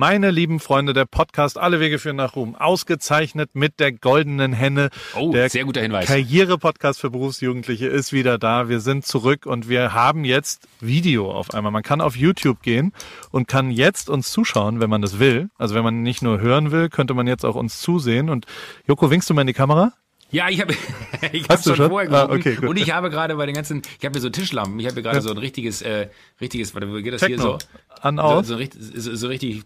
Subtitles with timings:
[0.00, 4.90] Meine lieben Freunde, der Podcast Alle Wege führen nach Ruhm, ausgezeichnet mit der goldenen Henne.
[5.16, 6.06] Oh, der sehr guter Hinweis.
[6.06, 8.68] Karriere-Podcast für Berufsjugendliche ist wieder da.
[8.68, 11.72] Wir sind zurück und wir haben jetzt Video auf einmal.
[11.72, 12.92] Man kann auf YouTube gehen
[13.32, 15.50] und kann jetzt uns zuschauen, wenn man das will.
[15.58, 18.28] Also wenn man nicht nur hören will, könnte man jetzt auch uns zusehen.
[18.30, 18.46] Und
[18.86, 19.94] Joko, winkst du mal in die Kamera?
[20.30, 20.74] Ja, ich habe
[21.32, 21.88] ich hab schon schon?
[21.88, 22.68] vorher Ah, okay, gut.
[22.68, 25.02] und ich habe gerade bei den ganzen, ich habe hier so Tischlampen, ich habe hier
[25.02, 25.22] gerade Ja.
[25.22, 26.08] so ein richtiges, äh,
[26.40, 27.36] richtiges, warte, wie geht das Techno.
[27.36, 27.58] hier so?
[28.02, 28.46] An, So, aus.
[28.46, 29.62] so, richtig, so, so richtig.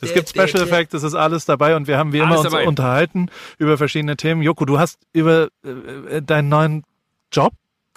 [0.00, 2.50] Es gibt Special Effects, es ist alles dabei und wir haben wie immer Alles uns
[2.50, 2.66] dabei.
[2.66, 4.42] unterhalten über verschiedene Themen.
[4.42, 6.82] Joko, du hast über äh, deinen neuen
[7.32, 7.52] Job,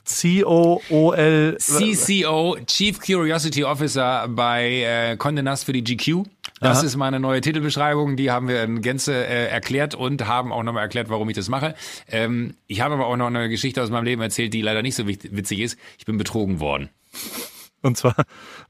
[0.10, 6.24] C-O-O-L, CCO, Chief Curiosity Officer bei äh, Condé Nast für die GQ.
[6.60, 6.86] Das Aha.
[6.88, 8.18] ist meine neue Titelbeschreibung.
[8.18, 11.48] Die haben wir in Gänze äh, erklärt und haben auch nochmal erklärt, warum ich das
[11.48, 11.76] mache.
[12.10, 14.96] Ähm, ich habe aber auch noch eine Geschichte aus meinem Leben erzählt, die leider nicht
[14.96, 15.78] so witzig ist.
[16.00, 16.90] Ich bin betrogen worden.
[17.84, 18.16] und zwar,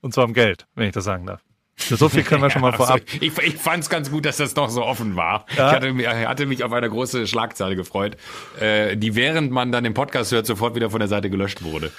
[0.01, 1.41] und zwar um Geld, wenn ich das sagen darf.
[1.79, 3.01] So viel können wir schon mal vorab.
[3.19, 5.45] ich ich fand es ganz gut, dass das noch so offen war.
[5.55, 5.69] Ja.
[5.69, 8.17] Ich hatte, mich- hatte mich auf eine große Schlagzeile gefreut,
[8.59, 11.91] äh, die während man dann den Podcast hört, sofort wieder von der Seite gelöscht wurde.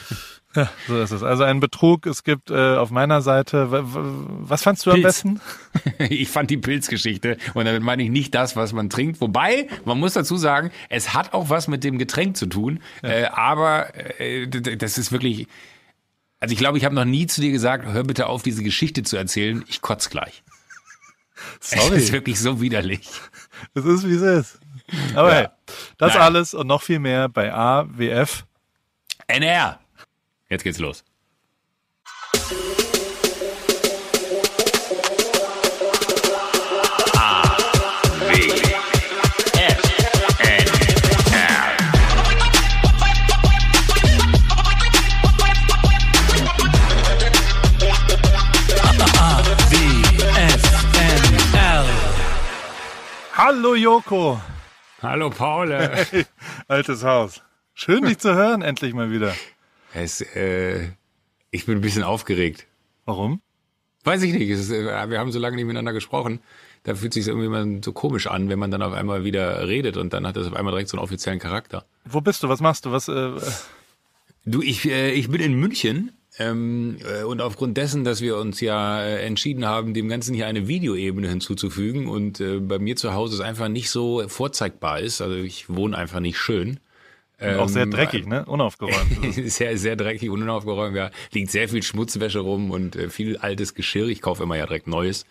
[0.57, 1.23] Ja, so ist es.
[1.23, 2.07] Also ein Betrug.
[2.07, 5.07] Es gibt äh, auf meiner Seite, was fandst du am Pilz.
[5.07, 5.41] besten?
[6.11, 9.21] Ich fand die Pilzgeschichte und damit meine ich nicht das, was man trinkt.
[9.21, 12.81] Wobei, man muss dazu sagen, es hat auch was mit dem Getränk zu tun.
[13.03, 15.47] Äh, aber äh, das ist wirklich.
[16.41, 19.03] Also ich glaube, ich habe noch nie zu dir gesagt, hör bitte auf, diese Geschichte
[19.03, 19.65] zu erzählen.
[19.69, 20.43] Ich kotz gleich.
[21.59, 23.09] Es ist Sorry, wirklich so widerlich.
[23.73, 24.59] es ist wie es ist.
[25.15, 25.35] Aber Ja.
[25.39, 25.49] hey,
[25.97, 26.25] das Naja.
[26.27, 28.45] alles und noch viel mehr bei AWF.
[29.27, 29.81] NR.
[30.51, 31.03] Jetzt geht's los.
[53.43, 54.39] Hallo Joko,
[55.01, 55.73] Hallo Paul.
[56.69, 57.41] altes Haus.
[57.73, 59.35] Schön dich zu hören, endlich mal wieder.
[59.95, 60.91] es, äh,
[61.51, 62.67] ich bin ein bisschen aufgeregt.
[63.07, 63.41] Warum?
[64.05, 64.51] Weiß ich nicht.
[64.51, 66.41] Ist, äh, wir haben so lange nicht miteinander gesprochen.
[66.83, 69.97] Da fühlt sich irgendwie immer so komisch an, wenn man dann auf einmal wieder redet
[69.97, 71.87] und dann hat das auf einmal direkt so einen offiziellen Charakter.
[72.05, 72.51] Wo bist du?
[72.51, 72.93] Was machst du?
[72.93, 73.09] Was?
[73.09, 73.33] Äh,
[74.45, 78.61] Du, ich, äh, ich bin in München ähm, äh, und aufgrund dessen, dass wir uns
[78.61, 83.13] ja äh, entschieden haben, dem Ganzen hier eine Videoebene hinzuzufügen und äh, bei mir zu
[83.13, 86.81] Hause es einfach nicht so vorzeigbar ist, also ich wohne einfach nicht schön.
[87.59, 88.47] auch sehr Ähm, dreckig, ne?
[88.47, 89.35] Unaufgeräumt.
[89.51, 90.97] sehr, sehr dreckig und unaufgeräumt.
[90.97, 94.09] Ja, liegt sehr viel Schmutzwäsche rum und äh, viel altes Geschirr.
[94.09, 95.27] Ich kaufe immer ja direkt Neues,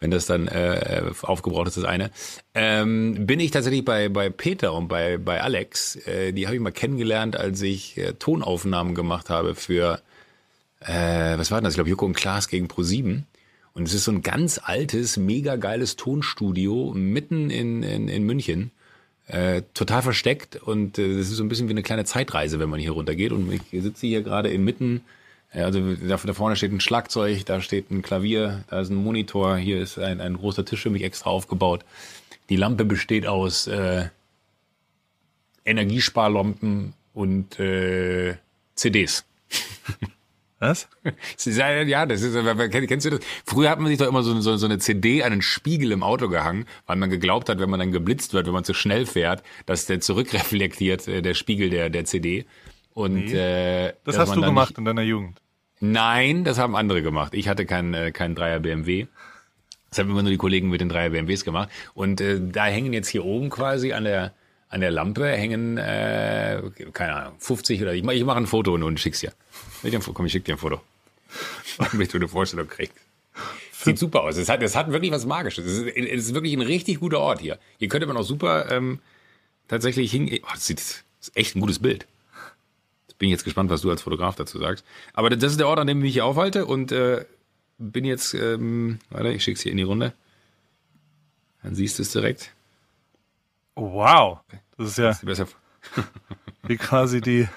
[0.00, 2.10] wenn das dann äh, aufgebraucht ist, das eine.
[2.54, 5.94] Ähm, bin ich tatsächlich bei, bei Peter und bei, bei Alex.
[6.06, 10.00] Äh, die habe ich mal kennengelernt, als ich äh, Tonaufnahmen gemacht habe für,
[10.80, 11.74] äh, was war denn das?
[11.74, 13.22] Ich glaube, Joko und Klaas gegen Pro7.
[13.74, 18.72] Und es ist so ein ganz altes, mega geiles Tonstudio mitten in, in, in München
[19.28, 22.70] äh, total versteckt und äh, das ist so ein bisschen wie eine kleine Zeitreise, wenn
[22.70, 23.30] man hier runtergeht.
[23.30, 25.02] Und ich sitze hier gerade inmitten,
[25.52, 29.56] äh, also da, vorne steht ein Schlagzeug, da steht ein Klavier, da ist ein Monitor,
[29.56, 31.84] hier ist ein, ein großer Tisch für mich extra aufgebaut.
[32.48, 34.08] Die Lampe besteht aus äh,
[35.66, 38.36] Energiesparlampen und äh,
[38.74, 39.24] CDs.
[40.60, 40.88] Was?
[41.44, 42.34] Ja, das ist,
[42.88, 43.20] kennst du das?
[43.46, 46.02] Früher hat man sich doch immer so, so, so eine CD an einen Spiegel im
[46.02, 49.06] Auto gehangen, weil man geglaubt hat, wenn man dann geblitzt wird, wenn man zu schnell
[49.06, 52.44] fährt, dass der zurückreflektiert, äh, der Spiegel der, der CD.
[52.94, 55.40] Und äh, Das hast du gemacht in deiner Jugend.
[55.80, 57.34] nein, das haben andere gemacht.
[57.34, 59.06] Ich hatte keinen äh, keinen Dreier BMW.
[59.90, 61.70] Das haben immer nur die Kollegen mit den Dreier BMWs gemacht.
[61.94, 64.34] Und äh, da hängen jetzt hier oben quasi an der
[64.70, 66.62] an der Lampe hängen, äh,
[66.92, 69.32] keine Ahnung, 50 oder ich mache ich mach ein Foto und, schick's dir.
[70.12, 70.80] Komm, ich schick dir ein Foto.
[71.78, 72.94] Damit du eine Vorstellung kriegst.
[73.72, 74.36] Sieht super aus.
[74.36, 75.64] Es hat, es hat wirklich was Magisches.
[75.64, 77.58] Es ist, es ist wirklich ein richtig guter Ort hier.
[77.78, 78.98] Hier könnte man auch super ähm,
[79.68, 80.42] tatsächlich hingehen.
[80.44, 82.06] Oh, das, sieht, das ist echt ein gutes Bild.
[83.06, 84.84] Jetzt bin ich jetzt gespannt, was du als Fotograf dazu sagst.
[85.14, 87.24] Aber das ist der Ort, an dem ich mich hier aufhalte und äh,
[87.78, 90.12] bin jetzt, ähm, warte, ich schick's hier in die Runde.
[91.62, 92.52] Dann siehst du es direkt.
[93.78, 94.40] Wow.
[94.76, 95.46] Das ist ja Ist besser.
[96.64, 97.48] wie quasi die,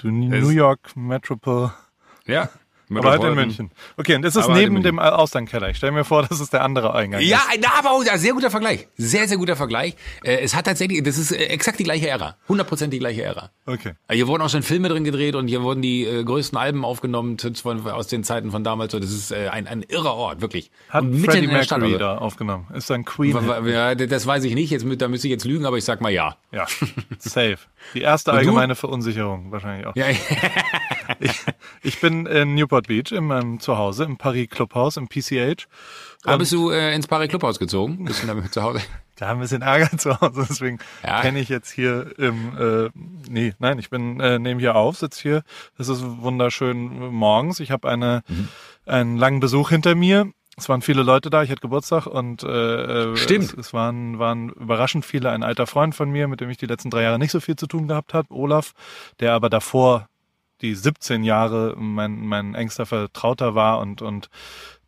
[0.00, 1.72] die New York Metropole.
[2.26, 2.48] Ja.
[2.90, 3.70] Aber halt in München.
[3.96, 4.96] Okay, und das ist Aber halt neben München.
[4.96, 5.68] dem Auslandkeller.
[5.70, 7.20] Ich stelle mir vor, das ist der andere Eingang.
[7.20, 8.88] Ja, na, aber sehr guter Vergleich.
[8.96, 9.94] Sehr, sehr guter Vergleich.
[10.24, 12.36] Äh, es hat tatsächlich, das ist äh, exakt die gleiche Ära.
[12.48, 13.50] 100% die gleiche Ära.
[13.66, 13.92] Okay.
[14.08, 17.36] Äh, Hier wurden auch schon Filme drin gedreht und hier wurden die größten Alben aufgenommen
[17.92, 18.92] aus den Zeiten von damals.
[18.92, 20.70] So, Das ist ein, ein irrer Ort, wirklich.
[20.88, 21.78] Hat und Freddie in der Stadt.
[21.80, 22.66] Mercury da aufgenommen.
[22.74, 23.36] Ist ein Queen.
[23.66, 26.10] ja, das weiß ich nicht, jetzt, da müsste ich jetzt lügen, aber ich sag mal
[26.10, 26.36] ja.
[26.52, 26.66] Ja,
[27.18, 27.58] safe.
[27.94, 29.96] Die erste allgemeine Verunsicherung wahrscheinlich auch.
[29.96, 30.06] Ja,
[31.20, 31.40] ich,
[31.82, 35.66] ich bin in Newport Beach in meinem Zuhause, im Paris Clubhaus, im PCH.
[36.24, 38.04] Ah, bist du äh, ins Paris Clubhaus gezogen?
[38.04, 38.80] Bist du damit zu Hause?
[39.16, 41.20] Da haben wir ein bisschen Ärger zu Hause, deswegen Ja.
[41.22, 42.90] kenne ich jetzt hier im, äh,
[43.28, 45.42] nee, nein, ich bin, äh, nehme hier auf, sitze hier.
[45.78, 47.58] Es ist wunderschön morgens.
[47.60, 48.48] Ich habe eine, Mhm.
[48.86, 50.30] einen langen Besuch hinter mir.
[50.56, 53.44] Es waren viele Leute da, ich hatte Geburtstag und äh, Stimmt.
[53.52, 55.30] Es, es waren, waren überraschend viele.
[55.30, 57.54] Ein alter Freund von mir, mit dem ich die letzten drei Jahre nicht so viel
[57.54, 58.72] zu tun gehabt habe, Olaf,
[59.20, 60.08] der aber davor
[60.60, 64.28] die 17 Jahre mein, mein engster Vertrauter war und, und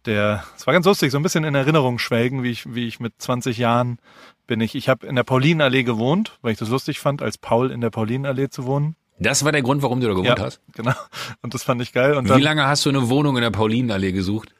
[0.06, 3.00] der, es war ganz lustig, so ein bisschen in Erinnerung schwelgen, wie ich, wie ich
[3.00, 3.98] mit 20 Jahren
[4.46, 7.70] bin ich, ich habe in der Paulinenallee gewohnt, weil ich das lustig fand, als Paul
[7.70, 8.96] in der Paulinenallee zu wohnen.
[9.18, 10.60] Das war der Grund, warum du da gewohnt ja, hast?
[10.72, 10.94] genau.
[11.42, 12.14] Und das fand ich geil.
[12.14, 14.54] Und Wie dann, lange hast du eine Wohnung in der Paulinenallee gesucht?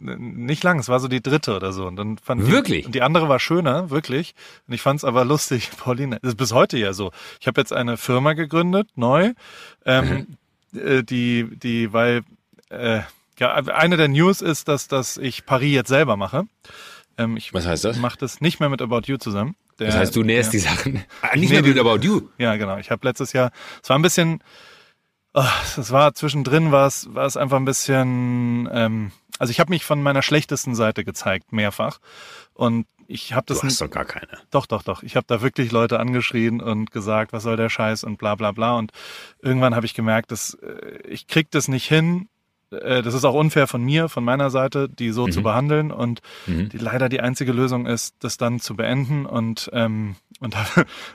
[0.00, 1.86] Nicht lang, es war so die dritte oder so.
[1.86, 2.82] Und dann fand Wirklich?
[2.82, 4.34] Die, und die andere war schöner, wirklich.
[4.68, 6.18] Und ich fand es aber lustig, Pauline.
[6.22, 7.12] Das ist bis heute ja so.
[7.40, 9.32] Ich habe jetzt eine Firma gegründet, neu,
[9.84, 10.36] ähm,
[10.74, 12.22] äh, die, die, weil
[12.70, 13.00] äh,
[13.38, 16.44] ja, eine der News ist, dass, dass ich Paris jetzt selber mache.
[17.18, 17.96] Ähm, ich Was heißt das?
[17.98, 19.56] mache das nicht mehr mit About You zusammen.
[19.78, 21.04] Der, Das heißt, du näherst der, die Sachen.
[21.22, 22.28] Ah, nicht Nee, mehr mit About You.
[22.38, 22.76] Ja, genau.
[22.76, 23.50] Ich habe letztes Jahr,
[23.82, 24.42] es war ein bisschen,
[25.32, 25.42] oh,
[25.78, 29.10] es war zwischendrin, war es, war es einfach ein bisschen, ähm,
[29.40, 31.98] also ich habe mich von meiner schlechtesten Seite gezeigt, mehrfach.
[32.54, 34.28] Und ich habe das Du hast doch gar keine.
[34.52, 35.02] doch, doch, doch.
[35.02, 38.52] Ich habe da wirklich Leute angeschrien und gesagt, was soll der Scheiß und bla bla
[38.52, 38.76] bla.
[38.76, 38.92] Und
[39.42, 42.28] irgendwann habe ich gemerkt, dass äh, ich krieg das nicht hin.
[42.70, 45.90] Äh, Das ist auch unfair von mir, von meiner Seite, die so zu behandeln.
[45.90, 46.68] Und Mhm.
[46.68, 49.26] die leider die einzige Lösung ist, das dann zu beenden.
[49.26, 50.54] Und ähm, und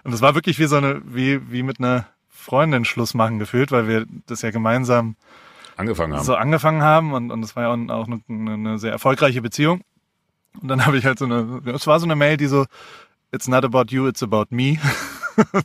[0.04, 3.72] und es war wirklich wie so eine, wie wie mit einer Freundin Schluss machen gefühlt,
[3.72, 5.16] weil wir das ja gemeinsam
[5.78, 6.24] Angefangen haben.
[6.24, 9.82] so angefangen haben und, und es war ja auch eine, eine sehr erfolgreiche Beziehung.
[10.62, 12.66] Und dann habe ich halt so eine, es war so eine Mail, die so,
[13.32, 14.78] it's not about you, it's about me.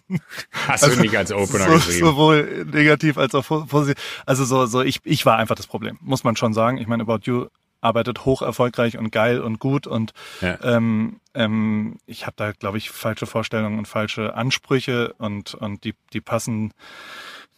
[0.66, 2.06] Hast du nicht als Opener so, geschrieben.
[2.06, 4.22] sowohl negativ als auch po- positiv.
[4.26, 6.78] Also so, so ich, ich war einfach das Problem, muss man schon sagen.
[6.78, 7.46] Ich meine, About You
[7.80, 10.58] arbeitet hoch erfolgreich und geil und gut und Ja.
[10.64, 15.94] ähm, ähm, ich habe da, glaube ich, falsche Vorstellungen und falsche Ansprüche und, und die,
[16.12, 16.72] die passen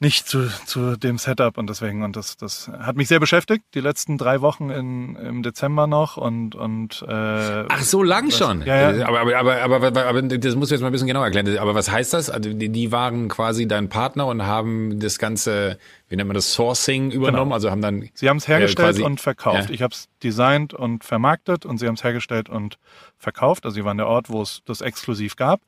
[0.02, 3.80] nicht zu, zu dem Setup und deswegen, und das, das hat mich sehr beschäftigt, die
[3.80, 8.62] letzten drei Wochen in, im Dezember noch und, und äh, Ach, so lang schon.
[8.62, 9.06] Ja, ja.
[9.06, 11.56] Aber, aber, aber, aber, aber, aber das musst du jetzt mal ein bisschen genauer erklären.
[11.56, 12.30] Aber was heißt das?
[12.30, 15.78] Also die, die waren quasi dein Partner und haben das ganze,
[16.08, 17.44] wie nennt man das, Sourcing übernommen?
[17.44, 17.54] Genau.
[17.54, 19.68] Also haben dann Sie haben es hergestellt quasi- und verkauft.
[19.68, 19.74] Ja.
[19.74, 22.76] Ich habe es designt und vermarktet und sie haben es hergestellt und
[23.18, 23.64] verkauft.
[23.64, 25.60] Also sie waren der Ort, wo es das exklusiv gab.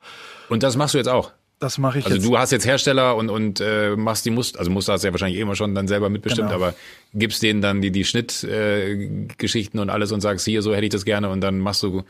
[0.49, 1.31] und das machst du jetzt auch.
[1.59, 2.27] Das mache ich Also jetzt.
[2.27, 5.13] du hast jetzt Hersteller und, und äh, machst die Muster, also Muster hast du ja
[5.13, 6.61] wahrscheinlich eh immer schon dann selber mitbestimmt, Genau.
[6.61, 6.75] aber
[7.13, 10.91] gibst denen dann die, die Schnittgeschichten äh, und alles und sagst, hier, so hätte ich
[10.91, 12.03] das gerne und dann machst du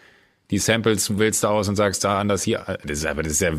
[0.51, 2.77] die Samples, wählst du aus und sagst, da anders hier.
[2.83, 3.51] Das ist aber das ist ja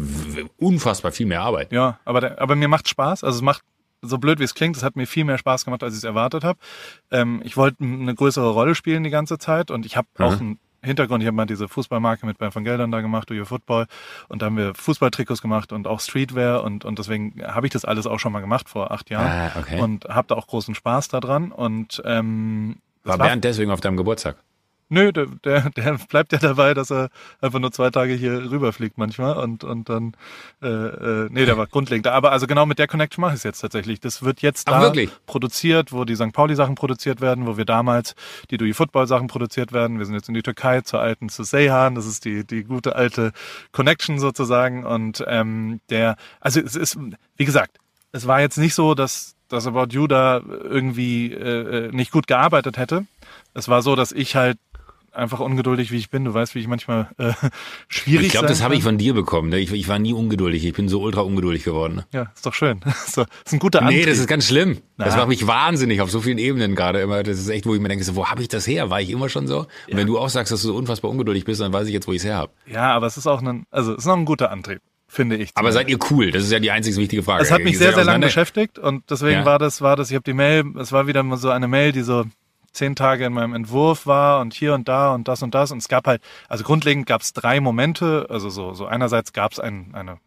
[0.57, 1.73] unfassbar viel mehr Arbeit.
[1.73, 3.25] Ja, aber, der, aber mir macht Spaß.
[3.25, 3.63] Also es macht,
[4.03, 6.05] so blöd wie es klingt, es hat mir viel mehr Spaß gemacht, als ich es
[6.05, 6.59] erwartet habe.
[7.11, 10.59] Ähm, ich wollte eine größere Rolle spielen die ganze Zeit und ich habe auch einen
[10.83, 11.23] Hintergrund.
[11.23, 13.87] Ich habe mal diese Fußballmarke mit Bernd von Geldern da gemacht, Do Football.
[14.29, 17.85] Und da haben wir Fußballtrikots gemacht und auch Streetwear und, und deswegen habe ich das
[17.85, 19.27] alles auch schon mal gemacht vor acht Jahren.
[19.27, 19.81] Ah, okay.
[19.81, 21.53] Und habe da auch großen Spaß daran.
[21.53, 24.37] Und ähm, War Bernd deswegen auf deinem Geburtstag?
[24.89, 27.09] Nö, der, der, der bleibt ja dabei, dass er
[27.41, 30.13] einfach nur zwei Tage hier rüberfliegt manchmal und, und dann,
[30.63, 32.07] äh, äh, nee, der war grundlegend.
[32.07, 34.01] Aber also genau mit der Connection mache ich es jetzt tatsächlich.
[34.01, 35.11] Das wird jetzt Ach, da wirklich?
[35.27, 36.33] produziert, wo die St.
[36.33, 38.15] Pauli-Sachen produziert werden, wo wir damals
[38.51, 39.99] die Dui Football-Sachen produziert werden.
[39.99, 41.97] Wir sind jetzt in die Türkei zur alten zu Seyhan.
[41.97, 43.33] Das ist die, die gute alte
[43.73, 44.85] Connection sozusagen.
[44.85, 46.97] Und ähm, der, also es ist,
[47.37, 47.79] wie gesagt,
[48.13, 52.27] es war jetzt nicht so, dass dass About You da irgendwie äh, äh, nicht gut
[52.27, 53.07] gearbeitet hätte.
[53.55, 54.59] Es war so, dass ich halt
[55.17, 56.25] einfach ungeduldig, wie ich bin.
[56.25, 57.33] Du weißt, wie ich manchmal äh,
[57.89, 59.49] schwierig Ich glaube, das habe ich von dir bekommen.
[59.49, 59.59] ne?
[59.59, 60.65] Ich, ich war nie ungeduldig.
[60.65, 61.97] Ich bin so ultra ungeduldig geworden.
[61.97, 62.07] ne?
[62.13, 62.81] Ja, ist doch schön.
[63.07, 63.99] so, ist ein guter Antrieb.
[64.01, 64.79] Nee, das ist ganz schlimm.
[64.99, 65.19] Das Na.
[65.21, 67.23] macht mich wahnsinnig auf so vielen Ebenen gerade immer.
[67.23, 68.91] Das ist echt, wo ich mir denke, so, wo habe ich das her?
[68.91, 69.61] War ich immer schon so?
[69.61, 72.07] Und wenn du auch sagst, dass du so unfassbar ungeduldig bist, dann weiß ich jetzt,
[72.07, 72.53] wo ich es her habe.
[72.67, 75.51] ja, aber es ist auch ein, also es ist noch ein guter Antrieb, finde ich.
[75.55, 76.31] Aber seid ihr cool?
[76.31, 77.43] Das ist ja die einzig wichtige Frage.
[77.43, 79.45] Es hat mich sehr, sehr lange beschäftigt und deswegen Ja.
[79.45, 81.93] war das, war das, ich habe die Mail, es war wieder mal so eine Mail,
[81.93, 82.25] die so
[82.77, 85.79] zehn Tage in meinem Entwurf war und hier und da und das und das und
[85.79, 89.61] es gab halt, also grundlegend gab es drei Momente, also so, so einerseits gab es
[89.61, 90.19] ein, eine,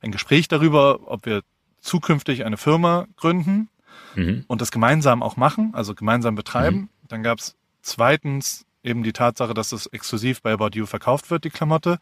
[0.00, 1.42] ein Gespräch darüber, ob wir
[1.80, 3.68] zukünftig eine Firma gründen
[4.14, 4.44] Mhm.
[4.46, 6.90] und das gemeinsam auch machen, also gemeinsam betreiben.
[7.08, 11.44] Dann gab es zweitens eben die Tatsache, dass es exklusiv bei About You verkauft wird,
[11.44, 11.98] die Klamotte.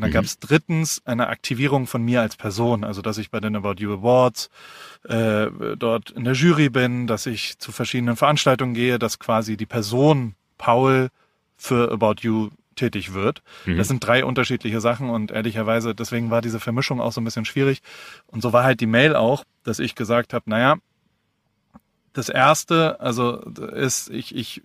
[0.00, 3.38] Und dann gab es drittens eine Aktivierung von mir als Person, also dass ich bei
[3.38, 4.48] den About You Awards
[5.04, 9.66] äh, dort in der Jury bin, dass ich zu verschiedenen Veranstaltungen gehe, dass quasi die
[9.66, 11.10] Person Paul
[11.58, 13.42] für About You tätig wird.
[13.76, 17.44] Das sind drei unterschiedliche Sachen und ehrlicherweise, deswegen war diese Vermischung auch so ein bisschen
[17.44, 17.82] schwierig.
[18.26, 20.76] Und so war halt die Mail auch, dass ich gesagt habe, naja,
[22.14, 24.62] das erste, also ist, ich, ich,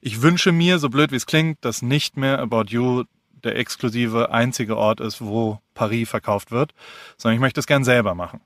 [0.00, 3.04] ich wünsche mir, so blöd wie es klingt, dass nicht mehr About You
[3.44, 6.72] der exklusive einzige Ort ist, wo Paris verkauft wird,
[7.16, 8.40] sondern ich möchte es gern selber machen.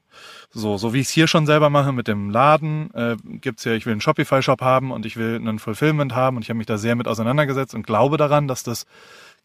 [0.51, 3.73] So, so wie ich es hier schon selber mache mit dem Laden, äh, gibt's ja,
[3.73, 6.67] ich will einen Shopify-Shop haben und ich will einen Fulfillment haben und ich habe mich
[6.67, 8.87] da sehr mit auseinandergesetzt und glaube daran, dass das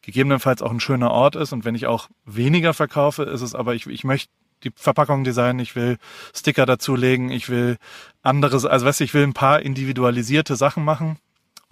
[0.01, 3.75] gegebenenfalls auch ein schöner Ort ist und wenn ich auch weniger verkaufe, ist es aber,
[3.75, 4.31] ich, ich möchte
[4.63, 5.98] die Verpackung designen, ich will
[6.36, 7.77] Sticker dazulegen, ich will
[8.22, 11.17] anderes, also weißt du, ich will ein paar individualisierte Sachen machen.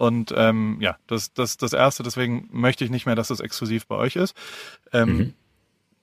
[0.00, 3.86] Und ähm, ja, das, das, das Erste, deswegen möchte ich nicht mehr, dass das exklusiv
[3.86, 4.34] bei euch ist.
[4.94, 5.34] Ähm, mhm.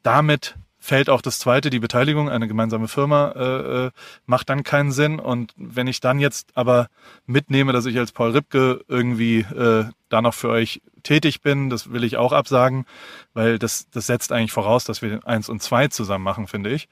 [0.03, 3.91] Damit fällt auch das zweite, die Beteiligung, eine gemeinsame Firma, äh, äh,
[4.27, 5.19] macht dann keinen Sinn.
[5.19, 6.89] Und wenn ich dann jetzt aber
[7.25, 11.91] mitnehme, dass ich als Paul Ripke irgendwie äh, da noch für euch tätig bin, das
[11.91, 12.85] will ich auch absagen,
[13.33, 16.87] weil das, das setzt eigentlich voraus, dass wir eins und zwei zusammen machen, finde ich.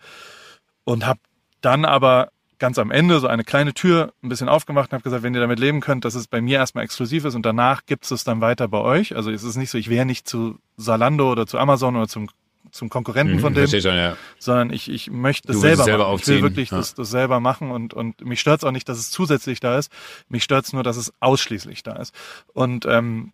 [0.86, 1.20] Und habe
[1.62, 5.24] dann aber ganz am Ende so eine kleine Tür ein bisschen aufgemacht und habe gesagt,
[5.24, 8.10] wenn ihr damit leben könnt, dass es bei mir erstmal exklusiv ist und danach gibt
[8.10, 9.16] es dann weiter bei euch.
[9.16, 12.30] Also es ist nicht so, ich wäre nicht zu Salando oder zu Amazon oder zum
[12.72, 14.18] zum Konkurrenten mhm, von dem, schon, ja.
[14.38, 16.20] sondern ich, ich möchte das selber, selber machen.
[16.20, 16.78] Ich will wirklich ja.
[16.78, 19.78] das, das selber machen und, und mich stört es auch nicht, dass es zusätzlich da
[19.78, 19.90] ist.
[20.28, 22.14] Mich stört es nur, dass es ausschließlich da ist.
[22.54, 23.32] Und ähm,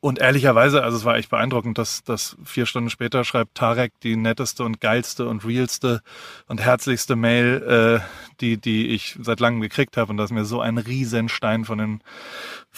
[0.00, 4.14] und ehrlicherweise, also es war echt beeindruckend, dass, dass vier Stunden später schreibt Tarek die
[4.14, 6.02] netteste und geilste und realste
[6.46, 8.08] und herzlichste Mail, äh,
[8.40, 10.10] die, die ich seit langem gekriegt habe.
[10.10, 12.00] Und da ist mir so ein Riesenstein von den,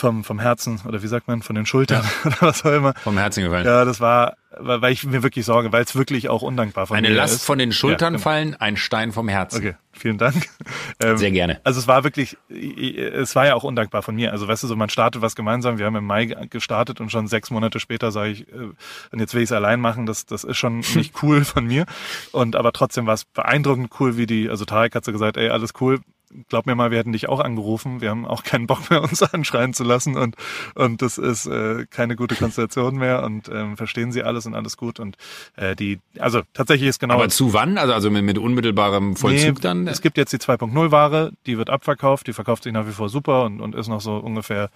[0.01, 2.27] vom, vom Herzen, oder wie sagt man, von den Schultern ja.
[2.27, 2.95] oder was auch immer.
[2.95, 3.67] Vom Herzen gefallen.
[3.67, 7.11] Ja, das war, weil ich mir wirklich sorge, weil es wirklich auch undankbar von Eine
[7.11, 7.45] mir Last ist.
[7.45, 8.23] von den Schultern ja, genau.
[8.23, 9.59] fallen, ein Stein vom Herzen.
[9.59, 10.49] Okay vielen Dank.
[11.03, 11.61] Ähm, Sehr gerne.
[11.65, 14.33] Also es war wirklich, es war ja auch undankbar von mir.
[14.33, 15.79] Also weißt du, so man startet was gemeinsam.
[15.79, 18.73] Wir haben im Mai gestartet und schon sechs Monate später sage ich, äh,
[19.11, 20.05] und jetzt will ich es allein machen.
[20.05, 21.87] Das, das ist schon nicht cool von mir.
[22.33, 25.49] Und aber trotzdem war es beeindruckend cool, wie die, also Tarek hat so gesagt, ey,
[25.49, 26.01] alles cool,
[26.49, 28.01] glaub mir mal, wir hätten dich auch angerufen.
[28.01, 30.37] Wir haben auch keinen Bock mehr, uns anschreien zu lassen und
[30.75, 34.77] und das ist äh, keine gute Konstellation mehr und ähm, verstehen sie alles und alles
[34.77, 35.17] gut und
[35.57, 37.15] äh, die, also tatsächlich ist genau.
[37.15, 37.79] Aber zu wann?
[37.79, 39.87] Also also mit, mit unmittelbarem Vollzug nee, dann?
[39.87, 43.09] Es gibt jetzt die 2.0 Ware, die wird abverkauft, die verkauft sich nach wie vor
[43.09, 44.71] super und und ist noch so ungefähr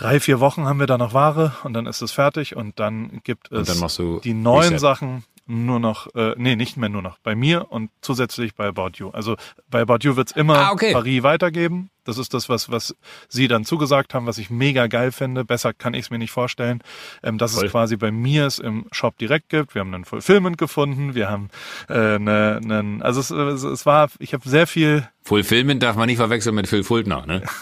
[0.00, 3.20] drei, vier Wochen haben wir da noch Ware und dann ist es fertig und dann
[3.22, 4.78] gibt es dann die neuen Reset.
[4.78, 8.92] Sachen, nur noch, äh, nee, nicht mehr nur noch, bei mir und zusätzlich bei About
[8.96, 9.10] You.
[9.10, 9.36] Also
[9.68, 10.92] bei About You wird's immer ah, okay.
[10.92, 11.90] Paris weitergeben.
[12.04, 12.96] Das ist das, was, was
[13.28, 15.44] Sie dann zugesagt haben, was ich mega geil finde.
[15.44, 16.82] Besser kann ich es mir nicht vorstellen.
[17.22, 17.66] Ähm, dass Voll.
[17.66, 19.74] es quasi bei mir es im Shop direkt gibt.
[19.74, 21.14] Wir haben einen Fulfillment gefunden.
[21.14, 21.50] Wir haben
[21.88, 25.06] äh, ne, ne, also es, es, es war, ich habe sehr viel.
[25.22, 27.42] Fulfillment darf man nicht verwechseln mit Phil Fultner, ne?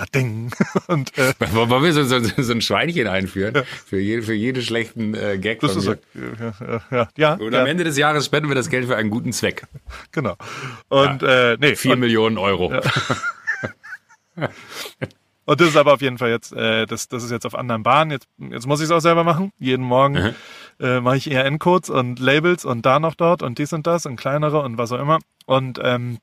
[0.00, 0.50] Rading.
[0.86, 3.54] Und, äh, Wollen wir so, so, so ein Schweinchen einführen?
[3.54, 3.62] Ja.
[3.64, 5.60] Für, jede, für jeden schlechten äh, Gag.
[5.60, 8.86] Das ist so, ja, ja, ja, Und am Ende des Jahres spenden wir das Geld
[8.86, 9.66] für einen guten Zweck.
[10.12, 10.36] Genau.
[10.88, 11.52] Und ja.
[11.52, 11.74] äh, nee.
[11.76, 12.72] Vier und, Millionen Euro.
[15.44, 17.82] Und das ist aber auf jeden Fall jetzt, äh, das, das ist jetzt auf anderen
[17.82, 18.10] Bahnen.
[18.10, 19.52] Jetzt, jetzt muss ich es auch selber machen.
[19.58, 20.34] Jeden Morgen mhm.
[20.84, 24.16] äh, mache ich ERN-Codes und Labels und da noch dort und dies und das und
[24.16, 25.18] kleinere und was auch immer.
[25.46, 26.18] Und ähm,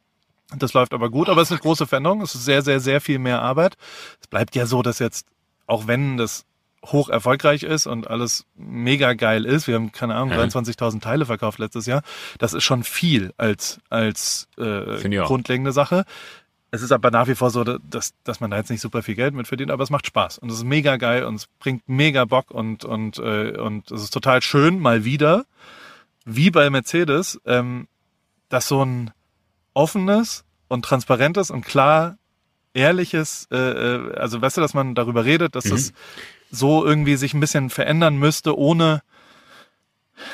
[0.56, 2.22] das läuft aber gut, aber es ist eine große Veränderung.
[2.22, 3.76] Es ist sehr, sehr, sehr viel mehr Arbeit.
[4.22, 5.28] Es bleibt ja so, dass jetzt,
[5.66, 6.46] auch wenn das
[6.86, 11.60] hoch erfolgreich ist und alles mega geil ist, wir haben, keine Ahnung, 23.000 Teile verkauft
[11.60, 12.02] letztes Jahr,
[12.38, 16.06] das ist schon viel als, als äh, grundlegende Sache.
[16.70, 19.16] Es ist aber nach wie vor so, dass, dass man da jetzt nicht super viel
[19.16, 21.88] Geld mit verdient, aber es macht Spaß und es ist mega geil und es bringt
[21.88, 25.46] mega Bock und, und, äh, und es ist total schön, mal wieder,
[26.26, 27.88] wie bei Mercedes, ähm,
[28.50, 29.12] dass so ein
[29.78, 32.18] offenes und transparentes und klar
[32.74, 35.70] ehrliches, äh, äh, also weißt du, dass man darüber redet, dass mhm.
[35.70, 35.94] das
[36.50, 39.02] so irgendwie sich ein bisschen verändern müsste, ohne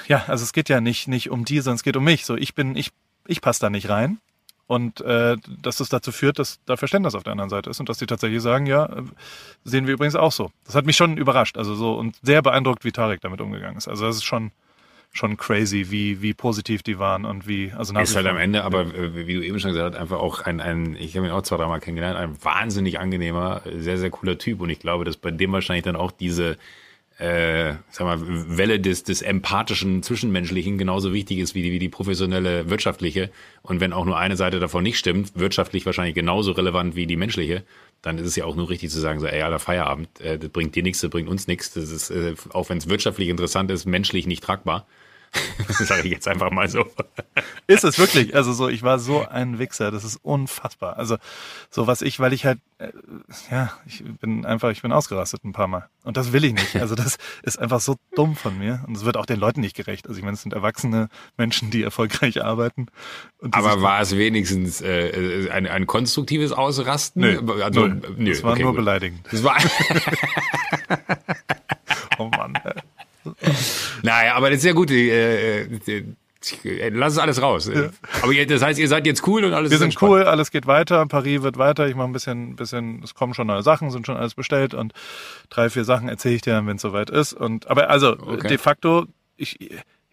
[0.07, 2.25] ja, also es geht ja nicht nicht um die, sondern es geht um mich.
[2.25, 2.91] So, ich bin, ich,
[3.27, 4.19] ich passe da nicht rein.
[4.65, 7.89] Und äh, dass das dazu führt, dass da Verständnis auf der anderen Seite ist und
[7.89, 9.03] dass die tatsächlich sagen, ja, äh,
[9.65, 10.51] sehen wir übrigens auch so.
[10.63, 13.89] Das hat mich schon überrascht, also so und sehr beeindruckt, wie Tarek damit umgegangen ist.
[13.89, 14.51] Also das ist schon,
[15.13, 18.81] schon crazy, wie, wie positiv die waren und wie, also Ist halt am Ende, aber
[18.81, 21.43] äh, wie du eben schon gesagt hast, einfach auch ein, ein ich habe ihn auch
[21.43, 25.29] zwei, dreimal kennengelernt, ein wahnsinnig angenehmer, sehr, sehr cooler Typ und ich glaube, dass bei
[25.29, 26.57] dem wahrscheinlich dann auch diese,
[27.19, 28.17] äh, sag mal,
[28.57, 33.29] Welle des, des empathischen Zwischenmenschlichen genauso wichtig ist wie die, wie die professionelle wirtschaftliche.
[33.61, 37.17] Und wenn auch nur eine Seite davon nicht stimmt, wirtschaftlich wahrscheinlich genauso relevant wie die
[37.17, 37.63] menschliche,
[38.03, 40.49] dann ist es ja auch nur richtig zu sagen, so, ey, aller Feierabend, äh, das
[40.49, 41.73] bringt dir nichts, das bringt uns nichts.
[41.73, 44.85] Das ist, äh, auch wenn es wirtschaftlich interessant ist, menschlich nicht tragbar.
[45.69, 46.85] Sage ich jetzt einfach mal so.
[47.67, 48.35] Ist es wirklich?
[48.35, 50.97] Also so, ich war so ein Wichser, das ist unfassbar.
[50.97, 51.17] Also
[51.69, 52.89] so was ich, weil ich halt, äh,
[53.49, 55.89] ja, ich bin einfach, ich bin ausgerastet ein paar Mal.
[56.03, 56.75] Und das will ich nicht.
[56.75, 58.83] Also das ist einfach so dumm von mir.
[58.87, 60.07] Und es wird auch den Leuten nicht gerecht.
[60.07, 62.87] Also ich meine, es sind erwachsene Menschen, die erfolgreich arbeiten.
[63.51, 67.21] Aber war es wenigstens äh, ein, ein konstruktives Ausrasten?
[67.21, 68.77] Nö, also, nö, das war okay, nur gut.
[68.77, 69.27] beleidigend.
[69.31, 69.57] Das war.
[74.03, 74.91] Naja, aber das ist ja gut.
[74.91, 75.63] Äh,
[76.89, 77.71] lass es alles raus.
[78.21, 80.11] Aber ihr, das heißt, ihr seid jetzt cool und alles Wir sind entspannt.
[80.11, 83.47] cool, alles geht weiter, Paris wird weiter, ich mache ein bisschen, bisschen, es kommen schon
[83.47, 84.93] neue Sachen, sind schon alles bestellt und
[85.49, 87.33] drei, vier Sachen erzähle ich dir, wenn es soweit ist.
[87.33, 88.49] Und aber also Okay.
[88.49, 89.05] de facto,
[89.37, 89.57] ich,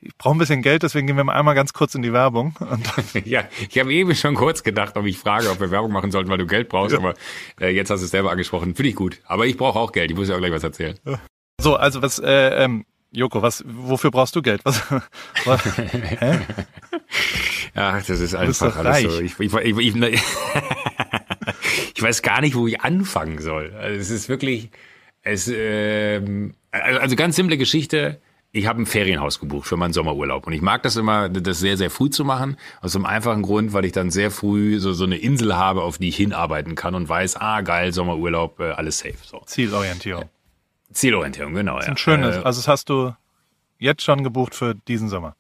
[0.03, 2.55] ich brauche ein bisschen Geld, deswegen gehen wir mal einmal ganz kurz in die Werbung.
[2.61, 2.87] Und
[3.27, 6.31] Ja, ich habe eben schon kurz gedacht, ob ich frage, ob wir Werbung machen sollten,
[6.31, 6.95] weil du Geld brauchst.
[6.95, 7.15] Aber
[7.61, 8.77] äh, jetzt hast du es selber angesprochen.
[8.77, 9.19] Finde ich gut.
[9.27, 10.13] Aber ich brauche auch Geld.
[10.13, 10.97] Ich muss ja auch gleich was erzählen.
[11.61, 14.61] so, also was, äh, ähm, Joko, was, wofür brauchst du Geld?
[14.65, 14.83] Was,
[15.45, 16.39] was hä?
[17.75, 19.21] Ach, das ist einfach alles so.
[19.21, 19.97] Ich, ich, ich,
[21.95, 23.75] ich, weiß gar nicht, wo ich anfangen soll.
[23.77, 24.71] Also es ist wirklich,
[25.23, 28.21] es, ähm, also ganz simple Geschichte.
[28.53, 31.77] Ich habe ein Ferienhaus gebucht für meinen Sommerurlaub und ich mag das immer, das sehr,
[31.77, 32.57] sehr früh zu machen.
[32.81, 35.99] Aus dem einfachen Grund, weil ich dann sehr früh so, so eine Insel habe, auf
[35.99, 39.19] die ich hinarbeiten kann und weiß, ah, geil, Sommerurlaub, äh, alles safe.
[39.23, 39.43] So.
[39.47, 40.29] Zielorientierung.
[40.93, 41.79] Zielorientierung, genau.
[41.79, 41.87] ja.
[41.87, 43.13] Ein schönes, Äh, also das hast du
[43.79, 45.37] jetzt schon gebucht für diesen Sommer.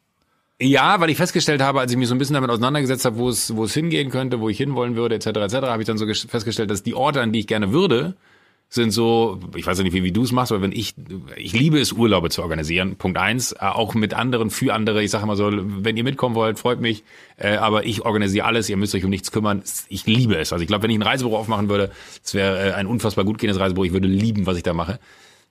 [0.63, 3.29] Ja, weil ich festgestellt habe, als ich mich so ein bisschen damit auseinandergesetzt habe, wo
[3.31, 6.05] es, wo es hingehen könnte, wo ich hinwollen würde, etc., etc., habe ich dann so
[6.05, 8.15] ges- festgestellt, dass die Orte, an die ich gerne würde,
[8.69, 10.95] sind so, ich weiß ja nicht, wie, wie du es machst, aber wenn ich,
[11.37, 15.11] ich liebe es, Urlaube zu organisieren, Punkt eins, äh, auch mit anderen, für andere, ich
[15.11, 17.03] sage immer so, wenn ihr mitkommen wollt, freut mich,
[17.39, 20.53] äh, aber ich organisiere alles, ihr müsst euch um nichts kümmern, ich liebe es.
[20.53, 21.91] Also ich glaube, wenn ich ein Reisebüro aufmachen würde,
[22.23, 25.01] es wäre äh, ein unfassbar gut gehendes Reisebüro, ich würde lieben, was ich da mache.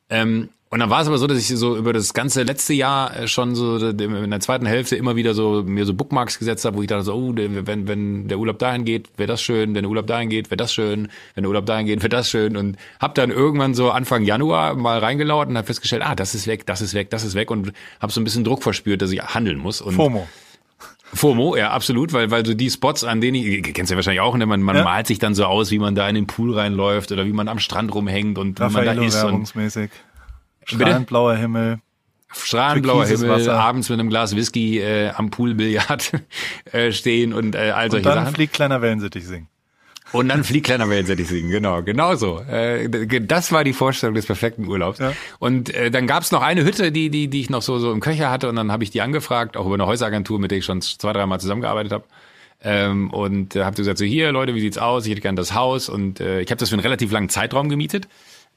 [0.09, 3.15] Ähm, und dann war es aber so, dass ich so über das ganze letzte Jahr
[3.15, 6.77] äh, schon so in der zweiten Hälfte immer wieder so mir so Bookmarks gesetzt habe,
[6.77, 9.81] wo ich dachte so, oh, wenn, wenn der Urlaub dahin geht, wäre das schön, wenn
[9.81, 12.55] der Urlaub dahin geht, wäre das schön, wenn der Urlaub dahin geht, wäre das schön.
[12.55, 16.45] Und hab dann irgendwann so Anfang Januar mal reingelauert und habe festgestellt, ah, das ist
[16.45, 17.49] weg, das ist weg, das ist weg.
[17.49, 19.81] Und habe so ein bisschen Druck verspürt, dass ich handeln muss.
[19.81, 20.27] Und FOMO.
[21.13, 24.35] FOMO, ja, absolut, weil, weil so die Spots, an denen ich, kennst ja wahrscheinlich auch,
[24.37, 24.83] ne, man, man Ja.
[24.83, 27.47] malt sich dann so aus, wie man da in den Pool reinläuft oder wie man
[27.47, 29.89] am Strand rumhängt und wie man da ist und werbungsmäßig.
[30.65, 31.79] Strahlend blauer Himmel.
[32.31, 33.59] strahlenblauer Türkises Himmel, Wasser.
[33.59, 36.11] abends mit einem Glas Whisky äh, am Poolbillard
[36.71, 38.35] äh, stehen und äh, all Und solche dann Sachen.
[38.35, 39.47] fliegt kleiner Wellensittich singen.
[40.11, 42.39] Und dann fliegt kleiner Wellensittich singen, genau, genau so.
[42.39, 42.89] Äh,
[43.21, 44.99] das war die Vorstellung des perfekten Urlaubs.
[44.99, 45.13] Ja.
[45.39, 47.99] Und äh, dann gab's noch eine Hütte, die, die, die ich noch so, so im
[47.99, 50.65] Köcher hatte und dann habe ich die angefragt, auch über eine Häuseragentur, mit der ich
[50.65, 52.03] schon zwei, dreimal zusammengearbeitet habe.
[52.61, 55.05] Ähm, und äh, habe gesagt, so hier Leute, wie sieht's aus?
[55.05, 57.69] Ich hätte gern das Haus und äh, ich habe das für einen relativ langen Zeitraum
[57.69, 58.07] gemietet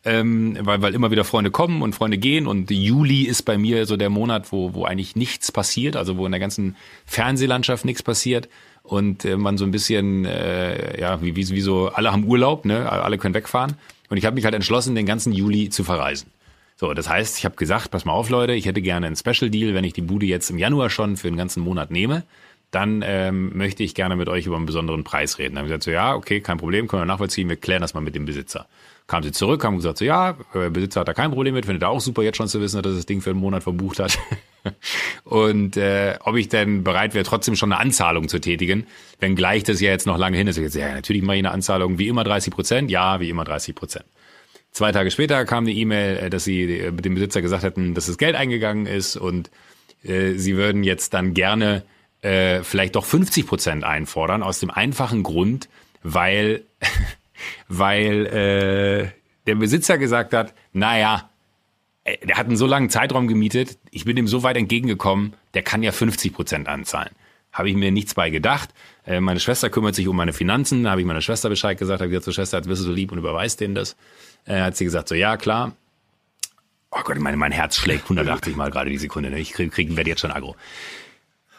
[0.05, 3.87] ähm, weil, weil immer wieder Freunde kommen und Freunde gehen und Juli ist bei mir
[3.87, 8.03] so der Monat, wo, wo eigentlich nichts passiert, also wo in der ganzen Fernsehlandschaft nichts
[8.03, 8.49] passiert
[8.83, 12.65] und äh, man so ein bisschen, äh, ja, wie, wie, wie so, alle haben Urlaub,
[12.65, 13.75] ne, alle können wegfahren
[14.09, 16.31] und ich habe mich halt entschlossen, den ganzen Juli zu verreisen.
[16.77, 19.51] So, das heißt, ich habe gesagt, pass mal auf, Leute, ich hätte gerne einen Special
[19.51, 22.25] Deal, wenn ich die Bude jetzt im Januar schon für den ganzen Monat nehme,
[22.73, 25.55] dann ähm, möchte ich gerne mit euch über einen besonderen Preis reden.
[25.55, 27.95] Dann haben wir gesagt, so ja, okay, kein Problem, können wir nachvollziehen, wir klären das
[27.95, 28.67] mal mit dem Besitzer.
[29.13, 30.39] Kamen sie zurück, haben gesagt, so ja,
[30.71, 32.93] Besitzer hat da kein Problem mit, findet er auch super, jetzt schon zu wissen, dass
[32.93, 34.19] er das Ding für einen Monat verbucht hat.
[35.25, 38.87] Und äh, ob ich denn bereit wäre, trotzdem schon eine Anzahlung zu tätigen,
[39.21, 40.57] wenngleich das ja jetzt noch lange hin ist.
[40.57, 43.45] Ich gesagt, ja, natürlich mache ich eine Anzahlung, wie immer 30 Prozent, ja, wie immer
[43.45, 44.07] 30 Prozent.
[44.71, 48.07] Zwei Tage später kam die E-Mail, äh, dass sie äh, dem Besitzer gesagt hätten, dass
[48.07, 49.51] das Geld eingegangen ist und
[50.05, 51.83] äh, sie würden jetzt dann gerne
[52.23, 55.69] äh, vielleicht doch 50 Prozent einfordern, aus dem einfachen Grund,
[56.03, 56.63] weil,
[57.69, 59.09] weil äh,
[59.47, 61.31] der Besitzer gesagt hat, naja,
[62.05, 65.63] äh, der hat einen so langen Zeitraum gemietet, ich bin ihm so weit entgegengekommen, der
[65.63, 67.11] kann ja 50 Prozent anzahlen.
[67.53, 68.71] Habe ich mir nichts bei gedacht.
[69.07, 72.01] Äh, meine Schwester kümmert sich um meine Finanzen, da habe ich meiner Schwester Bescheid gesagt,
[72.01, 73.97] habe gesagt, so Schwester, jetzt bist du so lieb und überweist denen das.
[74.47, 75.73] Äh, hat sie gesagt, so ja, klar.
[76.91, 79.31] Oh Gott, mein, mein Herz schlägt 180 Mal gerade die Sekunde.
[79.31, 79.41] Ne?
[79.41, 80.57] Ich krieg, krieg, werde jetzt schon aggro.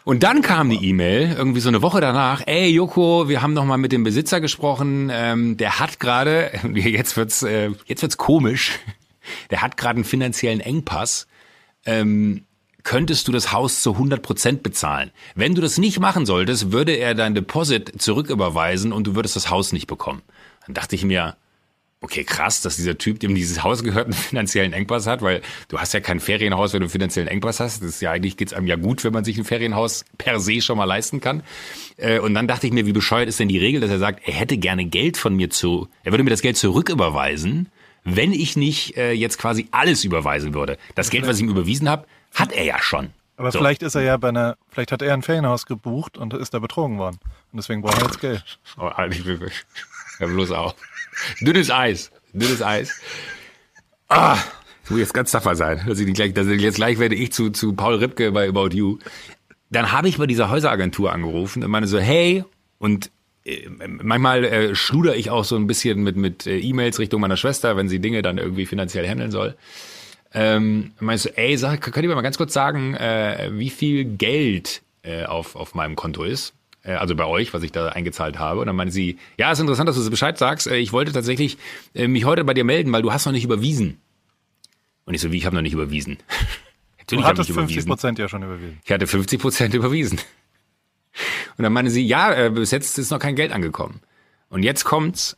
[0.06, 3.63] Und dann kam die E-Mail, irgendwie so eine Woche danach, ey Joko, wir haben noch
[3.63, 8.80] mal mit dem Besitzer gesprochen, ähm, der hat gerade, jetzt wird's, äh, jetzt wird's komisch,
[9.50, 11.28] der hat gerade einen finanziellen Engpass,
[11.86, 12.44] ähm,
[12.84, 15.12] könntest du das Haus zu 100 Prozent bezahlen.
[15.36, 19.50] Wenn du das nicht machen solltest, würde er dein Deposit zurücküberweisen und du würdest das
[19.50, 20.22] Haus nicht bekommen.
[20.66, 21.38] Dann dachte ich mir,
[22.04, 25.80] okay, krass, dass dieser Typ, dem dieses Haus gehört, einen finanziellen Engpass hat, weil du
[25.80, 27.82] hast ja kein Ferienhaus, wenn du einen finanziellen Engpass hast.
[27.82, 30.62] Das ist ja eigentlich geht's einem ja gut, wenn man sich ein Ferienhaus per se
[30.62, 31.42] schon mal leisten kann.
[31.98, 34.28] Äh, Und dann dachte ich mir, wie bescheuert ist denn die Regel, dass er sagt,
[34.28, 37.70] er hätte gerne Geld von mir zu, er würde mir das Geld zurücküberweisen,
[38.04, 40.78] wenn ich nicht äh, jetzt quasi alles überweisen würde.
[40.96, 43.12] Das Geld, was ich ihm überwiesen habe, hat er ja schon.
[43.38, 43.60] Aber So.
[43.60, 46.60] vielleicht ist er ja bei einer, vielleicht hat er ein Ferienhaus gebucht und ist da
[46.60, 47.18] betrogen worden.
[47.52, 48.44] Und deswegen braucht er jetzt Geld.
[48.78, 50.76] Oh, hör bloß auf.
[51.41, 52.12] Dünnes Eis.
[52.34, 53.02] Dünnes Eis.
[54.08, 54.38] Ah,
[54.84, 55.84] ich muss jetzt ganz tapfer sein.
[55.88, 58.69] Dass ich gleich, dass ich jetzt gleich werde ich zu, zu Paul Ripke bei About
[58.69, 58.99] You.
[59.69, 62.43] Dann habe ich bei dieser Häuseragentur angerufen und meine so, hey,
[62.78, 63.10] und
[63.45, 67.38] äh, manchmal äh, schluder ich auch so ein bisschen mit, mit äh, E-Mails Richtung meiner
[67.38, 69.56] Schwester, wenn sie Dinge dann irgendwie finanziell handeln soll.
[70.34, 74.04] Ähm, meinst du, ey, sag, könnt ihr mir mal ganz kurz sagen, äh, wie viel
[74.06, 76.54] Geld äh, auf, auf meinem Konto ist?
[76.84, 78.60] Äh, also bei euch, was ich da eingezahlt habe.
[78.60, 80.67] Und dann meinte sie, ja, ist interessant, dass du Bescheid sagst.
[80.67, 81.58] Äh, ich wollte tatsächlich
[81.96, 84.00] äh, mich heute bei dir melden, weil du hast noch nicht überwiesen.
[85.06, 86.17] Und ich so, wie, ich habe noch nicht überwiesen.
[87.06, 87.89] Du Natürlich ich hattest 50 überwiesen.
[87.89, 88.80] Prozent ja schon überwiesen.
[88.86, 90.19] Ich hatte 50 Prozent überwiesen.
[91.58, 94.00] Und dann meinte sie, ja, bis jetzt ist noch kein Geld angekommen.
[94.48, 95.36] Und jetzt kommt's,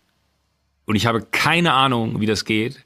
[0.85, 2.85] und ich habe keine Ahnung, wie das geht.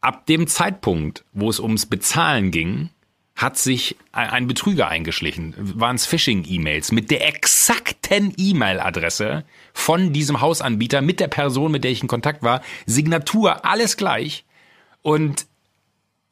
[0.00, 2.88] Ab dem Zeitpunkt, wo es ums Bezahlen ging,
[3.36, 5.54] hat sich ein ein Betrüger eingeschlichen.
[5.78, 9.44] Waren es Phishing-E-Mails mit der exakten E-Mail-Adresse
[9.74, 12.62] von diesem Hausanbieter, mit der Person, mit der ich in Kontakt war.
[12.86, 14.44] Signatur, alles gleich.
[15.02, 15.46] Und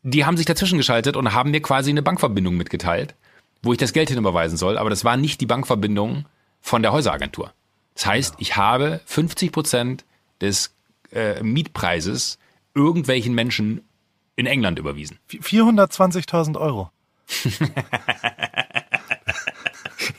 [0.02, 3.14] die haben sich dazwischen geschaltet und haben mir quasi eine Bankverbindung mitgeteilt,
[3.62, 4.78] wo ich das Geld hinüberweisen soll.
[4.78, 6.24] Aber das war nicht die Bankverbindung
[6.60, 7.52] von der Häuseragentur.
[7.94, 10.04] Das heißt, ich habe 50 Prozent
[10.40, 10.74] des
[11.12, 12.38] äh, Mietpreises
[12.74, 13.82] irgendwelchen Menschen
[14.36, 15.18] in England überwiesen.
[15.30, 16.90] 420.000 Euro.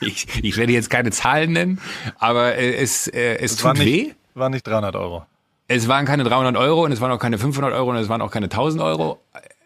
[0.01, 1.81] Ich, ich werde jetzt keine Zahlen nennen,
[2.17, 4.03] aber äh, es, äh, es war tut weh.
[4.03, 5.25] nicht, war nicht 300 Euro.
[5.67, 8.21] Es waren keine 300 Euro und es waren auch keine 500 Euro und es waren
[8.21, 9.19] auch keine 1000 Euro.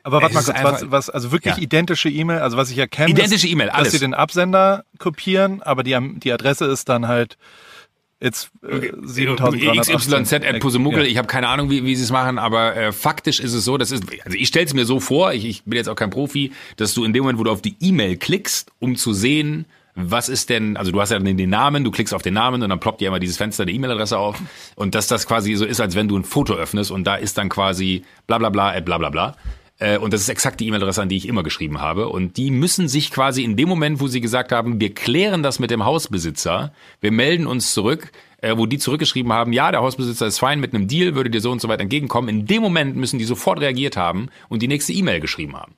[0.03, 1.61] Aber warte Es mal kurz, was, was, also wirklich Ja.
[1.61, 5.83] identische E-Mail, also was ich erkenne, Identische dass, E-Mail, dass sie den Absender kopieren, aber
[5.83, 7.37] die, die Adresse ist dann halt
[8.21, 9.95] jetzt äh, 7380.
[9.95, 11.09] XYZ at Pusemuckel, Ja.
[11.09, 13.77] ich habe keine Ahnung, wie, wie sie es machen, aber äh, faktisch ist es so,
[13.77, 16.09] das ist, also ich stelle es mir so vor, ich, ich bin jetzt auch kein
[16.09, 19.65] Profi, dass du in dem Moment, wo du auf die E-Mail klickst, um zu sehen,
[19.95, 22.61] was ist denn, also du hast ja den, den Namen, du klickst auf den Namen
[22.61, 24.37] und dann ploppt dir immer dieses Fenster der E-Mail-Adresse auf
[24.75, 27.37] und dass das quasi so ist, als wenn du ein Foto öffnest und da ist
[27.37, 29.35] dann quasi bla bla bla at bla bla bla.
[29.79, 32.09] Äh, Und das ist exakt die E-Mail-Adresse, an die ich immer geschrieben habe.
[32.09, 35.59] Und die müssen sich quasi in dem Moment, wo sie gesagt haben, wir klären das
[35.59, 38.11] mit dem Hausbesitzer, wir melden uns zurück,
[38.41, 41.41] äh, wo die zurückgeschrieben haben, ja, der Hausbesitzer ist fein mit einem Deal, würde dir
[41.41, 42.29] so und so weit entgegenkommen.
[42.29, 45.75] In dem Moment müssen die sofort reagiert haben und die nächste E-Mail geschrieben haben.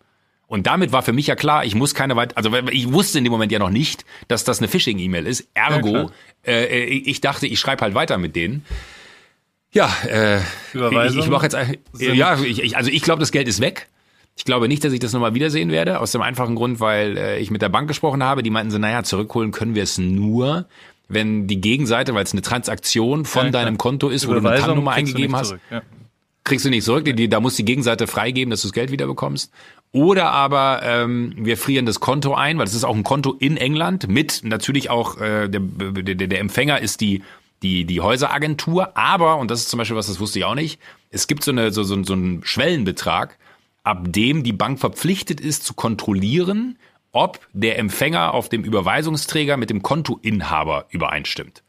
[0.48, 3.24] Und damit war für mich ja klar, ich muss keine weit, also ich wusste in
[3.24, 5.48] dem Moment ja noch nicht, dass das eine Phishing-E-Mail ist.
[5.54, 6.12] Ergo, klar.
[6.46, 8.66] äh, ich dachte, ich schreibe halt weiter mit denen.
[9.74, 10.40] Ja, äh,
[10.74, 11.58] Überweisung ich, ich mache jetzt,
[11.94, 13.88] sind- ja, ich, ich, also ich glaube, das Geld ist weg.
[14.36, 17.40] Ich glaube nicht, dass ich das nochmal wiedersehen werde, aus dem einfachen Grund, weil äh,
[17.40, 18.44] ich mit der Bank gesprochen habe.
[18.44, 20.66] Die meinten so, naja, zurückholen können wir es nur,
[21.10, 24.58] wenn die Gegenseite, weil es eine Transaktion von Ja, deinem Konto ist, wo du eine
[24.60, 25.82] TAN-Nummer eingegeben hast zurück, Ja.
[26.46, 27.04] kriegst du nicht zurück.
[27.06, 29.52] Die, die, da muss die Gegenseite freigeben, dass du das Geld wieder bekommst.
[29.92, 33.58] Oder aber ähm, wir frieren das Konto ein, weil das ist auch ein Konto in
[33.58, 37.22] England mit natürlich auch äh, der, der, der Empfänger ist die
[37.62, 38.98] die die Häuseragentur.
[38.98, 40.80] Aber und das ist zum Beispiel was, das wusste ich auch nicht.
[41.10, 43.38] Es gibt so eine so so, so einen Schwellenbetrag,
[43.84, 46.78] ab dem die Bank verpflichtet ist zu kontrollieren,
[47.12, 51.64] ob der Empfänger auf dem Überweisungsträger mit dem Kontoinhaber übereinstimmt.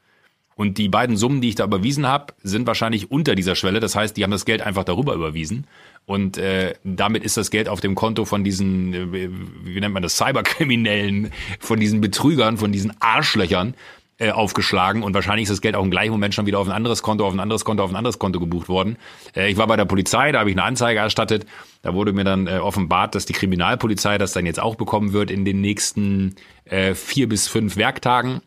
[0.54, 3.80] Und die beiden Summen, die ich da überwiesen habe, sind wahrscheinlich unter dieser Schwelle.
[3.80, 5.66] Das heißt, die haben das Geld einfach darüber überwiesen.
[6.04, 9.30] Und äh, damit ist das Geld auf dem Konto von diesen, äh,
[9.64, 13.74] wie nennt man das, Cyberkriminellen, von diesen Betrügern, von diesen Arschlöchern
[14.22, 15.02] äh, aufgeschlagen.
[15.02, 17.26] Und wahrscheinlich ist das Geld auch im gleichen Moment schon wieder auf ein anderes Konto,
[17.26, 18.96] auf ein anderes Konto, auf ein anderes Konto gebucht worden.
[19.34, 21.44] Äh, ich war bei der Polizei, da habe ich eine Anzeige erstattet.
[21.82, 25.32] Da wurde mir dann äh, offenbart, dass die Kriminalpolizei das dann jetzt auch bekommen wird
[25.32, 28.42] in den nächsten äh, vier bis fünf Werktagen.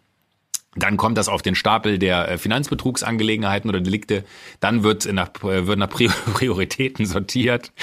[0.78, 4.24] Dann kommt das auf den Stapel der äh, Finanzbetrugsangelegenheiten oder Delikte.
[4.62, 7.74] Dann wird nach, äh, wird nach Prior- Prioritäten sortiert.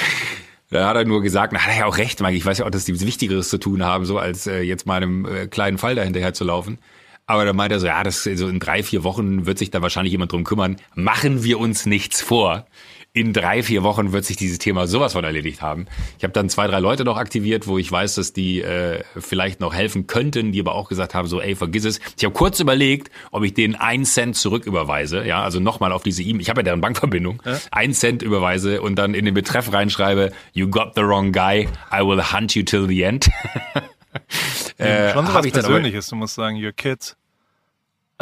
[0.70, 2.36] Da hat er nur gesagt, na, hat er ja auch recht, Mike.
[2.36, 5.46] Ich weiß ja auch, dass die Wichtigeres zu tun haben, so als jetzt meinem äh,
[5.46, 6.78] kleinen Fall da hinterher zu laufen.
[7.26, 9.80] Aber da meint er so, ja, das so in drei, vier Wochen wird sich da
[9.80, 10.76] wahrscheinlich jemand drum kümmern.
[10.94, 12.66] Machen wir uns nichts vor.
[13.14, 15.84] In drei, vier Wochen wird sich dieses Thema sowas von erledigt haben.
[16.16, 19.60] Ich habe dann zwei, drei Leute noch aktiviert, wo ich weiß, dass die äh, vielleicht
[19.60, 22.00] noch helfen könnten, die aber auch gesagt haben, so, ey, vergiss es.
[22.16, 26.22] Ich habe kurz überlegt, ob ich denen einen Cent zurücküberweise, ja, also nochmal auf diese
[26.22, 30.32] E-Mail, ich habe ja deren Bankverbindung, einen Cent überweise und dann in den Betreff reinschreibe,
[30.54, 33.28] you got the wrong guy, I will hunt you till the end.
[34.82, 36.08] äh, Schon so was ich Persönliches.
[36.08, 37.16] Du musst sagen, your kids.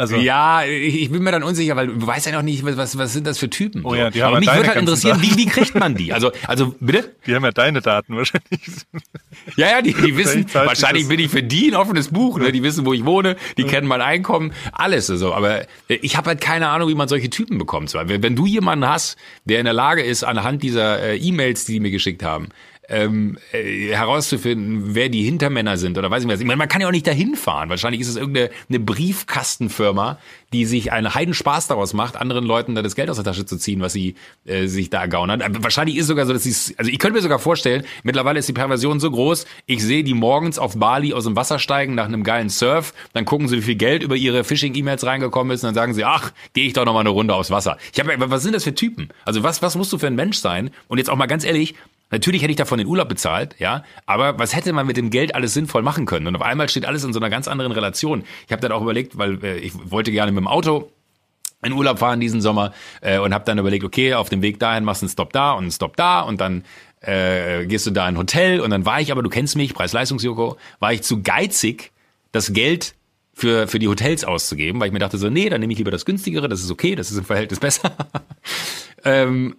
[0.01, 3.13] Also, Ja, ich, bin mir dann unsicher, weil du weißt ja noch nicht, was, was
[3.13, 3.85] sind das für Typen.
[3.85, 6.11] Oh ja, die haben Aber ja mich würde halt interessieren, wie, wie kriegt man die?
[6.11, 7.13] Also, also bitte?
[7.27, 8.61] die haben ja deine Daten wahrscheinlich.
[9.55, 12.51] Ja, ja, die, die wissen, wahrscheinlich bin ich für die ein offenes Buch, ne?
[12.51, 15.33] die wissen, wo ich wohne, die kennen mein Einkommen, alles so.
[15.33, 17.93] Aber äh, ich habe halt keine Ahnung, wie man solche Typen bekommt.
[17.93, 21.79] Wenn du jemanden hast, der in der Lage ist, anhand dieser äh, E-Mails, die die
[21.79, 22.49] mir geschickt haben,
[22.91, 26.41] ähm, äh, herauszufinden, wer die Hintermänner sind oder weiß ich was.
[26.41, 27.69] Ich meine, man kann ja auch nicht dahin fahren.
[27.69, 30.19] Wahrscheinlich ist es irgendeine eine Briefkastenfirma,
[30.51, 33.57] die sich einen Heidenspaß daraus macht, anderen Leuten da das Geld aus der Tasche zu
[33.57, 35.41] ziehen, was sie äh, sich da ergaunern.
[35.59, 38.49] Wahrscheinlich ist es sogar so, dass sie also ich könnte mir sogar vorstellen, mittlerweile ist
[38.49, 42.05] die Perversion so groß, ich sehe die morgens auf Bali aus dem Wasser steigen nach
[42.05, 45.67] einem geilen Surf, dann gucken sie, wie viel Geld über ihre Phishing-E-Mails reingekommen ist und
[45.67, 47.77] dann sagen sie, ach, gehe ich doch noch mal eine Runde aufs Wasser.
[47.93, 49.09] Ich habe, was sind das für Typen?
[49.23, 50.71] Also was, was musst du für ein Mensch sein?
[50.89, 51.75] Und jetzt auch mal ganz ehrlich,
[52.11, 55.33] Natürlich hätte ich davon den Urlaub bezahlt, ja, aber was hätte man mit dem Geld
[55.33, 56.27] alles sinnvoll machen können?
[56.27, 58.23] Und auf einmal steht alles in so einer ganz anderen Relation.
[58.45, 60.91] Ich habe dann auch überlegt, weil äh, ich wollte gerne mit dem Auto
[61.63, 64.83] in Urlaub fahren diesen Sommer äh, und habe dann überlegt, okay, auf dem Weg dahin
[64.83, 66.63] machst du einen Stop da und einen Stop da und dann
[67.01, 69.73] äh, gehst du da in ein Hotel und dann war ich aber, du kennst mich,
[69.73, 71.91] Preis-Leistungs-Joko, war ich zu geizig,
[72.31, 72.95] das Geld
[73.33, 75.91] für, für die Hotels auszugeben, weil ich mir dachte so, nee, dann nehme ich lieber
[75.91, 77.95] das günstigere, das ist okay, das ist im Verhältnis besser.
[79.03, 79.55] ähm,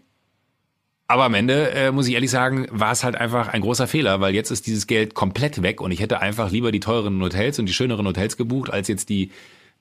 [1.12, 4.22] aber am Ende, äh, muss ich ehrlich sagen, war es halt einfach ein großer Fehler,
[4.22, 7.58] weil jetzt ist dieses Geld komplett weg und ich hätte einfach lieber die teureren Hotels
[7.58, 9.30] und die schöneren Hotels gebucht, als jetzt die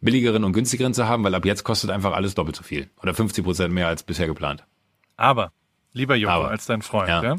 [0.01, 2.89] billigeren und günstigeren zu haben, weil ab jetzt kostet einfach alles doppelt so viel.
[3.01, 4.65] Oder 50 Prozent mehr als bisher geplant.
[5.15, 5.53] Aber,
[5.93, 7.23] lieber Joko, Aber, als dein Freund, ja.
[7.23, 7.35] ja?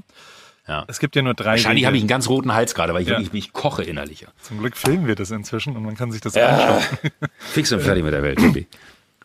[0.67, 0.85] Ja.
[0.89, 1.51] Es gibt ja nur drei.
[1.51, 3.19] Wahrscheinlich habe ich einen ganz roten Hals gerade, weil ich ja.
[3.19, 4.29] wirklich ich koche innerlicher.
[4.41, 6.49] Zum Glück filmen wir das inzwischen und man kann sich das ja.
[6.49, 7.11] anschauen.
[7.39, 8.67] Fix und fertig mit der Welt, Baby.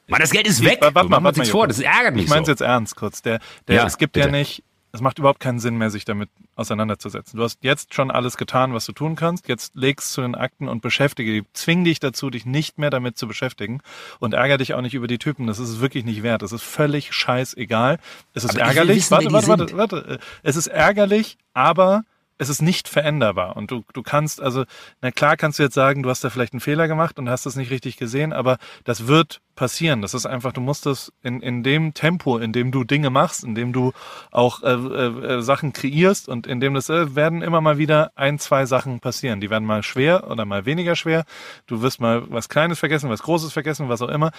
[0.08, 0.80] Mann, das Geld ist weg.
[0.82, 2.52] Warte mal, warte mal, vor, das ärgert mich Ich meine es so.
[2.52, 3.22] jetzt ernst kurz.
[3.22, 4.28] Der, der, ja, es gibt bitte.
[4.28, 7.38] ja nicht, es macht überhaupt keinen Sinn mehr, sich damit auseinanderzusetzen.
[7.38, 9.48] Du hast jetzt schon alles getan, was du tun kannst.
[9.48, 11.44] Jetzt legst zu den Akten und beschäftige dich.
[11.54, 13.82] Zwing dich dazu, dich nicht mehr damit zu beschäftigen
[14.20, 15.46] und ärgere dich auch nicht über die Typen.
[15.46, 16.42] Das ist wirklich nicht wert.
[16.42, 18.00] Das ist völlig scheißegal.
[18.34, 18.98] Es ist aber ärgerlich.
[18.98, 20.20] Wissen, warte, warte, warte, warte.
[20.42, 22.04] Es ist ärgerlich, aber
[22.38, 23.56] es ist nicht veränderbar.
[23.58, 24.66] Und du, du kannst, also,
[25.02, 27.46] na klar kannst du jetzt sagen, du hast da vielleicht einen Fehler gemacht und hast
[27.46, 30.02] das nicht richtig gesehen, aber das wird passieren.
[30.02, 33.44] Das ist einfach, du musst das in, in dem Tempo, in dem du Dinge machst,
[33.44, 33.92] in dem du
[34.32, 38.40] auch äh, äh, Sachen kreierst und in dem das äh, werden immer mal wieder ein,
[38.40, 39.42] zwei Sachen passieren.
[39.42, 41.26] Die werden mal schwer oder mal weniger schwer.
[41.66, 44.32] Du wirst mal was Kleines vergessen, was Großes vergessen, was auch immer.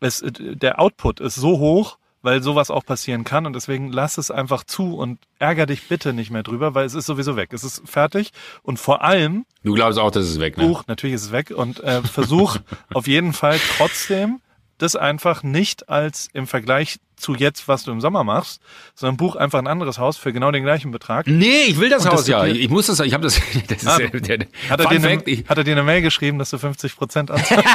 [0.00, 4.30] Es, der Output ist so hoch, weil sowas auch passieren kann und deswegen lass es
[4.30, 7.52] einfach zu und ärger dich bitte nicht mehr drüber, weil es ist sowieso weg.
[7.52, 9.46] Es ist fertig und vor allem.
[9.62, 10.66] Du glaubst auch, dass es weg, ne?
[10.66, 12.58] Buch, natürlich ist es weg und äh, versuch
[12.94, 14.40] auf jeden Fall trotzdem
[14.78, 18.60] das einfach nicht als im Vergleich zu jetzt, was du im Sommer machst,
[18.94, 21.26] sondern buch einfach ein anderes Haus für genau den gleichen Betrag.
[21.26, 22.46] Nee, ich will das und Haus das ja.
[22.46, 23.40] Ich muss das, ich habe das.
[23.68, 26.38] das ah, ist, der, der hat, er dir eine, hat er dir eine Mail geschrieben,
[26.38, 27.64] dass du 50 Prozent anzahlst?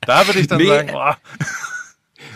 [0.00, 0.66] da würde ich dann nee.
[0.66, 1.12] sagen, oh.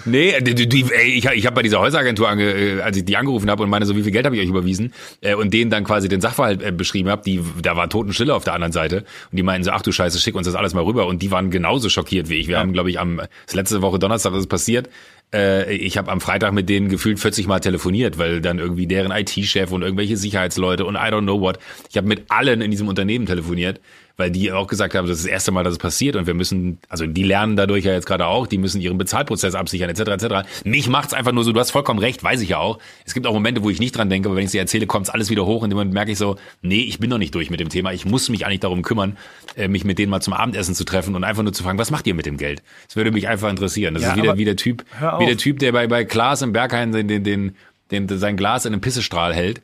[0.04, 3.16] Nee, die, die, ey, ich, ich habe bei dieser Häuseragentur, ange, äh, als ich die
[3.16, 5.70] angerufen habe und meine so, wie viel Geld habe ich euch überwiesen äh, und denen
[5.70, 9.04] dann quasi den Sachverhalt äh, beschrieben habe, die, da war Totenstille auf der anderen Seite
[9.30, 11.30] und die meinten so, ach du Scheiße, schick uns das alles mal rüber und die
[11.30, 12.48] waren genauso schockiert wie ich.
[12.48, 12.60] Wir ja.
[12.60, 14.88] haben, glaube ich, am das letzte Woche Donnerstag ist es passiert,
[15.34, 19.10] äh, ich habe am Freitag mit denen gefühlt 40 Mal telefoniert, weil dann irgendwie deren
[19.10, 21.58] IT-Chef und irgendwelche Sicherheitsleute und I don't know what.
[21.90, 23.80] Ich habe mit allen in diesem Unternehmen telefoniert
[24.16, 26.34] weil die auch gesagt haben, das ist das erste Mal, dass es passiert und wir
[26.34, 30.00] müssen, also die lernen dadurch ja jetzt gerade auch, die müssen ihren Bezahlprozess absichern etc.
[30.00, 30.48] etc.
[30.64, 32.78] Mich macht's einfach nur so, du hast vollkommen recht, weiß ich ja auch.
[33.04, 35.10] Es gibt auch Momente, wo ich nicht dran denke, aber wenn ich sie erzähle, kommt's
[35.10, 37.50] alles wieder hoch und im Moment merke ich so, nee, ich bin noch nicht durch
[37.50, 37.92] mit dem Thema.
[37.92, 39.16] Ich muss mich eigentlich darum kümmern,
[39.56, 41.90] äh, mich mit denen mal zum Abendessen zu treffen und einfach nur zu fragen, was
[41.90, 42.62] macht ihr mit dem Geld?
[42.86, 43.94] Das würde mich einfach interessieren.
[43.94, 44.84] Das ja, ist wieder wie der Typ,
[45.18, 47.54] wie der Typ, der bei bei Klaas im Berghain den den den,
[47.90, 49.60] den sein Glas in einem Pissestrahl hält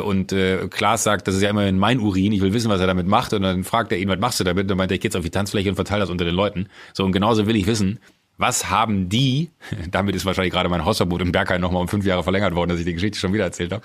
[0.00, 2.86] und äh, Klaas sagt, das ist ja immerhin mein Urin, ich will wissen, was er
[2.86, 3.32] damit macht.
[3.32, 4.62] Und dann fragt er ihn, was machst du damit?
[4.62, 6.68] Und dann meint er, ich jetzt auf die Tanzfläche und verteile das unter den Leuten.
[6.92, 7.98] So, und genauso will ich wissen,
[8.38, 9.50] was haben die,
[9.90, 12.78] damit ist wahrscheinlich gerade mein Hausverbot im Bergheim nochmal um fünf Jahre verlängert worden, dass
[12.78, 13.84] ich die Geschichte schon wieder erzählt habe.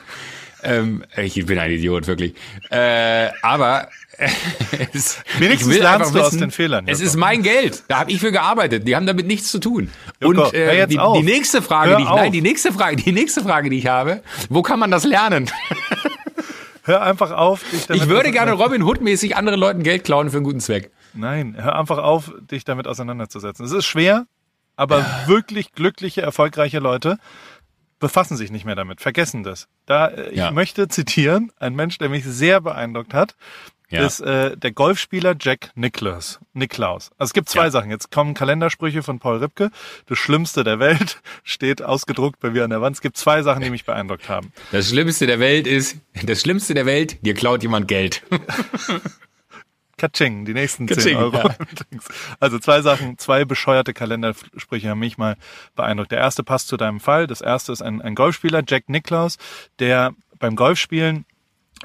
[0.64, 2.34] Ähm, ich bin ein Idiot, wirklich.
[2.70, 3.90] Äh, aber
[4.94, 6.86] es, Wenigstens lernst du wissen, aus den Fehlern.
[6.88, 7.84] Es ist mein Geld.
[7.88, 8.88] Da habe ich für gearbeitet.
[8.88, 9.90] Die haben damit nichts zu tun.
[10.22, 13.42] Joko, Und äh, die, die, nächste Frage, die ich, nein, die nächste Frage, die nächste
[13.42, 15.50] Frage, die ich habe, wo kann man das lernen?
[16.84, 20.30] Hör einfach auf, dich damit Ich würde gerne Robin Hood mäßig anderen Leuten Geld klauen
[20.30, 20.92] für einen guten Zweck.
[21.14, 23.66] Nein, hör einfach auf, dich damit auseinanderzusetzen.
[23.66, 24.26] Es ist schwer,
[24.76, 25.24] aber ja.
[25.28, 27.20] wirklich glückliche, erfolgreiche Leute
[28.00, 29.68] befassen sich nicht mehr damit, vergessen das.
[29.86, 30.52] Da äh, ich ja.
[30.52, 33.36] möchte zitieren, ein Mensch, der mich sehr beeindruckt hat,
[33.90, 34.06] ja.
[34.06, 36.40] ist äh, der Golfspieler Jack Nicklaus.
[36.54, 37.12] Nicklaus.
[37.18, 37.72] Also es gibt zwei ja.
[37.72, 37.90] Sachen.
[37.90, 39.72] Jetzt kommen Kalendersprüche von Paul Ripke.
[40.06, 42.96] Das Schlimmste der Welt steht ausgedruckt bei mir an der Wand.
[42.96, 44.52] Es gibt zwei Sachen, die mich beeindruckt haben.
[44.72, 48.24] Das Schlimmste der Welt ist, das Schlimmste der Welt, dir klaut jemand Geld.
[50.00, 51.38] Katsching, die nächsten Katsching, 10 Euro.
[51.38, 51.56] Ja.
[52.40, 55.36] Also zwei Sachen, zwei bescheuerte Kalendersprüche haben mich mal
[55.76, 56.12] beeindruckt.
[56.12, 57.28] Der erste passt zu deinem Fall.
[57.28, 59.38] Das erste ist ein, ein Golfspieler, Jack Nicklaus,
[59.80, 61.26] der beim Golfspielen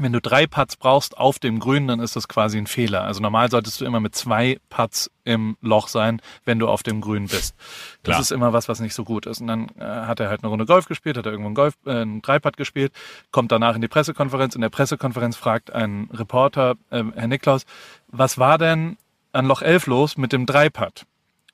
[0.00, 3.02] wenn du drei Putts brauchst auf dem Grün, dann ist das quasi ein Fehler.
[3.04, 7.00] Also normal solltest du immer mit zwei Putts im Loch sein, wenn du auf dem
[7.00, 7.54] Grün bist.
[8.02, 8.20] Das Klar.
[8.20, 9.40] ist immer was, was nicht so gut ist.
[9.40, 11.74] Und dann äh, hat er halt eine Runde Golf gespielt, hat er irgendwo einen Golf,
[11.86, 12.92] äh, einen Dreipad gespielt,
[13.30, 14.54] kommt danach in die Pressekonferenz.
[14.54, 17.64] In der Pressekonferenz fragt ein Reporter, äh, Herr Niklaus,
[18.08, 18.96] was war denn
[19.32, 21.06] an Loch 11 los mit dem Dreipad?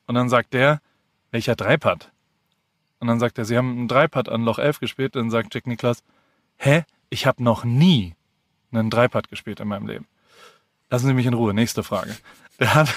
[0.07, 0.81] Und dann sagt der,
[1.31, 2.11] welcher Dreipad?
[3.01, 5.17] Und dann sagt er, Sie haben einen Dreipad an Loch 11 gespielt.
[5.17, 6.03] Dann sagt Jack Nicklaus,
[6.57, 6.85] hä?
[7.09, 8.15] Ich habe noch nie
[8.73, 10.07] einen Dreipad gespielt in meinem Leben.
[10.91, 11.55] Lassen Sie mich in Ruhe.
[11.55, 12.17] Nächste Frage.
[12.59, 12.89] Der hat,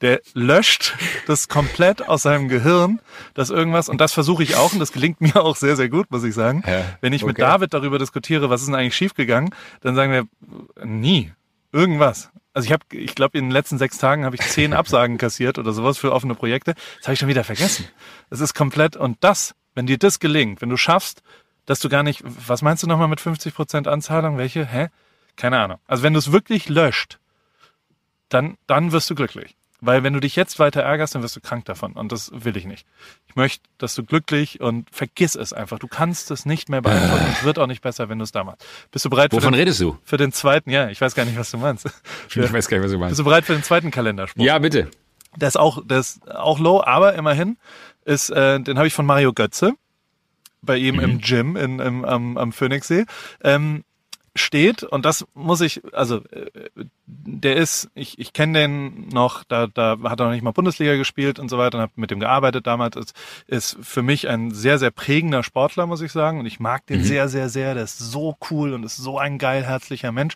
[0.00, 0.94] der löscht
[1.26, 3.00] das komplett aus seinem Gehirn,
[3.34, 6.10] dass irgendwas, und das versuche ich auch, und das gelingt mir auch sehr, sehr gut,
[6.10, 6.62] muss ich sagen.
[6.66, 7.42] Ja, Wenn ich mit okay.
[7.42, 11.32] David darüber diskutiere, was ist denn eigentlich schiefgegangen, dann sagen wir, nie.
[11.72, 12.30] Irgendwas.
[12.54, 15.58] Also ich habe, ich glaube, in den letzten sechs Tagen habe ich zehn Absagen kassiert
[15.58, 16.74] oder sowas für offene Projekte.
[16.98, 17.86] Das habe ich schon wieder vergessen.
[18.30, 21.22] Es ist komplett, und das, wenn dir das gelingt, wenn du schaffst,
[21.66, 24.38] dass du gar nicht, was meinst du nochmal mit 50% Anzahlung?
[24.38, 24.64] Welche?
[24.64, 24.88] Hä?
[25.36, 25.78] Keine Ahnung.
[25.86, 27.18] Also wenn du es wirklich löscht,
[28.28, 29.56] dann, dann wirst du glücklich.
[29.82, 31.92] Weil wenn du dich jetzt weiter ärgerst, dann wirst du krank davon.
[31.92, 32.86] Und das will ich nicht.
[33.28, 35.78] Ich möchte, dass du glücklich und vergiss es einfach.
[35.78, 37.26] Du kannst es nicht mehr beantworten.
[37.30, 38.64] Es wird auch nicht besser, wenn du es da machst.
[38.90, 39.98] Bist du bereit für Wovon den, redest du?
[40.02, 40.70] für den zweiten?
[40.70, 41.86] Ja, ich weiß gar nicht, was du meinst.
[42.30, 43.18] Ich weiß gar nicht, was du Bist meinst.
[43.18, 44.42] du bereit für den zweiten Kalenderspruch?
[44.42, 44.90] Ja, bitte.
[45.36, 47.58] Der ist auch, der ist auch low, aber immerhin
[48.06, 49.74] ist, äh, den habe ich von Mario Götze
[50.66, 53.06] bei ihm im Gym in, im, am, am Phoenixsee.
[53.42, 53.84] Ähm,
[54.38, 56.70] steht und das muss ich, also äh,
[57.06, 60.96] der ist, ich, ich kenne den noch, da, da hat er noch nicht mal Bundesliga
[60.96, 62.96] gespielt und so weiter und habe mit dem gearbeitet damals.
[62.96, 63.14] Ist,
[63.46, 66.40] ist für mich ein sehr, sehr prägender Sportler, muss ich sagen.
[66.40, 67.74] Und ich mag den sehr, sehr, sehr.
[67.74, 70.34] Der ist so cool und ist so ein geil herzlicher Mensch.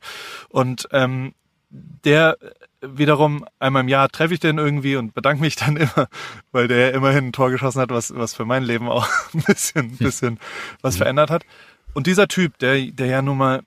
[0.48, 1.34] Und ähm,
[1.70, 2.38] der
[2.80, 6.08] wiederum einmal im Jahr treffe ich den irgendwie und bedanke mich dann immer,
[6.52, 9.86] weil der immerhin ein Tor geschossen hat, was, was für mein Leben auch ein bisschen,
[9.86, 10.38] ein bisschen
[10.82, 11.44] was verändert hat.
[11.92, 13.62] Und dieser Typ, der, der ja nun mal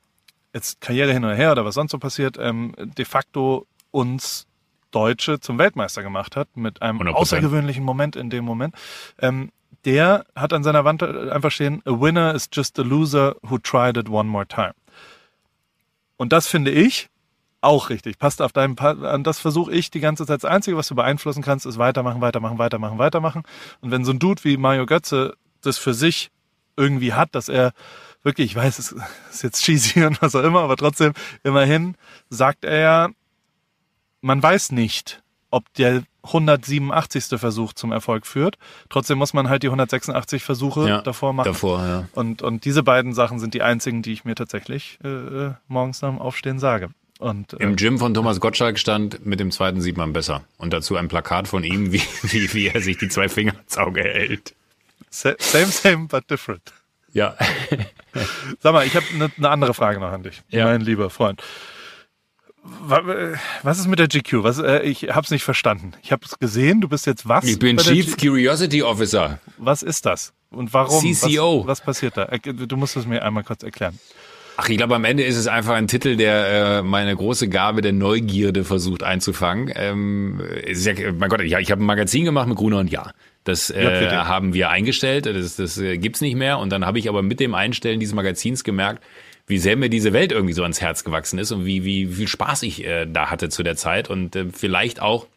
[0.53, 4.47] jetzt Karriere hin oder her oder was sonst so passiert, ähm, de facto uns
[4.91, 7.11] Deutsche zum Weltmeister gemacht hat, mit einem 100%.
[7.13, 8.75] außergewöhnlichen Moment in dem Moment.
[9.19, 9.51] Ähm,
[9.85, 13.97] der hat an seiner Wand einfach stehen, a winner is just a loser who tried
[13.97, 14.73] it one more time.
[16.15, 17.09] Und das finde ich
[17.63, 18.17] auch richtig.
[18.19, 20.43] Passt auf deinem, Pa- an das versuche ich die ganze Zeit.
[20.43, 23.43] Das Einzige, was du beeinflussen kannst, ist weitermachen, weitermachen, weitermachen, weitermachen.
[23.81, 26.29] Und wenn so ein Dude wie Mario Götze das für sich
[26.75, 27.71] irgendwie hat, dass er
[28.23, 28.95] wirklich, ich weiß, es
[29.31, 31.95] ist jetzt cheesy und was auch immer, aber trotzdem, immerhin
[32.29, 33.09] sagt er ja,
[34.21, 35.21] man weiß nicht,
[35.51, 37.37] ob der 187.
[37.39, 38.57] Versuch zum Erfolg führt.
[38.89, 41.47] Trotzdem muss man halt die 186 Versuche Ja, davor machen.
[41.47, 42.07] Davor, ja.
[42.13, 46.09] Und, und diese beiden Sachen sind die einzigen, die ich mir tatsächlich äh, morgens nach
[46.09, 46.89] dem Aufstehen sage.
[47.23, 50.43] Und äh, Im Gym von Thomas Gottschalk stand, mit dem zweiten sieht man besser.
[50.57, 53.77] Und dazu ein Plakat von ihm, wie, wie, wie er sich die zwei Finger ins
[53.77, 54.53] Auge hält.
[55.09, 56.73] sa- same, same, but different.
[57.13, 57.35] Ja.
[58.61, 60.65] Sag mal, ich habe eine ne andere Frage noch an dich, Ja.
[60.65, 61.41] mein lieber Freund.
[62.89, 63.33] Äh,
[63.63, 64.43] Was ist mit der GQ?
[64.43, 65.93] Was, äh, ich habe es nicht verstanden.
[66.01, 66.79] Ich habe es gesehen.
[66.81, 67.43] Du bist jetzt was?
[67.45, 69.39] Ich bin Chief Curiosity Officer.
[69.57, 70.33] Was ist das?
[70.49, 71.01] Und warum?
[71.13, 71.61] CCO.
[71.65, 72.23] Was, was passiert da?
[72.25, 73.99] Erk- Du musst es mir einmal kurz erklären.
[74.55, 77.81] Ach, ich glaube, am Ende ist es einfach ein Titel, der äh, meine große Gabe
[77.81, 79.71] der Neugierde versucht einzufangen.
[79.75, 83.11] Ähm, ist ja, mein Gott, ja, ich habe ein Magazin gemacht mit Gruner und Ja.
[83.45, 86.59] Das äh, haben wir eingestellt, das, das äh, gibt's nicht mehr.
[86.59, 89.03] Und dann habe ich aber mit dem Einstellen dieses Magazins gemerkt,
[89.47, 92.15] wie sehr mir diese Welt irgendwie so ans Herz gewachsen ist und wie, wie, wie
[92.15, 95.27] viel Spaß ich äh, da hatte zu der Zeit und äh, vielleicht auch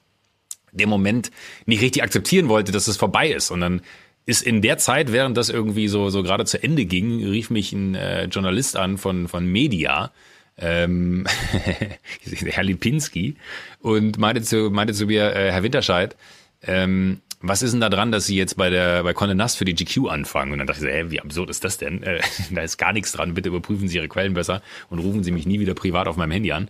[0.70, 1.32] den Moment
[1.64, 3.50] nicht richtig akzeptieren wollte, dass es vorbei ist.
[3.50, 3.80] Und dann
[4.26, 7.72] ist in der Zeit, während das irgendwie so, so gerade zu Ende ging, rief mich
[7.72, 10.10] ein äh, Journalist an von, von Media,
[10.58, 11.26] ähm,
[12.44, 13.36] Herr Lipinski,
[13.80, 16.16] und meinte zu, meinte zu mir, äh, Herr Winterscheid,
[16.62, 19.64] ähm, was ist denn da dran, dass Sie jetzt bei der bei Condé Nast für
[19.64, 20.52] die GQ anfangen?
[20.52, 22.02] Und dann dachte ich so, hä, wie absurd ist das denn?
[22.02, 23.34] Äh, da ist gar nichts dran.
[23.34, 26.32] Bitte überprüfen Sie Ihre Quellen besser und rufen Sie mich nie wieder privat auf meinem
[26.32, 26.68] Handy an.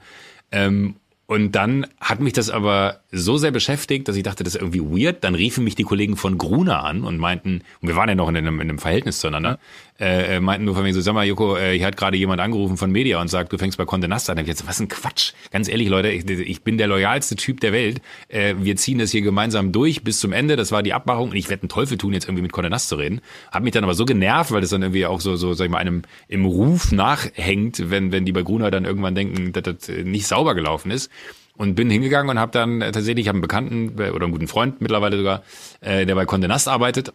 [0.52, 0.96] Ähm,
[1.28, 4.80] und dann hat mich das aber so sehr beschäftigt, dass ich dachte, das ist irgendwie
[4.80, 5.24] weird.
[5.24, 8.28] Dann riefen mich die Kollegen von Gruner an und meinten, und wir waren ja noch
[8.28, 9.58] in einem, in einem Verhältnis zueinander,
[9.98, 12.40] äh, äh, meinten nur von mir so, sag mal, Joko, äh, hier hat gerade jemand
[12.40, 14.36] angerufen von Media und sagt, du fängst bei Condé Nast an.
[14.36, 15.32] Da hab ich jetzt, was ein Quatsch.
[15.50, 18.02] Ganz ehrlich, Leute, ich, ich bin der loyalste Typ der Welt.
[18.28, 20.54] Äh, wir ziehen das hier gemeinsam durch bis zum Ende.
[20.54, 22.88] Das war die Abmachung und ich werde einen Teufel tun, jetzt irgendwie mit Condé Nast
[22.88, 23.20] zu reden.
[23.50, 25.70] Hab mich dann aber so genervt, weil das dann irgendwie auch so, so sag ich
[25.70, 29.88] mal, einem im Ruf nachhängt, wenn, wenn die bei Gruner dann irgendwann denken, dass das
[29.88, 31.10] äh, nicht sauber gelaufen ist.
[31.56, 34.32] Und bin hingegangen und habe dann äh, tatsächlich, ich habe einen Bekannten äh, oder einen
[34.32, 35.42] guten Freund mittlerweile sogar,
[35.80, 37.12] äh, der bei Condé Nast arbeitet,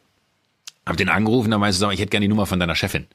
[0.85, 3.05] habe den angerufen, dann meinte ich, ich hätte gerne die Nummer von deiner Chefin.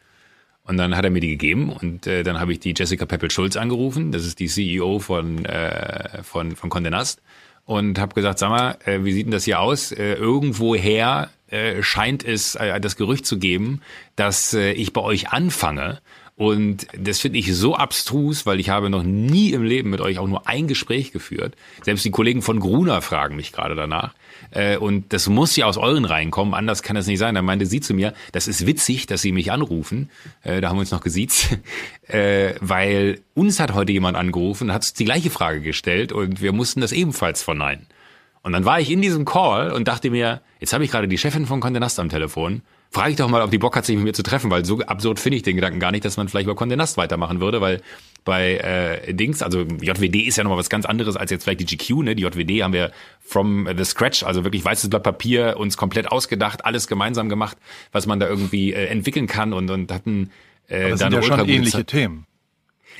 [0.62, 3.56] Und dann hat er mir die gegeben und äh, dann habe ich die Jessica Peppel-Schulz
[3.56, 7.22] angerufen, das ist die CEO von, äh, von, von Condé Nast
[7.66, 9.92] und habe gesagt, sag mal, äh, wie sieht denn das hier aus?
[9.92, 13.83] Äh, irgendwoher äh, scheint es äh, das Gerücht zu geben,
[14.14, 16.00] dass äh, ich bei euch anfange
[16.37, 20.18] Und das finde ich so abstrus, weil ich habe noch nie im Leben mit euch
[20.18, 21.56] auch nur ein Gespräch geführt.
[21.82, 24.14] Selbst die Kollegen von Gruner fragen mich gerade danach.
[24.50, 27.34] Äh, und das muss ja aus euren Reihen kommen, anders kann das nicht sein.
[27.34, 30.10] Da meinte sie zu mir, das ist witzig, dass sie mich anrufen.
[30.42, 31.58] Äh, da haben wir uns noch gesiezt.
[32.08, 36.80] Äh, weil uns hat heute jemand angerufen, hat die gleiche Frage gestellt und wir mussten
[36.80, 37.88] das ebenfalls verneinen.
[38.42, 41.18] Und dann war ich in diesem Call und dachte mir, jetzt habe ich gerade die
[41.18, 43.96] Chefin von Condé Nast am Telefon frage ich doch mal, ob die Bock hat, sich
[43.96, 46.28] mit mir zu treffen, weil so absurd finde ich den Gedanken gar nicht, dass man
[46.28, 47.82] vielleicht über Condé Nast weitermachen würde, weil
[48.24, 51.76] bei äh, Dings, also JWD ist ja nochmal was ganz anderes als jetzt vielleicht die
[51.76, 52.14] GQ, ne?
[52.16, 56.64] Die JWD haben wir from the scratch, also wirklich weißes Blatt Papier, uns komplett ausgedacht,
[56.64, 57.56] alles gemeinsam gemacht,
[57.92, 60.30] was man da irgendwie äh, entwickeln kann und, und hatten
[60.68, 62.26] äh, dann ja schon ähnliche Themen.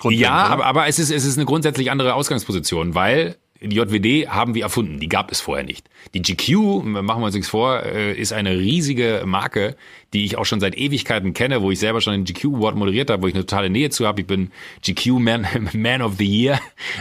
[0.05, 4.55] Ja, aber, aber es ist, es ist eine grundsätzlich andere Ausgangsposition, weil die JWD haben
[4.55, 5.89] wir erfunden, die gab es vorher nicht.
[6.15, 9.77] Die GQ, machen wir uns nichts vor, äh, ist eine riesige Marke,
[10.13, 13.11] die ich auch schon seit Ewigkeiten kenne, wo ich selber schon den GQ Award moderiert
[13.11, 14.21] habe, wo ich eine totale Nähe zu habe.
[14.21, 14.51] Ich bin
[14.85, 16.61] GQ Man, Man of the Year,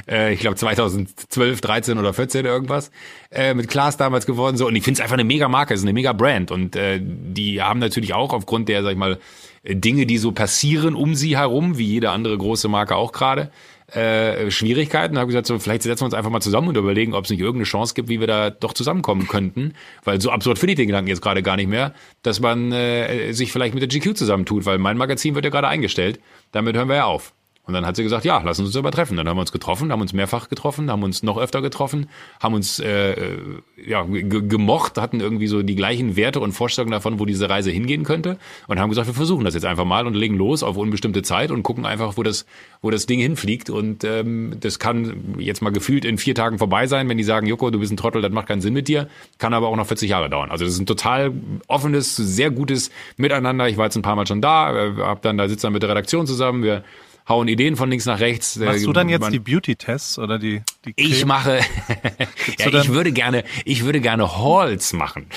[0.09, 2.91] äh, ich glaube 2012, 13 oder 14 irgendwas,
[3.31, 4.61] äh, mit Klaas damals geworden.
[4.61, 6.51] Und ich finde es einfach eine mega Marke, es ist eine mega Brand.
[6.51, 9.19] Und die haben natürlich auch aufgrund der, sag ich mal,
[9.67, 13.51] Dinge, die so passieren um sie herum, wie jede andere große Marke auch gerade,
[13.95, 15.17] äh, Schwierigkeiten.
[15.17, 17.39] Habe gesagt, so vielleicht setzen wir uns einfach mal zusammen und überlegen, ob es nicht
[17.39, 19.73] irgendeine Chance gibt, wie wir da doch zusammenkommen könnten.
[20.03, 23.31] Weil so absurd finde ich den Gedanken jetzt gerade gar nicht mehr, dass man äh,
[23.33, 26.19] sich vielleicht mit der GQ zusammentut, weil mein Magazin wird ja gerade eingestellt.
[26.51, 27.33] Damit hören wir ja auf.
[27.65, 29.17] Und dann hat sie gesagt, ja, lass uns uns aber treffen.
[29.17, 32.07] Dann haben wir uns getroffen, haben uns mehrfach getroffen, haben uns noch öfter getroffen,
[32.39, 33.37] haben uns äh, äh
[33.85, 38.03] ja, gemocht, hatten irgendwie so die gleichen Werte und Vorstellungen davon, wo diese Reise hingehen
[38.03, 38.37] könnte
[38.67, 41.51] und haben gesagt, wir versuchen das jetzt einfach mal und legen los auf unbestimmte Zeit
[41.51, 42.45] und gucken einfach, wo das,
[42.81, 43.69] wo das Ding hinfliegt.
[43.69, 47.47] Und ähm, das kann jetzt mal gefühlt in vier Tagen vorbei sein, wenn die sagen,
[47.47, 49.07] Joko, du bist ein Trottel, das macht keinen Sinn mit dir,
[49.37, 50.51] kann aber auch noch 40 Jahre dauern.
[50.51, 51.33] Also das ist ein total
[51.67, 53.67] offenes, sehr gutes Miteinander.
[53.69, 55.83] Ich war jetzt ein paar Mal schon da, äh, hab dann da sitzt dann mit
[55.83, 56.83] der Redaktion zusammen, wir
[57.27, 58.57] hauen Ideen von links nach rechts.
[58.57, 61.59] Machst du dann jetzt die Beauty-Tests oder die, die Ich mache,
[62.59, 65.27] ja, ich würde gerne, ich würde gerne Halls machen.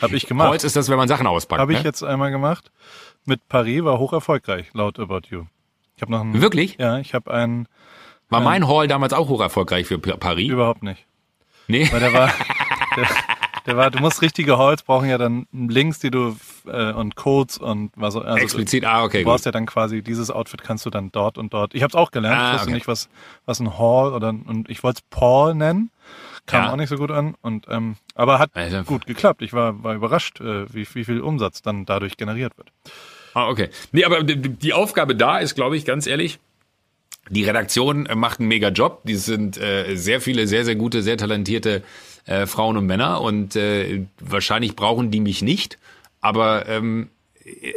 [0.00, 0.48] Hab ich gemacht.
[0.48, 1.60] Halls ist das, wenn man Sachen auspackt.
[1.60, 1.84] Habe ich ne?
[1.84, 2.70] jetzt einmal gemacht.
[3.24, 5.44] Mit Paris war hoch erfolgreich, laut About You.
[5.96, 6.76] Ich habe noch einen, Wirklich?
[6.78, 7.66] Ja, ich habe einen.
[8.28, 10.50] War mein Hall damals auch hoch erfolgreich für Paris?
[10.50, 11.06] Überhaupt nicht.
[11.68, 11.88] Nee.
[11.90, 12.32] Weil der war,
[12.96, 13.08] der,
[13.66, 16.36] der war, du musst richtige Halls brauchen ja dann Links, die du
[16.66, 18.84] äh, und Codes und was also explizit.
[18.84, 19.18] Ah, okay.
[19.18, 19.46] Du brauchst gut.
[19.46, 21.74] ja dann quasi dieses Outfit kannst du dann dort und dort.
[21.74, 22.38] Ich habe es auch gelernt.
[22.38, 22.74] Ah, ich wusste okay.
[22.74, 23.08] nicht was
[23.44, 25.90] was ein Hall oder und ich wollte es Paul nennen.
[26.46, 26.72] Kam ja.
[26.72, 29.42] auch nicht so gut an und ähm, aber hat also, gut geklappt.
[29.42, 32.68] Ich war war überrascht, äh, wie wie viel Umsatz dann dadurch generiert wird.
[33.34, 33.68] Ah, okay.
[33.92, 36.38] Nee, aber die, die Aufgabe da ist, glaube ich, ganz ehrlich,
[37.28, 39.02] die Redaktion macht einen mega Job.
[39.04, 41.82] Die sind äh, sehr viele, sehr, sehr gute, sehr talentierte
[42.26, 45.78] äh, Frauen und Männer und äh, wahrscheinlich brauchen die mich nicht.
[46.20, 47.08] Aber ähm,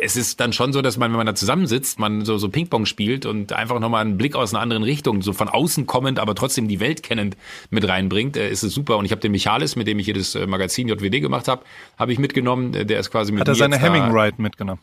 [0.01, 2.85] es ist dann schon so, dass man, wenn man da zusammensitzt, man so, so Ping-Pong
[2.85, 6.33] spielt und einfach nochmal einen Blick aus einer anderen Richtung, so von außen kommend, aber
[6.33, 7.37] trotzdem die Welt kennend
[7.69, 8.97] mit reinbringt, äh, ist es super.
[8.97, 11.63] Und ich habe den Michalis, mit dem ich hier das äh, Magazin JWD gemacht habe,
[11.97, 12.73] habe ich mitgenommen.
[12.73, 14.81] Äh, der ist quasi mit Hat er seine Hemming-Ride mitgenommen?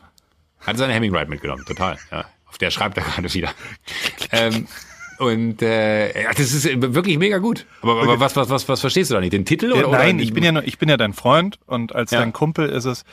[0.61, 1.97] Hat er seine Hemming-Ride mitgenommen, total.
[2.11, 2.25] Ja.
[2.45, 3.49] Auf der schreibt er gerade wieder.
[4.31, 4.67] ähm,
[5.19, 7.65] und äh, ja, das ist wirklich mega gut.
[7.81, 9.33] Aber, aber was, was, was, was verstehst du da nicht?
[9.33, 9.87] Den Titel oder?
[9.89, 12.19] Nein, oder ich bin ja nur, ich bin ja dein Freund und als ja.
[12.19, 13.03] dein Kumpel ist es.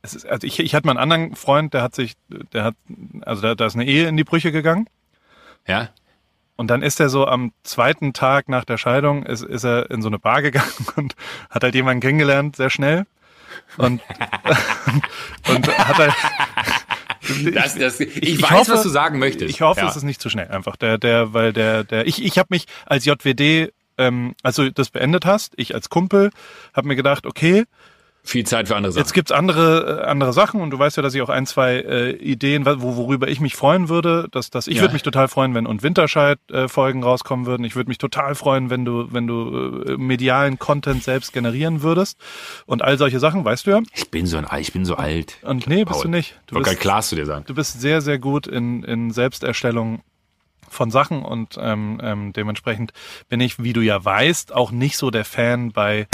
[0.00, 2.14] Es ist, also ich, ich hatte mal einen anderen Freund, der hat sich,
[2.52, 2.74] der hat,
[3.22, 4.88] also da, da ist eine Ehe in die Brüche gegangen.
[5.66, 5.90] Ja.
[6.56, 10.02] Und dann ist er so am zweiten Tag nach der Scheidung, ist, ist er in
[10.02, 11.14] so eine Bar gegangen und
[11.50, 13.06] hat halt jemanden kennengelernt, sehr schnell.
[13.76, 14.00] Und,
[15.48, 16.14] und hat halt,
[17.54, 19.50] das, das, ich, ich, weiß, hoffe, was du sagen möchtest.
[19.50, 19.88] Ich hoffe, ja.
[19.88, 20.76] es ist nicht zu schnell einfach.
[20.76, 24.90] Der, der, weil der, der, ich, ich habe mich als JWD, ähm, als du das
[24.90, 26.30] beendet hast, ich als Kumpel,
[26.74, 27.64] habe mir gedacht, okay,
[28.28, 29.02] viel Zeit für andere Sachen.
[29.02, 31.76] Jetzt gibt's andere, äh, andere Sachen und du weißt ja, dass ich auch ein, zwei
[31.76, 34.28] äh, Ideen, wo, worüber ich mich freuen würde.
[34.30, 34.82] Dass, dass ich ja.
[34.82, 37.64] würde mich total freuen, wenn und Winterscheid-Folgen äh, rauskommen würden.
[37.64, 42.18] Ich würde mich total freuen, wenn du, wenn du äh, medialen Content selbst generieren würdest.
[42.66, 43.80] Und all solche Sachen, weißt du ja.
[43.94, 45.38] Ich bin so ein ich bin so alt.
[45.42, 46.02] Und nee, bist Paul.
[46.02, 46.38] du nicht.
[46.46, 47.44] Du bist, klar zu dir sagen.
[47.46, 50.02] Du bist sehr, sehr gut in, in Selbsterstellung
[50.68, 52.92] von Sachen und ähm, ähm, dementsprechend
[53.28, 56.06] bin ich, wie du ja weißt, auch nicht so der Fan bei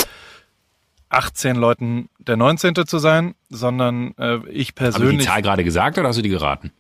[1.08, 2.74] 18 Leuten der 19.
[2.86, 5.06] zu sein, sondern äh, ich persönlich.
[5.06, 6.72] Habe ich die Zahl gerade gesagt oder hast du die geraten?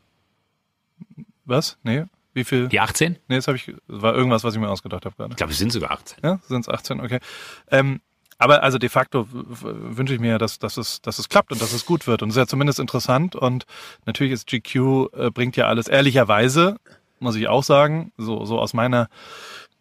[1.44, 1.78] Was?
[1.82, 2.04] Nee.
[2.32, 2.68] Wie viel?
[2.68, 3.16] Die 18?
[3.28, 5.30] Nee, das habe ich, war irgendwas, was ich mir ausgedacht habe gerade.
[5.30, 6.18] Ich glaube, es sind sogar 18.
[6.22, 7.20] Ja, sind es 18, okay.
[7.70, 8.00] Ähm,
[8.38, 11.72] aber also de facto wünsche ich mir, dass, dass, es, dass es klappt und dass
[11.72, 12.22] es gut wird.
[12.22, 13.36] Und es ist ja zumindest interessant.
[13.36, 13.64] Und
[14.06, 16.76] natürlich ist GQ, äh, bringt ja alles ehrlicherweise,
[17.20, 19.08] muss ich auch sagen, so, so aus meiner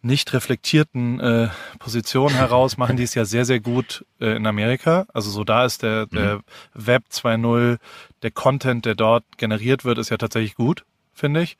[0.04, 1.48] nicht reflektierten äh,
[1.78, 5.06] Position heraus machen die es ja sehr, sehr gut äh, in Amerika.
[5.12, 6.42] Also so da ist der, der mhm.
[6.74, 7.78] Web 2.0,
[8.22, 10.84] der Content, der dort generiert wird, ist ja tatsächlich gut.
[11.12, 11.56] finde ich.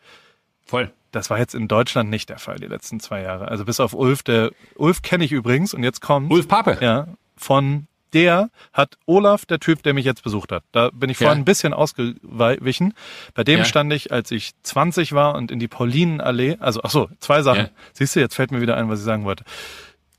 [0.64, 0.92] Voll.
[1.12, 3.46] Das war jetzt in Deutschland nicht der Fall die letzten zwei Jahre.
[3.48, 6.78] Also bis auf Ulf, der Ulf kenne ich übrigens und jetzt kommt Ulf Pape.
[6.80, 10.62] ja von der hat Olaf, der Typ, der mich jetzt besucht hat.
[10.72, 11.42] Da bin ich vorhin Ja.
[11.42, 12.94] ein bisschen ausgewichen.
[13.34, 13.64] Bei dem Ja.
[13.64, 17.64] stand ich, als ich 20 war und in die Paulinenallee, also ach so, zwei Sachen.
[17.66, 17.70] Ja.
[17.92, 19.44] Siehst du, jetzt fällt mir wieder ein, was ich sagen wollte.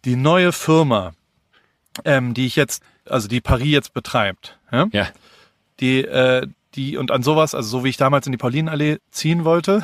[0.03, 1.13] Die neue Firma,
[2.03, 5.07] ähm, die ich jetzt, also die Paris jetzt betreibt, ja, Ja.
[5.79, 9.45] die, äh, die und an sowas, also so wie ich damals in die Paulinenallee ziehen
[9.45, 9.83] wollte,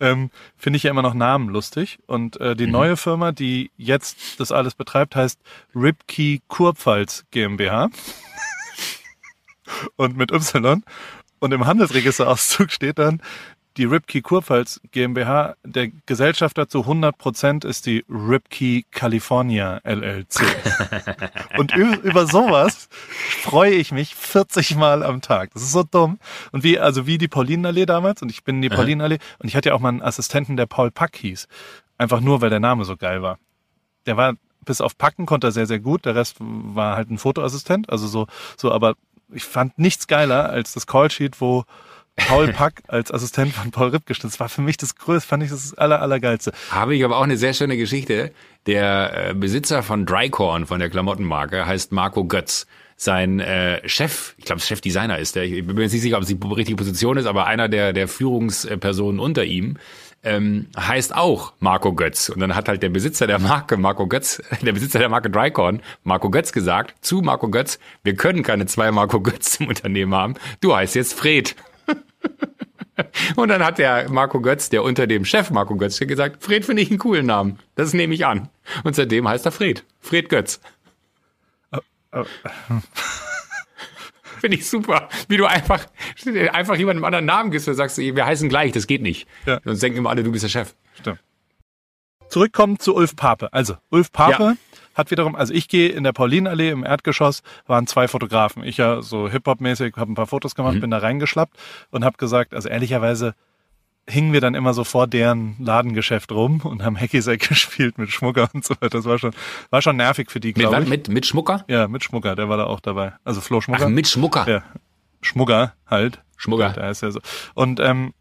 [0.00, 1.98] ähm, finde ich ja immer noch Namen lustig.
[2.06, 5.40] Und äh, die neue Firma, die jetzt das alles betreibt, heißt
[5.74, 7.90] Ripkey Kurpfalz GmbH.
[9.96, 10.82] und mit Y.
[11.38, 13.20] Und im Handelsregisterauszug steht dann,
[13.76, 20.42] die Ripkey Kurpfalz GmbH, der Gesellschafter zu 100 Prozent ist die Ripkey California LLC.
[21.58, 22.88] Und über, über sowas
[23.40, 25.50] freue ich mich 40 Mal am Tag.
[25.54, 26.18] Das ist so dumm.
[26.52, 29.56] Und wie, also wie die Paulinenallee damals, und ich bin in die Paulinenallee, und ich
[29.56, 31.48] hatte ja auch mal einen Assistenten, der Paul Pack hieß.
[31.98, 33.38] Einfach nur, weil der Name so geil war.
[34.06, 36.04] Der war, bis auf Packen konnte er sehr, sehr gut.
[36.04, 37.90] Der Rest war halt ein Fotoassistent.
[37.90, 38.94] Also so, so, aber
[39.32, 41.64] ich fand nichts geiler als das Callsheet, wo
[42.16, 44.14] Paul Pack als Assistent von Paul Ripke.
[44.14, 46.52] Das war für mich das größte, fand ich das aller, allergeilste.
[46.70, 48.32] Habe ich aber auch eine sehr schöne Geschichte.
[48.66, 52.66] Der äh, Besitzer von Drycorn, von der Klamottenmarke, heißt Marco Götz.
[52.96, 56.22] Sein äh, Chef, ich glaube Chefdesigner ist der, ich bin mir jetzt nicht sicher, ob
[56.22, 59.76] es die richtige Position ist, aber einer der, der Führungspersonen unter ihm,
[60.22, 62.28] ähm, heißt auch Marco Götz.
[62.28, 65.82] Und dann hat halt der Besitzer der Marke, Marco Götz, der Besitzer der Marke Drycorn,
[66.04, 70.34] Marco Götz gesagt, zu Marco Götz, wir können keine zwei Marco Götz im Unternehmen haben,
[70.60, 71.56] du heißt jetzt Fred.
[73.36, 76.64] Und dann hat der Marco Götz, der unter dem Chef Marco Götz steht, gesagt, Fred
[76.64, 77.58] finde ich einen coolen Namen.
[77.74, 78.48] Das nehme ich an.
[78.84, 79.84] Und seitdem heißt er Fred.
[80.00, 80.60] Fred Götz.
[84.40, 85.86] Finde ich super, wie du einfach,
[86.52, 89.28] einfach jemandem anderen Namen gibst und sagst, wir heißen gleich, das geht nicht.
[89.46, 89.60] Ja.
[89.64, 90.74] Sonst denken immer alle, du bist der Chef.
[90.98, 91.20] Stimmt.
[92.28, 93.52] Zurückkommen zu Ulf Pape.
[93.52, 94.56] Also, Ulf Pape Ja.
[94.94, 98.64] Hat wiederum, also ich gehe in der Paulinenallee im Erdgeschoss, waren zwei Fotografen.
[98.64, 101.56] Ich ja so Hip-Hop-mäßig, habe ein paar Fotos gemacht, bin da reingeschlappt
[101.90, 103.34] und habe gesagt, also ehrlicherweise
[104.08, 108.48] hingen wir dann immer so vor deren Ladengeschäft rum und haben Hackisack gespielt mit Schmucker
[108.52, 108.98] und so weiter.
[108.98, 109.32] Das war schon,
[109.70, 110.88] war schon nervig für die, glaube ich.
[110.88, 111.64] mit, mit Schmucker?
[111.68, 113.12] Ja, mit Schmucker, der war da auch dabei.
[113.24, 113.86] Also Flo Schmucker.
[113.86, 114.48] Ach, mit Schmucker.
[114.48, 114.62] Ja,
[115.20, 116.20] Schmugger halt.
[116.36, 116.70] Schmucker.
[116.70, 117.20] Der heißt ja so.
[117.54, 118.12] Und, ähm,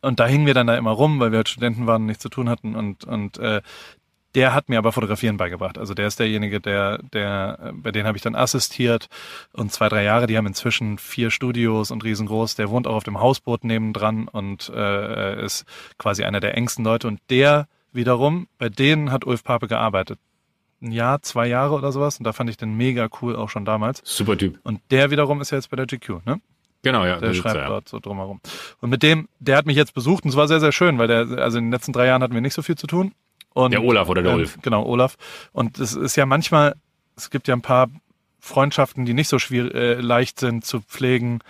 [0.00, 2.22] und da hingen wir dann da immer rum, weil wir halt Studenten waren und nichts
[2.22, 2.74] zu tun hatten.
[2.74, 3.62] Und, und äh,
[4.34, 5.78] der hat mir aber Fotografieren beigebracht.
[5.78, 9.08] Also der ist derjenige, der, der, bei denen habe ich dann assistiert
[9.52, 12.54] und zwei, drei Jahre, die haben inzwischen vier Studios und riesengroß.
[12.56, 15.64] Der wohnt auch auf dem Hausboot nebendran und äh, ist
[15.96, 17.08] quasi einer der engsten Leute.
[17.08, 20.18] Und der wiederum, bei denen hat Ulf Pape gearbeitet.
[20.80, 22.18] Ein Jahr, zwei Jahre oder sowas.
[22.18, 24.00] Und da fand ich den mega cool, auch schon damals.
[24.04, 24.60] Super Typ.
[24.62, 26.40] Und der wiederum ist ja jetzt bei der GQ, ne?
[26.82, 27.18] Genau, ja.
[27.18, 27.68] Der schreibt er, ja.
[27.68, 28.40] dort so drumherum.
[28.80, 31.08] Und mit dem, der hat mich jetzt besucht und es war sehr, sehr schön, weil
[31.08, 33.12] der, also in den letzten drei Jahren hatten wir nicht so viel zu tun.
[33.58, 34.58] Und, Der Olaf oder der ähm, Ulf?
[34.62, 35.16] Genau, Olaf.
[35.52, 36.76] Und es ist ja manchmal,
[37.16, 37.88] es gibt ja ein paar
[38.38, 41.40] Freundschaften, die nicht so schwierig, äh, leicht sind zu pflegen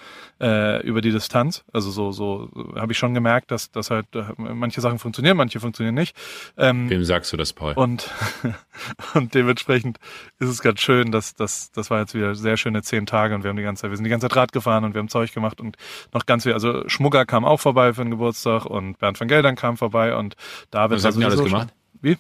[0.41, 1.65] äh, über die Distanz.
[1.71, 5.61] Also so, so habe ich schon gemerkt, dass, dass halt äh, manche Sachen funktionieren, manche
[5.61, 6.17] funktionieren nicht.
[6.57, 7.75] Ähm, Wem sagst du das, Paul?
[7.75, 8.11] und,
[9.15, 9.99] und dementsprechend
[10.39, 13.45] ist es ganz schön, dass das, das war jetzt wieder sehr schöne zehn Tage und
[13.45, 15.09] wir haben die ganze Zeit, wir sind die ganze Zeit Rad gefahren und wir haben
[15.09, 15.77] Zeug gemacht und
[16.15, 19.57] noch ganz viel, also Schmugger kam auch vorbei für den Geburtstag und Bernd van Geldern
[19.57, 20.37] kam vorbei und
[20.71, 21.69] David Was habt ihr alles gemacht?
[21.69, 22.17] Schon, wie?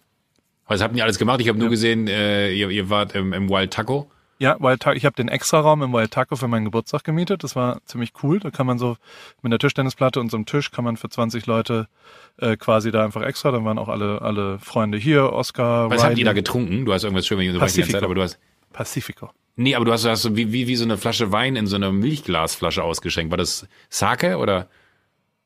[0.66, 1.40] Was habt ihr alles gemacht?
[1.40, 4.10] Ich habe nur gesehen, äh, ihr, ihr wart im, im Wild Taco.
[4.38, 7.42] Ja, Wild Taco, ich habe den Extra-Raum im Wild Taco für meinen Geburtstag gemietet.
[7.42, 8.38] Das war ziemlich cool.
[8.38, 8.96] Da kann man so
[9.42, 11.88] mit einer Tischtennisplatte und so einem Tisch kann man für 20 Leute
[12.36, 13.50] äh, quasi da einfach extra.
[13.50, 16.84] Dann waren auch alle alle Freunde hier, Oscar, Was Riley, habt ihr da getrunken?
[16.84, 17.98] Du hast irgendwas schön, wenn ich unterbreche die ganze Pacifico.
[17.98, 18.38] Zeit, aber du hast.
[18.72, 19.30] Pacifico.
[19.56, 21.66] Nee, aber du hast, du hast so wie, wie, wie so eine Flasche Wein in
[21.66, 23.32] so einer Milchglasflasche ausgeschenkt.
[23.32, 24.68] War das Sake oder?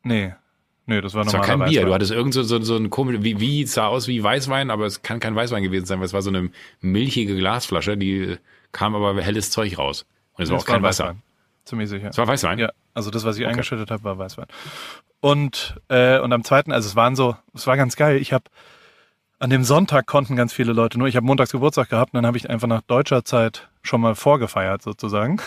[0.02, 0.34] Nee,
[0.86, 1.66] nee, das war Das war kein Bier.
[1.66, 1.86] Weißwein.
[1.86, 4.70] Du hattest irgend so, so, so ein komisch, wie, wie es sah aus wie Weißwein,
[4.70, 8.36] aber es kann kein Weißwein gewesen sein, weil es war so eine milchige Glasflasche, die
[8.72, 10.06] kam aber helles Zeug raus.
[10.34, 11.04] Und es war auch kein Wasser.
[11.04, 11.22] Weißwein.
[11.64, 12.08] Ziemlich sicher.
[12.08, 12.58] Es war Weißwein?
[12.58, 14.46] Ja, also das, was ich eingeschüttet habe, war Weißwein.
[15.20, 18.16] Und, äh, und am zweiten, also es waren so, es war ganz geil.
[18.16, 18.44] Ich habe
[19.38, 21.08] an dem Sonntag konnten ganz viele Leute nur.
[21.08, 24.14] Ich habe montags Geburtstag gehabt und dann habe ich einfach nach deutscher Zeit schon mal
[24.14, 25.40] vorgefeiert sozusagen.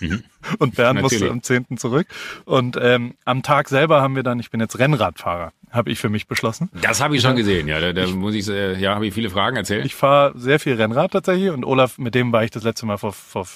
[0.58, 1.32] Und Bernd musste Natürlich.
[1.32, 1.78] am 10.
[1.78, 2.06] zurück.
[2.44, 6.08] Und ähm, am Tag selber haben wir dann, ich bin jetzt Rennradfahrer, habe ich für
[6.08, 6.70] mich beschlossen.
[6.80, 7.80] Das habe ich schon gesehen, ja.
[7.80, 9.84] Da, da muss ich, äh, ja, habe ich viele Fragen erzählt.
[9.84, 12.96] Ich fahre sehr viel Rennrad tatsächlich und Olaf, mit dem war ich das letzte Mal
[12.96, 13.46] vor, vor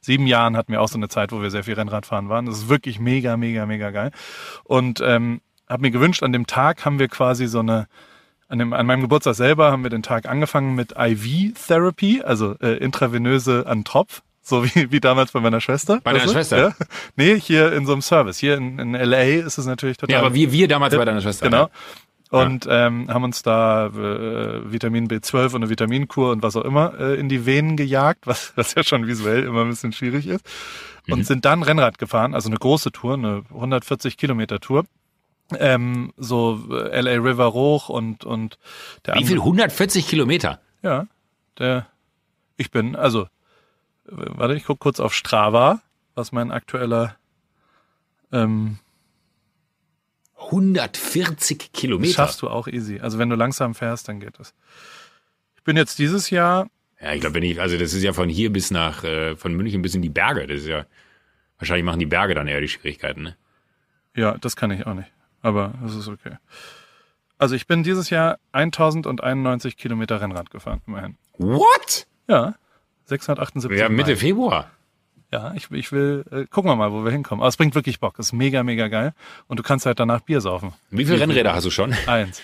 [0.00, 2.46] sieben Jahren, hatten wir auch so eine Zeit, wo wir sehr viel Rennrad fahren waren.
[2.46, 4.10] Das ist wirklich mega, mega, mega geil.
[4.64, 7.86] Und ähm, habe mir gewünscht, an dem Tag haben wir quasi so eine,
[8.48, 12.78] an, dem, an meinem Geburtstag selber haben wir den Tag angefangen mit IV-Therapy, also äh,
[12.78, 14.22] intravenöse an Tropf.
[14.48, 16.00] So wie, wie damals bei meiner Schwester.
[16.02, 16.32] Bei deiner du?
[16.32, 16.58] Schwester?
[16.58, 16.74] Ja?
[17.16, 18.38] Nee, hier in so einem Service.
[18.38, 20.12] Hier in, in LA ist es natürlich total.
[20.14, 21.50] Ja, aber wir, wir damals bei deiner Schwester.
[21.50, 21.68] Genau.
[22.30, 26.98] Und ähm, haben uns da äh, Vitamin B12 und eine Vitaminkur und was auch immer
[26.98, 30.46] äh, in die Venen gejagt, was, was ja schon visuell immer ein bisschen schwierig ist.
[31.10, 34.84] Und sind dann Rennrad gefahren, also eine große Tour, eine 140 Kilometer Tour.
[35.58, 38.58] Ähm, so äh, LA River hoch und und
[39.06, 39.38] der Wie viel?
[39.38, 40.60] 140 Kilometer.
[40.82, 41.06] ja,
[41.58, 41.86] der
[42.58, 43.28] ich bin, also
[44.10, 45.80] warte, ich guck kurz auf Strava,
[46.14, 47.16] was mein aktueller
[48.32, 48.78] ähm,
[50.38, 52.14] 140 Kilometer.
[52.14, 53.00] schaffst du auch easy.
[53.00, 54.54] Also wenn du langsam fährst, dann geht es.
[55.56, 56.68] Ich bin jetzt dieses Jahr
[57.00, 59.52] Ja, ich glaube, wenn ich, also das ist ja von hier bis nach, äh, von
[59.54, 60.46] München bis in die Berge.
[60.46, 60.86] Das ist ja,
[61.58, 63.36] wahrscheinlich machen die Berge dann eher die Schwierigkeiten, ne?
[64.14, 65.10] Ja, das kann ich auch nicht.
[65.42, 66.36] Aber das ist okay.
[67.36, 71.16] Also ich bin dieses Jahr 1091 Kilometer Rennrad gefahren, immerhin.
[71.36, 72.06] What?
[72.26, 72.56] Ja,
[73.08, 74.16] 678 Ja, Mitte Meilen.
[74.18, 74.70] Februar.
[75.30, 77.42] Ja, ich, ich will, äh, gucken wir mal, wo wir hinkommen.
[77.42, 78.18] Aber es bringt wirklich Bock.
[78.18, 79.12] Es ist mega, mega geil.
[79.46, 80.72] Und du kannst halt danach Bier saufen.
[80.90, 81.94] Wie viele Rennräder hast du schon?
[82.06, 82.40] Eins.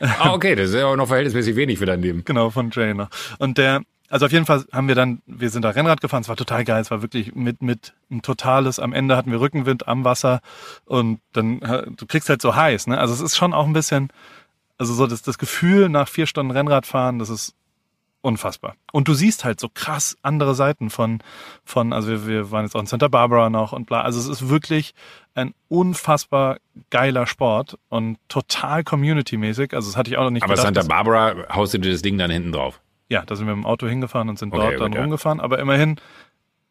[0.00, 2.24] ah, okay, das ist ja auch noch verhältnismäßig wenig für dein Leben.
[2.24, 3.10] Genau, von noch.
[3.38, 6.28] Und der, also auf jeden Fall haben wir dann, wir sind da Rennrad gefahren, es
[6.28, 9.86] war total geil, es war wirklich mit, mit ein totales, am Ende hatten wir Rückenwind
[9.86, 10.40] am Wasser
[10.86, 11.60] und dann,
[11.96, 12.98] du kriegst halt so heiß, ne?
[12.98, 14.08] Also es ist schon auch ein bisschen,
[14.78, 17.54] also so das, das Gefühl nach vier Stunden Rennradfahren, das ist
[18.22, 18.74] unfassbar.
[18.92, 21.22] Und du siehst halt so krass andere Seiten von,
[21.64, 24.02] von, also wir, wir waren jetzt auch in Santa Barbara noch und bla.
[24.02, 24.94] Also es ist wirklich
[25.34, 26.58] ein unfassbar
[26.90, 29.72] geiler Sport und total community-mäßig.
[29.74, 30.74] Also das hatte ich auch noch nicht Aber gedacht.
[30.74, 32.80] Santa Barbara haust du dir das Ding dann hinten drauf.
[33.08, 35.00] ja, da sind wir mit dem Auto hingefahren und sind Okay, dort gut, dann ja.
[35.00, 35.40] rumgefahren.
[35.40, 35.96] Aber immerhin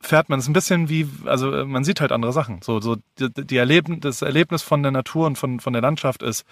[0.02, 2.62] fährt man es ein bisschen wie, also äh, man sieht halt andere Sachen.
[2.62, 6.24] So, so die, die Erleben, das Erlebnis von der Natur und von, von der Landschaft
[6.24, 6.45] ist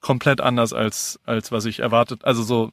[0.00, 2.24] komplett anders als, als was ich erwartet.
[2.24, 2.70] Also so,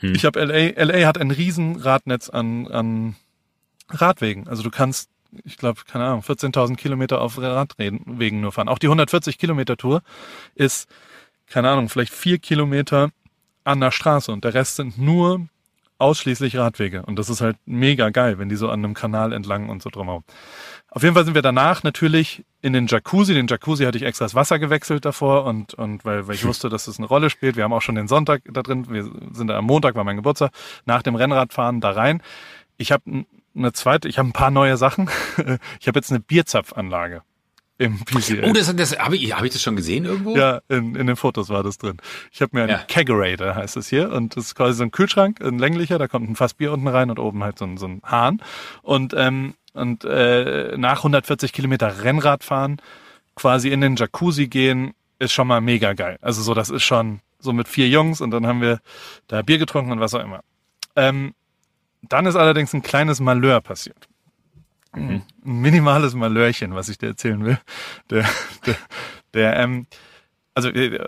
[0.00, 0.14] Hm.
[0.14, 3.16] ich habe LA, LA hat ein riesen Radnetz an, an
[3.88, 4.48] Radwegen.
[4.48, 5.10] Also du kannst,
[5.44, 8.68] ich glaube, keine Ahnung, 14.000 Kilometer auf Radwegen nur fahren.
[8.68, 10.02] Auch die 140 Kilometer Tour
[10.54, 10.88] ist,
[11.46, 13.10] keine Ahnung, vielleicht vier Kilometer
[13.64, 15.48] an der Straße und der Rest sind nur
[16.00, 17.02] ausschließlich Radwege.
[17.02, 19.90] Und das ist halt mega geil, wenn die so an einem Kanal entlang und so
[19.90, 20.24] drumherum.
[20.90, 23.34] Auf jeden Fall sind wir danach natürlich in den Jacuzzi.
[23.34, 26.68] Den Jacuzzi hatte ich extra das Wasser gewechselt davor und, und weil, weil ich wusste,
[26.68, 27.56] dass das eine Rolle spielt.
[27.56, 28.86] Wir haben auch schon den Sonntag da drin.
[28.88, 30.52] Wir sind da am Montag, war mein Geburtstag,
[30.86, 32.22] nach dem Rennradfahren da rein.
[32.76, 33.24] Ich habe
[33.54, 35.10] eine zweite, ich habe ein paar neue Sachen.
[35.80, 37.22] Ich habe jetzt eine Bierzapfanlage
[37.80, 38.44] im PCL.
[38.44, 40.36] Oh, das, das habe ich, hab ich das schon gesehen irgendwo?
[40.36, 41.96] Ja, in, in den Fotos war das drin.
[42.30, 42.84] Ich habe mir einen Ja.
[42.86, 44.12] Kegerator, heißt es hier.
[44.12, 46.88] Und das ist quasi so ein Kühlschrank, ein länglicher, da kommt ein Fass Bier unten
[46.88, 48.42] rein und oben halt so ein, so ein Hahn.
[48.82, 52.82] Und, ähm, und äh, nach 140 Kilometer Rennrad fahren,
[53.34, 56.18] quasi in den Jacuzzi gehen, ist schon mal mega geil.
[56.20, 58.80] Also so, das ist schon so mit vier Jungs und dann haben wir
[59.26, 60.40] da Bier getrunken und was auch immer.
[60.96, 61.32] Ähm,
[62.02, 64.09] dann ist allerdings ein kleines Malheur passiert.
[64.92, 67.58] Ein minimales Malhörchen, was ich dir erzählen will.
[68.10, 68.24] Der,
[68.66, 68.76] der,
[69.34, 69.86] der ähm,
[70.54, 70.98] also äh,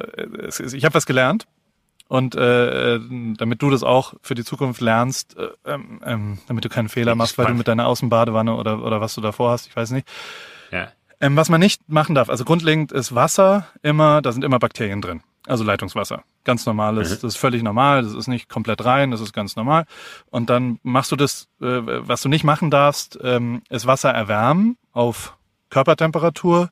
[0.48, 1.46] ich habe was gelernt
[2.08, 3.00] und äh,
[3.38, 7.14] damit du das auch für die Zukunft lernst, äh, ähm, ähm, damit du keinen Fehler
[7.14, 10.06] machst, weil du mit deiner Außenbadewanne oder oder was du davor hast, ich weiß nicht.
[10.70, 10.88] Ja.
[11.20, 15.00] Ähm, was man nicht machen darf, also grundlegend ist Wasser immer, da sind immer Bakterien
[15.00, 15.22] drin.
[15.46, 16.22] Also Leitungswasser.
[16.44, 17.14] Ganz normales, Mhm.
[17.14, 19.86] das ist völlig normal, das ist nicht komplett rein, das ist ganz normal.
[20.30, 24.76] Und dann machst du das, äh, was du nicht machen darfst, ähm, ist Wasser erwärmen
[24.92, 25.36] auf
[25.70, 26.70] Körpertemperatur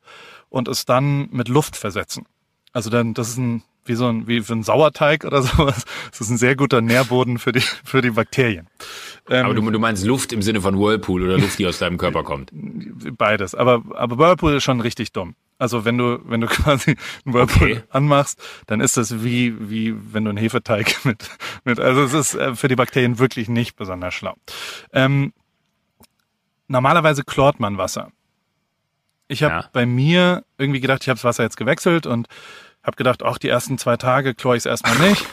[0.49, 2.25] und es dann mit Luft versetzen.
[2.73, 5.83] Also dann, das ist ein, wie so ein, wie für ein Sauerteig oder sowas.
[6.11, 8.67] Das ist ein sehr guter Nährboden für die, für die Bakterien.
[9.29, 11.97] Ähm, Aber du, du meinst Luft im Sinne von Whirlpool oder Luft, die aus deinem
[11.97, 12.51] Körper kommt.
[13.17, 13.53] Beides.
[13.55, 15.35] Aber, aber Whirlpool ist schon richtig dumm.
[15.61, 17.83] Also wenn du, wenn du quasi einen Whirlpool Okay.
[17.91, 21.29] anmachst, dann ist das wie, wie wenn du einen Hefeteig mit,
[21.63, 24.35] mit, also es ist äh, für die Bakterien wirklich nicht besonders schlau.
[24.91, 25.33] Ähm,
[26.67, 28.11] normalerweise chlort man Wasser.
[29.27, 29.69] Ich habe Ja.
[29.71, 32.27] bei mir irgendwie gedacht, ich habe das Wasser jetzt gewechselt und
[32.83, 35.25] habe gedacht, auch die ersten zwei Tage chlor ich es erstmal nicht.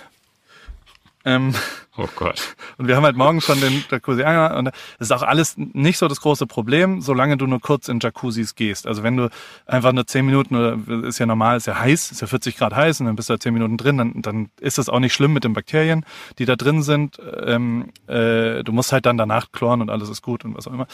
[1.24, 1.54] Ähm,
[2.00, 2.54] Oh Gott.
[2.76, 5.98] und wir haben halt morgen schon den Jacuzzi angemacht und das ist auch alles nicht
[5.98, 8.86] so das große Problem, solange du nur kurz in Jacuzzis gehst.
[8.86, 9.30] Also wenn du
[9.66, 12.72] einfach nur 10 Minuten oder ist ja normal, ist ja heiß, ist ja 40 Grad
[12.72, 15.12] heiß und dann bist du da 10 Minuten drin, dann, dann ist das auch nicht
[15.12, 16.04] schlimm mit den Bakterien,
[16.38, 17.18] die da drin sind.
[17.44, 20.72] Ähm, äh, du musst halt dann danach chloren und alles ist gut und was auch
[20.72, 20.86] immer.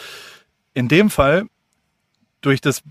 [0.73, 1.45] In dem Fall,
[2.41, 2.83] durch das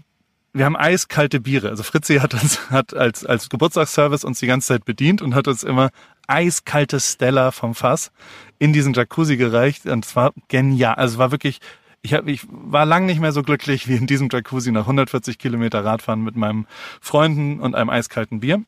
[0.54, 1.70] wir haben eiskalte Biere.
[1.70, 5.48] Also Fritzi hat uns hat als als Geburtstagsservice uns die ganze Zeit bedient und hat
[5.48, 5.90] uns immer
[6.28, 8.12] eiskalte Stella vom Fass
[8.60, 10.96] in diesen Jacuzzi gereicht und es war genial.
[10.96, 11.60] Also es war wirklich
[12.04, 15.38] ich, hab, ich war lang nicht mehr so glücklich wie in diesem Jacuzzi nach 140
[15.38, 16.68] Kilometer Radfahren mit meinem
[17.02, 18.64] Freunden und einem eiskalten Bier.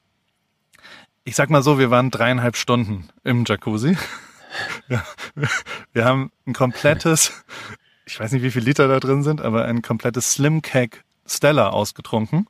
[1.26, 3.98] Ich sag mal so, wir waren dreieinhalb Stunden im Jacuzzi.
[4.88, 5.04] Ja,
[5.92, 7.44] wir haben ein komplettes
[8.06, 11.70] ich weiß nicht, wie viele Liter da drin sind, aber ein komplettes Slim Cake Stella
[11.70, 12.48] ausgetrunken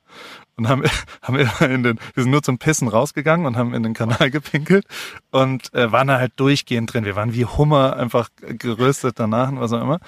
[0.58, 0.84] und haben,
[1.22, 4.30] haben immer in den, wir sind nur zum Pissen rausgegangen und haben in den Kanal
[4.32, 4.86] gepinkelt
[5.32, 7.06] und äh, waren da halt durchgehend drin.
[7.06, 10.00] Wir waren wie Hummer einfach geröstet danach und was auch immer.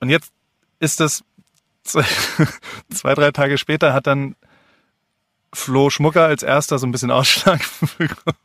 [0.00, 0.32] Und jetzt
[0.78, 1.22] ist das
[1.84, 2.04] zwei,
[3.14, 4.34] drei Tage später hat dann
[5.52, 7.60] Flo Schmucker als erster so ein bisschen Ausschlag
[7.98, 8.36] bekommen.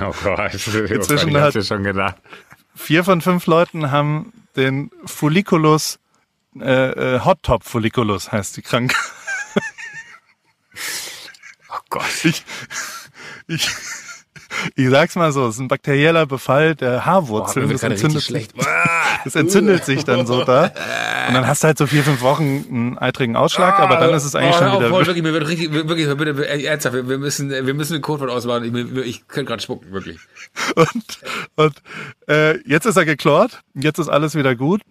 [0.00, 2.16] Oh Gott, Inzwischen oh hat- Gott, ich schon gedacht.
[2.74, 5.98] Vier von fünf Leuten haben den Folliculus,
[6.58, 8.96] äh, äh, Hot Top Folliculus heißt die Krankheit.
[11.72, 12.24] Oh Gott.
[12.24, 12.44] Ich,
[13.46, 13.68] ich,
[14.74, 17.66] ich sag's mal so, es ist ein bakterieller Befall der Boah, Haarwurzeln.
[17.68, 18.48] mir das, entzündet.
[18.58, 19.00] Ah!
[19.24, 20.64] das entzündet sich dann so da.
[21.28, 24.24] Und dann hast du halt so vier, fünf Wochen einen eitrigen Ausschlag, aber dann ist
[24.24, 24.90] es eigentlich oh, schon wieder.
[24.90, 28.02] Paul, wirklich, mir wird richtig, wirklich, bitte, ey, ernsthaft, wir wir müssen, wir müssen ein
[28.02, 28.64] Codewort ausmachen.
[28.64, 30.18] Ich, ich könnte gerade spucken, wirklich.
[30.74, 31.20] Und,
[31.56, 31.82] und
[32.28, 34.82] äh, jetzt ist er geklort, jetzt ist alles wieder gut.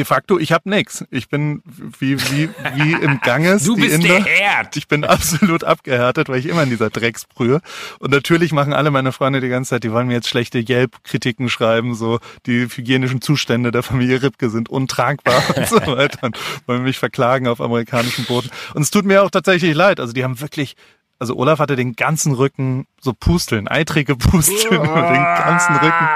[0.00, 1.04] De facto, ich habe nix.
[1.10, 1.62] Ich bin
[1.98, 3.64] wie, wie, wie im Ganges.
[3.64, 4.08] Du bist Inder.
[4.08, 4.74] der Herd.
[4.78, 7.60] Ich bin absolut abgehärtet, weil ich immer in dieser Drecksbrühe.
[7.98, 11.50] Und natürlich machen alle meine Freunde die ganze Zeit, die wollen mir jetzt schlechte Yelp-Kritiken
[11.50, 16.22] schreiben, so die hygienischen Zustände der Familie Ripke sind untragbar und so weiter.
[16.22, 18.48] Und wollen mich verklagen auf amerikanischem Boden.
[18.72, 20.00] Und es tut mir auch tatsächlich leid.
[20.00, 20.76] Also die haben wirklich,
[21.18, 26.08] also Olaf hatte den ganzen Rücken so Pusteln, eitrige Pusteln über den ganzen Rücken.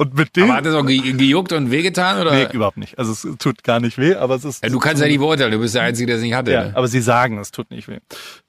[0.00, 2.32] Und mit dem Aber hat das auch ge gejuckt und wehgetan, oder?
[2.32, 2.98] Nee, überhaupt nicht.
[2.98, 4.64] Also es tut gar nicht weh, aber es ist.
[4.64, 6.52] Ja, du kannst ja nicht beurteilen, du bist der Einzige, der es nicht hatte.
[6.52, 6.72] Ja, ne?
[6.74, 7.98] aber sie sagen, es tut nicht weh.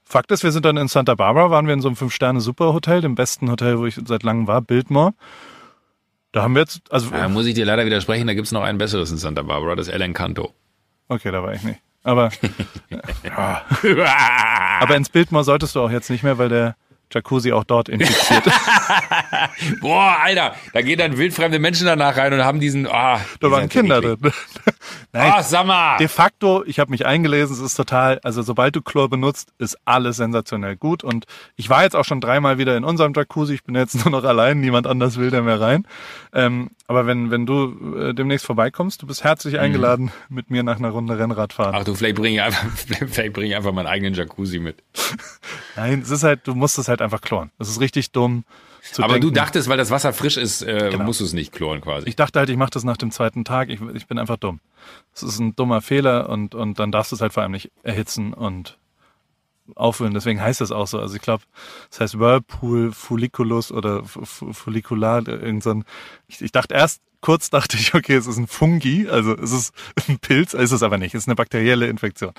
[0.06, 3.16] Fakt ist, wir sind dann in Santa Barbara, waren wir in so einem Fünf-Sterne-Superhotel, dem
[3.16, 5.14] besten Hotel, wo ich seit langem war, Biltmore.
[6.32, 8.78] Da haben wir jetzt, also, Da muss ich dir leider widersprechen, da gibt's noch ein
[8.78, 10.54] besseres in Santa Barbara, das El Encanto.
[11.10, 11.82] okay, da war ich nicht.
[12.04, 12.32] Aber,
[13.24, 13.62] ja.
[14.80, 16.78] aber ins Biltmore solltest du auch jetzt nicht mehr, weil der
[17.12, 18.44] Jacuzzi auch dort infiziert.
[19.82, 23.70] Boah, Alter, da gehen dann wildfremde Menschen danach rein und haben diesen, ah, Da waren
[23.70, 24.18] Kinder drin.
[25.14, 25.98] Nein, Ah, sag mal.
[25.98, 29.78] De facto, ich habe mich eingelesen, es ist total, also sobald du Chlor benutzt, ist
[29.86, 31.04] alles sensationell gut.
[31.04, 31.26] Und
[31.58, 34.24] ich war jetzt auch schon dreimal wieder in unserem Jacuzzi, ich bin jetzt nur noch
[34.28, 35.86] allein, niemand anders will da mehr rein.
[36.34, 40.78] Ähm, aber wenn, wenn du äh, demnächst vorbeikommst, du bist herzlich eingeladen, mit mir nach
[40.78, 41.74] einer Runde Rennrad fahren.
[41.76, 44.84] Ach du, vielleicht bringe ich einfach, vielleicht bringe ich einfach meinen eigenen Jacuzzi mit.
[45.76, 47.52] Nein, es ist halt, du musst es halt einfach kloren.
[47.58, 48.44] Das ist richtig dumm
[48.92, 49.28] zu Aber denken.
[49.28, 51.04] du dachtest, weil das Wasser frisch ist, äh, Genau.
[51.06, 52.08] musst du es nicht kloren quasi.
[52.10, 53.70] Ich dachte halt, ich mache das nach dem zweiten Tag.
[53.70, 54.60] Ich, ich bin einfach dumm.
[55.14, 57.72] Es ist ein dummer Fehler und, und dann darfst du es halt vor allem nicht
[57.84, 58.78] erhitzen und
[59.76, 60.14] auffüllen.
[60.14, 61.00] Deswegen heißt es auch so.
[61.00, 61.44] Also ich glaube,
[61.92, 65.26] es heißt Whirlpool Folliculus oder Follicular.
[65.28, 65.86] Irgend so ein,
[66.28, 69.74] ich, ich dachte erst, kurz dachte ich, okay, es ist ein Fungi, also es ist
[70.10, 71.14] ein Pilz, ist es aber nicht.
[71.14, 72.34] Es ist eine bakterielle Infektion.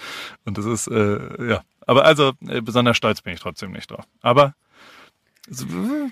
[0.44, 1.62] Und das ist, äh, ja.
[1.86, 4.04] Aber also, äh, besonders stolz bin ich trotzdem nicht drauf.
[4.20, 4.54] Aber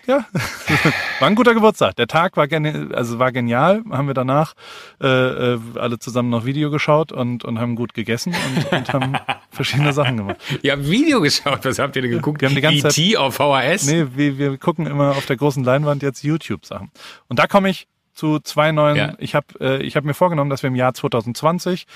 [0.06, 0.26] ja,
[1.20, 1.94] war ein guter Geburtstag.
[1.94, 3.82] Der Tag war geni also war genial.
[3.88, 4.54] Haben wir danach
[5.00, 9.16] äh, äh, alle zusammen noch Video geschaut und, und haben gut gegessen und, und haben
[9.50, 10.36] verschiedene Sachen gemacht.
[10.62, 12.40] Ihr habt Video geschaut, was habt ihr denn geguckt?
[12.40, 13.16] Wir haben die ganze Zeit- E.T.
[13.18, 13.86] auf VHS?
[13.86, 16.90] Nee, wir, wir gucken immer auf der großen Leinwand jetzt YouTube-Sachen.
[17.28, 18.96] Und da komme ich zu zwei neuen.
[18.96, 19.14] Ja.
[19.18, 21.86] Ich habe äh, ich hab mir vorgenommen, dass wir im Jahr 2020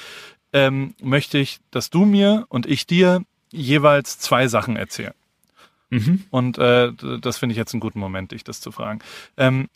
[0.52, 3.22] ähm, möchte ich, dass du mir und ich dir
[3.54, 5.14] jeweils zwei Sachen erzählen.
[6.30, 9.00] Und äh, das finde ich jetzt einen guten Moment, dich das zu fragen.
[9.36, 9.68] Ähm,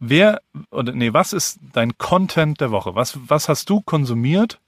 [0.00, 2.94] wer oder nee, was ist dein Content der Woche?
[2.94, 4.60] Was was hast du konsumiert,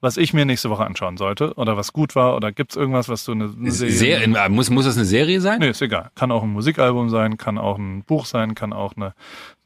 [0.00, 3.24] was ich mir nächste Woche anschauen sollte oder was gut war oder gibt's irgendwas, was
[3.24, 5.60] du eine, eine Sehr, äh, muss, muss das eine Serie sein?
[5.60, 6.10] Nee, ist egal.
[6.14, 9.14] Kann auch ein Musikalbum sein, kann auch ein Buch sein, kann auch eine,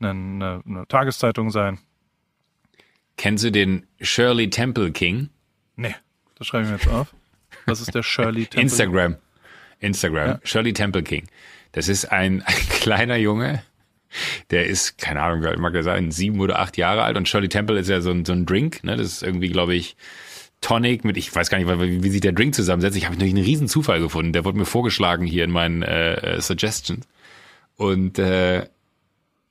[0.01, 1.79] eine, eine, eine Tageszeitung sein.
[3.17, 5.31] Kennst du den Shirley Temple King?
[5.77, 5.95] Nee,
[6.37, 7.15] das schreibe ich mir jetzt auf.
[7.69, 8.63] Was ist der Shirley Temple?
[8.63, 9.17] Instagram.
[9.81, 10.29] Instagram.
[10.29, 10.41] Ja.
[10.45, 11.27] Shirley Temple King.
[11.73, 13.63] Das ist ein, ein kleiner Junge,
[14.51, 17.17] der ist, keine Ahnung, alt mag der sein, sieben oder acht Jahre alt.
[17.17, 18.97] Und Shirley Temple ist ja so ein, so ein Drink, ne?
[18.97, 19.97] Das ist irgendwie, glaube ich,
[20.61, 22.97] Tonic mit, ich weiß gar nicht, wie, wie sich der Drink zusammensetzt.
[22.97, 24.33] Ich habe natürlich einen riesen Zufall gefunden.
[24.33, 27.07] Der wurde mir vorgeschlagen hier in meinen äh, äh, Suggestions.
[27.77, 28.67] Und äh,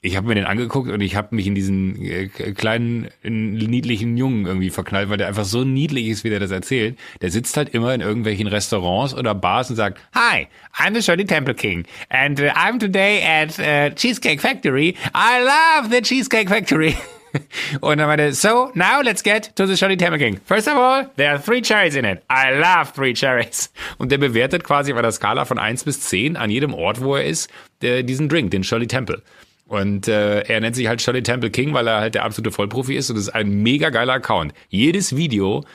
[0.01, 4.15] ich habe mir den angeguckt und ich habe mich in diesen äh, kleinen, äh, niedlichen
[4.15, 6.99] Jungen irgendwie verknallt, weil der einfach so niedlich ist, wie der das erzählt.
[7.21, 11.25] Der sitzt halt immer in irgendwelchen Restaurants oder Bars und sagt, Hi, I'm the Shirley
[11.25, 14.95] Temple King and uh, I'm today at uh, Cheesecake Factory.
[15.15, 16.95] I love the Cheesecake Factory.
[17.81, 20.39] Und dann meinte, so, now let's get to the Shirley Temple King.
[20.45, 22.23] First of all, there are three cherries in it.
[22.29, 23.71] I love three cherries.
[23.97, 27.15] Und der bewertet quasi auf einer Skala von 1 bis 10 an jedem Ort, wo
[27.15, 27.49] er ist,
[27.81, 29.21] der, diesen Drink, den Shirley Temple.
[29.67, 32.95] Und äh, er nennt sich halt Shirley Temple King, weil er halt der absolute Vollprofi
[32.95, 34.53] ist und das ist ein mega geiler Account.
[34.69, 35.65] Jedes Video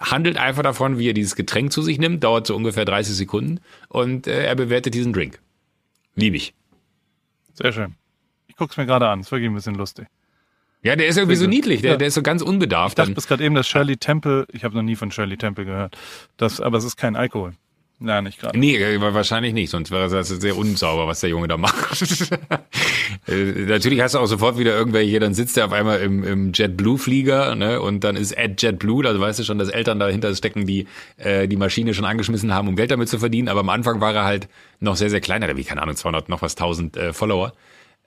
[0.00, 3.60] handelt einfach davon, wie er dieses Getränk zu sich nimmt, dauert so ungefähr 30 Sekunden
[3.88, 5.40] und äh, er bewertet diesen Drink.
[6.16, 6.54] Lieb ich.
[7.52, 7.94] Sehr schön.
[8.46, 10.06] Ich guck's mir gerade an, ist wirklich ein bisschen lustig.
[10.82, 11.96] Ja, der ist irgendwie so niedlich, der, ja.
[11.96, 12.92] der ist so ganz unbedarft.
[12.92, 15.64] Ich dachte bis gerade eben, dass Shirley Temple, ich habe noch nie von Shirley Temple
[15.64, 15.98] gehört,
[16.36, 17.54] das, aber es ist kein Alkohol.
[18.00, 18.58] Ja, nicht gerade.
[18.58, 22.04] Nee, äh, wahrscheinlich nicht, sonst wäre das sehr unsauber, was der Junge da macht.
[23.26, 26.52] Äh, natürlich hast du auch sofort wieder irgendwelche, dann sitzt er auf einmal im, im
[26.52, 30.66] JetBlue-Flieger ne, und dann ist at JetBlue, also weißt du schon, dass Eltern dahinter stecken,
[30.66, 30.86] die
[31.16, 34.14] äh, die Maschine schon angeschmissen haben, um Geld damit zu verdienen, aber am Anfang war
[34.14, 34.48] er halt
[34.80, 37.54] noch sehr, sehr kleiner, wie keine Ahnung, 200 noch was 1000 äh, Follower.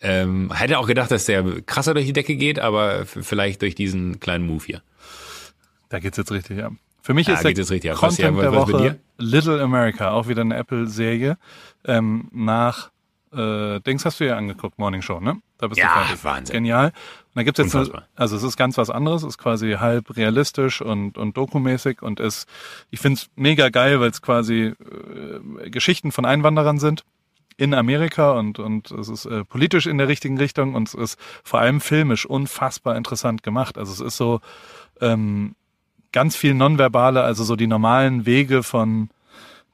[0.02, 4.20] Ähm, hätte auch gedacht, dass der krasser durch die Decke geht, aber vielleicht durch diesen
[4.20, 4.82] kleinen Move hier.
[5.90, 6.74] Da geht's jetzt richtig ab.
[7.08, 10.42] Für mich ja, ist der richtig, Content was, was, der Woche Little America, auch wieder
[10.42, 11.38] eine Apple-Serie.
[11.86, 12.92] Ähm, nach
[13.32, 15.42] äh, Dings hast du ja angeguckt, Morning Show, ne?
[15.58, 16.22] Da bist ja, du.
[16.26, 16.54] Wahnsinn.
[16.54, 16.88] Genial.
[16.88, 16.94] Und
[17.36, 21.18] da gibt's jetzt, eine, also es ist ganz was anderes, ist quasi halb realistisch und,
[21.18, 22.46] und dokumäßig und ist,
[22.90, 27.06] ich find's mega geil, weil es quasi äh, Geschichten von Einwanderern sind
[27.56, 31.18] in Amerika und, und es ist äh, politisch in der richtigen Richtung und es ist
[31.46, 33.78] vor allem filmisch unfassbar interessant gemacht.
[33.78, 34.42] Also es ist so,
[35.00, 35.56] ähm,
[36.12, 39.10] ganz viel Nonverbale, also so die normalen Wege von,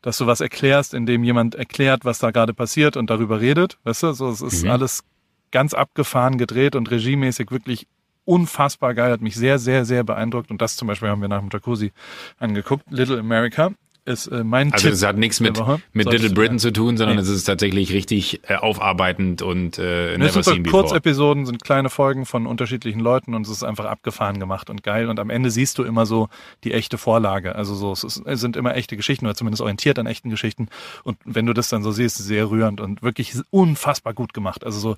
[0.02, 3.78] dass du was erklärst, indem jemand erklärt, was da gerade passiert und darüber redet.
[3.84, 4.72] Weißt du, so, es ist mhm.
[4.72, 5.04] alles
[5.52, 7.88] ganz abgefahren gedreht und regiemäßig wirklich
[8.26, 10.50] unfassbar geil, hat mich sehr, sehr, sehr beeindruckt.
[10.52, 11.92] Und das zum Beispiel haben wir nach dem Jacuzzi
[12.40, 12.86] angeguckt.
[12.90, 13.72] Little America
[14.06, 14.92] ist äh, mein also Tipp.
[14.92, 15.62] Also es hat nichts mit,
[15.94, 17.22] mit Little Britain zu tun, sondern nee.
[17.22, 22.26] es ist tatsächlich richtig äh, aufarbeitend und äh, never sind seen Kurzepisoden, sind kleine Folgen
[22.26, 25.10] von unterschiedlichen Leuten und es ist einfach abgefahren gemacht und geil.
[25.10, 26.30] Und am Ende siehst du immer so
[26.64, 27.56] die echte Vorlage.
[27.56, 30.68] Also so, es, ist, es sind immer echte Geschichten oder zumindest orientiert an echten Geschichten.
[31.04, 34.66] Und wenn du das dann so siehst, sehr rührend und wirklich unfassbar gut gemacht.
[34.66, 34.96] Also so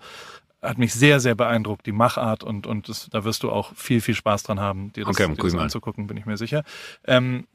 [0.62, 4.02] hat mich sehr, sehr beeindruckt, die Machart und, und das, da wirst du auch viel,
[4.02, 6.64] viel Spaß dran haben, dir das, okay, dir das anzugucken, bin ich mir sicher.
[7.06, 7.46] Ähm,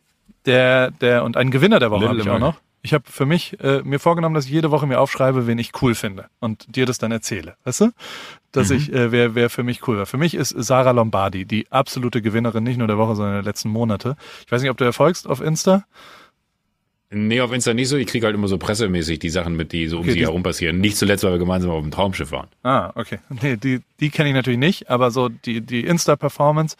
[0.47, 2.61] der, der und ein Gewinner der Woche habe ich auch noch.
[2.83, 5.73] Ich habe für mich äh, mir vorgenommen, dass ich jede Woche mir aufschreibe, wen ich
[5.83, 7.57] cool finde und dir das dann erzähle.
[7.65, 7.91] Weißt du?
[8.53, 8.77] Dass mhm.
[8.77, 10.07] ich, äh, wer, wer für mich cool war.
[10.07, 13.69] Für mich ist Sarah Lombardi die absolute Gewinnerin, nicht nur der Woche, sondern der letzten
[13.69, 14.17] Monate.
[14.47, 15.85] Ich weiß nicht, ob du erfolgst auf Insta.
[17.13, 17.97] Nee, auf Insta nicht so.
[17.97, 20.45] Ich kriege halt immer so pressemäßig die Sachen mit, die so um okay, sie herum
[20.45, 20.79] passieren.
[20.79, 22.47] Nicht zuletzt, weil wir gemeinsam auf dem Traumschiff waren.
[22.63, 23.19] Ah, okay.
[23.43, 26.77] Nee, die, die kenne ich natürlich nicht, aber so die, die Insta-Performance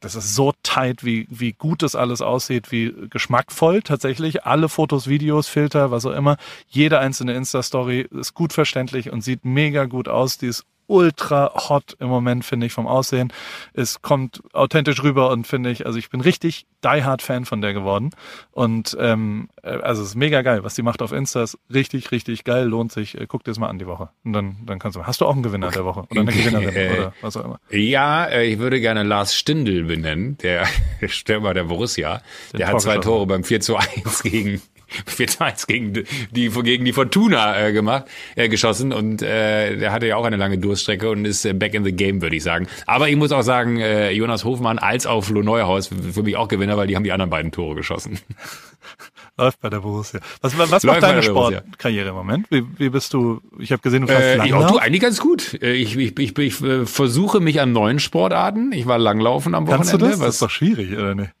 [0.00, 4.44] das ist so tight, wie, wie gut das alles aussieht, wie geschmackvoll tatsächlich.
[4.44, 6.36] Alle Fotos, Videos, Filter, was auch immer.
[6.68, 10.38] Jede einzelne Insta-Story ist gut verständlich und sieht mega gut aus.
[10.38, 13.32] Die ist ultra hot im Moment, finde ich, vom Aussehen.
[13.72, 17.60] Es kommt authentisch rüber und finde ich, also ich bin richtig die Hard Fan von
[17.60, 18.10] der geworden.
[18.52, 22.10] Und ähm, äh, also es ist mega geil, was die macht auf Insta, ist richtig,
[22.12, 23.18] richtig geil, lohnt sich.
[23.18, 24.10] Äh, guck dir das mal an die Woche.
[24.24, 25.04] Und dann, dann kannst du.
[25.04, 26.04] Hast du auch einen Gewinner der Woche?
[26.10, 27.60] Oder eine Gewinnerin oder was auch immer?
[27.70, 30.66] Ja, äh, ich würde gerne Lars Stindl benennen, der
[31.08, 32.22] Stürmer der Borussia.
[32.52, 34.60] Den der hat zwei Tore beim 4 zu 1 gegen
[35.08, 35.92] 4-1 gegen
[36.30, 40.36] die, gegen die Fortuna äh, gemacht, äh, geschossen und äh, der hatte ja auch eine
[40.36, 42.68] lange Durststrecke und ist äh, back in the game, würde ich sagen.
[42.86, 46.48] Aber ich muss auch sagen, äh, Jonas Hofmann als auch Flo Neuhaus für mich auch
[46.48, 48.18] Gewinner, weil die haben die anderen beiden Tore geschossen.
[49.38, 50.20] Läuft bei der Borussia.
[50.40, 52.46] Was, was macht deine Sportkarriere im Moment?
[52.50, 53.42] Wie, wie bist du?
[53.58, 54.72] Ich habe gesehen, du fährst äh, Langlauf.
[54.72, 55.60] du eigentlich ganz gut.
[55.60, 58.72] Äh, ich, ich, ich, ich, ich versuche mich an neuen Sportarten.
[58.72, 59.90] Ich war Langlaufen am Wochenende.
[59.90, 60.18] Kannst du das?
[60.20, 61.32] das ist doch schwierig, oder nicht?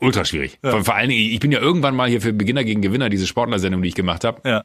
[0.00, 0.58] Ultra schwierig.
[0.62, 0.70] Ja.
[0.72, 3.26] Vor, vor allen Dingen, ich bin ja irgendwann mal hier für Beginner gegen Gewinner, diese
[3.26, 4.62] Sportlersendung, die ich gemacht habe, ja.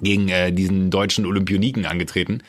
[0.00, 2.42] gegen äh, diesen deutschen Olympioniken angetreten.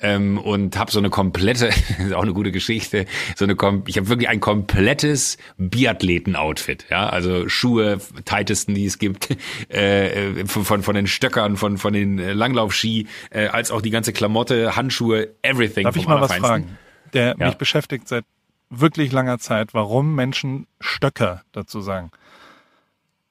[0.00, 3.06] Ähm, und habe so eine komplette, ist auch eine gute Geschichte,
[3.36, 3.54] so eine
[3.86, 9.28] ich habe wirklich ein komplettes Biathleten-Outfit, ja, also Schuhe, tightesten, die es gibt,
[9.68, 14.74] äh, von von den Stöckern, von von den Langlaufski, äh, als auch die ganze Klamotte,
[14.74, 15.84] Handschuhe, everything.
[15.84, 16.76] Darf ich mal was fragen?
[17.12, 17.46] Der ja.
[17.46, 18.24] mich beschäftigt seit
[18.80, 22.10] wirklich langer Zeit, warum Menschen Stöcker dazu sagen.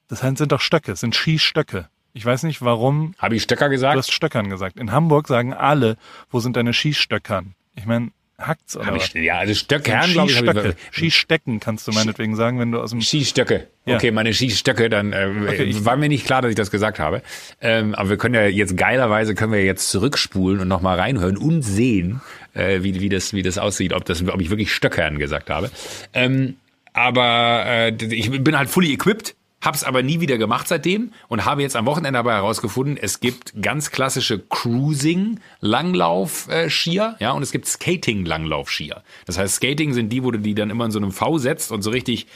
[0.08, 1.90] Das sind doch Stöcke, sind Skistöcke.
[2.14, 3.16] Ich weiß nicht, warum.
[3.18, 3.96] Habe ich Stöcker gesagt?
[3.96, 4.78] Du hast Stöckern gesagt.
[4.78, 5.98] In Hamburg sagen alle,
[6.30, 7.56] wo sind deine Skistöckern?
[7.76, 10.38] Ich meine, hackt's oder ich, Ja, also Stöckern, glaube ich.
[10.38, 10.76] Skistöcke.
[10.92, 13.02] Skistecken kannst du meinetwegen sagen, wenn du aus dem...
[13.02, 13.68] Skistöcke.
[13.86, 13.96] Ja.
[13.96, 17.22] Okay, meine Skistöcke, dann äh, okay, war mir nicht klar, dass ich das gesagt habe.
[17.62, 21.62] Ähm, aber wir können ja jetzt geilerweise können wir jetzt zurückspulen und nochmal reinhören und
[21.62, 22.22] sehen,
[22.54, 25.70] äh, wie, wie, das, wie das aussieht, ob, das, ob ich wirklich Stöckern gesagt habe.
[26.14, 26.56] Ähm,
[26.94, 31.62] aber äh, ich bin halt fully equipped, hab's aber nie wieder gemacht seitdem und habe
[31.62, 37.42] jetzt am Wochenende aber herausgefunden, es gibt ganz klassische Cruising Langlauf äh, Skier, ja, und
[37.42, 39.04] es gibt Skating Langlauf Skier.
[39.26, 41.72] Das heißt, Skating sind die, wo du die dann immer in so einem V setzt
[41.72, 42.28] und so richtig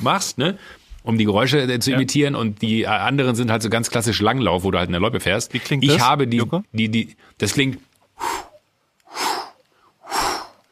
[0.00, 0.58] machst, ne?
[1.04, 2.40] um die Geräusche äh, zu imitieren ja.
[2.40, 5.00] und die äh, anderen sind halt so ganz klassisch Langlauf, wo du halt in der
[5.00, 5.52] Loipe fährst.
[5.52, 5.96] Wie klingt ich das?
[5.96, 6.42] Ich habe die,
[6.72, 7.78] die, die, das klingt.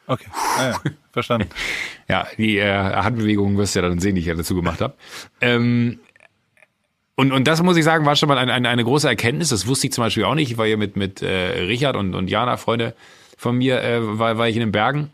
[0.07, 0.27] Okay,
[0.57, 0.81] ah, ja.
[1.11, 1.49] verstanden.
[2.11, 4.95] ja, die äh, Handbewegungen wirst du ja dann sehen, die ich ja dazu gemacht habe.
[5.39, 5.99] Ähm,
[7.15, 9.47] und, und das muss ich sagen, war schon mal eine, eine, eine große Erkenntnis.
[9.47, 10.51] Das wusste ich zum Beispiel auch nicht.
[10.51, 12.95] Ich war hier mit, mit äh, Richard und, und Jana, Freunde
[13.37, 15.09] von mir äh, war, war ich in den Bergen.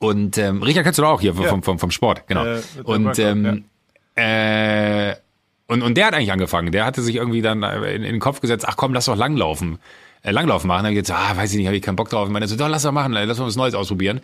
[0.00, 2.44] Und ähm, Richard kennst du auch hier vom, vom, vom Sport, genau.
[2.44, 3.64] Äh, und ähm,
[4.16, 5.10] ja.
[5.10, 5.16] äh,
[5.68, 6.72] und, und der hat eigentlich angefangen.
[6.72, 9.78] Der hatte sich irgendwie dann in, in den Kopf gesetzt, ach komm, lass doch langlaufen.
[10.22, 10.78] Äh, langlaufen machen.
[10.78, 12.26] Dann hab ich gesagt, ah, weiß ich nicht, habe ich keinen Bock drauf.
[12.26, 14.20] Ich meine, so, doch, lass doch machen, lass mal was Neues ausprobieren.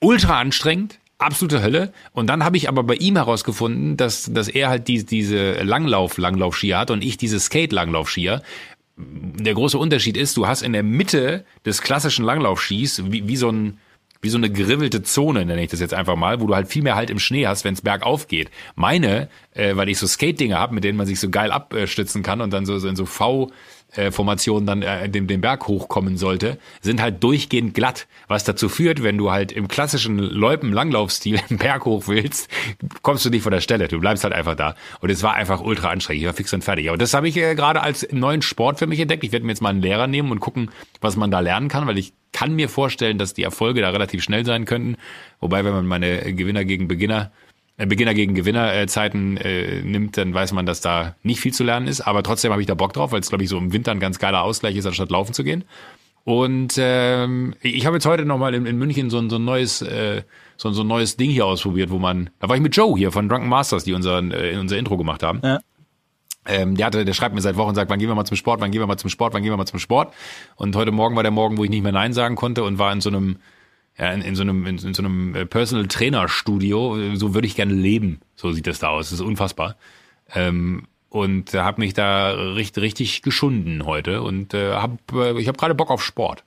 [0.00, 1.92] Ultra anstrengend, absolute Hölle.
[2.12, 6.78] Und dann habe ich aber bei ihm herausgefunden, dass, dass er halt die, diese Langlauf-Langlaufskier
[6.78, 8.42] hat und ich diese Skate-Langlaufskier.
[8.96, 13.50] Der große Unterschied ist, du hast in der Mitte des klassischen Langlaufskis wie, wie so
[13.50, 13.78] ein
[14.24, 16.82] wie so eine gerivelte Zone, nenne ich das jetzt einfach mal, wo du halt viel
[16.82, 18.52] mehr halt im Schnee hast, wenn es bergauf geht.
[18.76, 22.40] Meine, äh, weil ich so Skate-Dinger habe, mit denen man sich so geil abstützen kann
[22.40, 23.50] und dann so, so in so V
[24.10, 28.06] Formation dann äh, den, den Berg hochkommen sollte, sind halt durchgehend glatt.
[28.26, 32.48] Was dazu führt, wenn du halt im klassischen Loipen-Langlaufstil den Berg hoch willst,
[33.02, 33.88] kommst du nicht von der Stelle.
[33.88, 34.74] Du bleibst halt einfach da.
[35.00, 36.22] Und es war einfach ultra anstrengend.
[36.22, 36.88] Ich war fix und fertig.
[36.88, 39.24] Aber das habe ich äh, gerade als neuen Sport für mich entdeckt.
[39.24, 40.70] Ich werde mir jetzt mal einen Lehrer nehmen und gucken,
[41.00, 44.22] was man da lernen kann, weil ich kann mir vorstellen, dass die Erfolge da relativ
[44.22, 44.96] schnell sein könnten.
[45.40, 47.41] Wobei, wenn man meine Gewinner gegen Beginner äh,
[47.76, 52.02] Beginner gegen Gewinnerzeiten äh, nimmt, dann weiß man, dass da nicht viel zu lernen ist.
[52.02, 54.00] Aber trotzdem habe ich da Bock drauf, weil es, glaube ich, so im Winter ein
[54.00, 55.64] ganz geiler Ausgleich ist, anstatt laufen zu gehen.
[56.24, 59.82] Und ähm, ich habe jetzt heute nochmal in, in München so ein, so ein neues
[59.82, 60.22] äh,
[60.62, 63.10] so, so ein neues Ding hier ausprobiert, wo man, da war ich mit Joe hier
[63.10, 65.40] von Drunken Masters, die unseren, äh, unser Intro gemacht haben.
[65.42, 65.60] Ja.
[66.44, 68.36] Ähm, der, hatte, der schreibt mir seit Wochen und sagt, wann gehen wir mal zum
[68.36, 70.14] Sport, wann gehen wir mal zum Sport, wann gehen wir mal zum Sport.
[70.56, 72.92] Und heute Morgen war der Morgen, wo ich nicht mehr Nein sagen konnte und war
[72.92, 73.36] in so einem
[73.98, 77.14] ja, in, in so einem, in, in so einem äh, Personal Trainer Studio.
[77.14, 78.20] So würde ich gerne leben.
[78.34, 79.10] So sieht das da aus.
[79.10, 79.76] Das ist unfassbar.
[80.34, 85.46] Ähm, und äh, habe mich da richtig, richtig geschunden heute und äh, hab, äh, ich
[85.46, 86.42] habe gerade Bock auf Sport.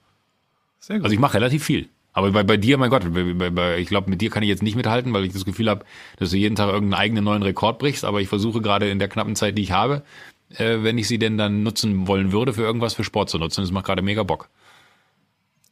[0.80, 1.06] Sehr gut.
[1.06, 1.88] Also ich mache relativ viel.
[2.14, 4.64] Aber bei, bei dir, mein Gott, bei, bei, ich glaube, mit dir kann ich jetzt
[4.64, 5.86] nicht mithalten, weil ich das Gefühl habe,
[6.18, 8.06] dass du jeden Tag irgendeinen eigenen neuen Rekord brichst.
[8.06, 10.02] Aber ich versuche gerade in der knappen Zeit, die ich habe,
[10.58, 13.62] äh, wenn ich sie denn dann nutzen wollen würde, für irgendwas für Sport zu nutzen.
[13.62, 14.50] Das macht gerade mega Bock.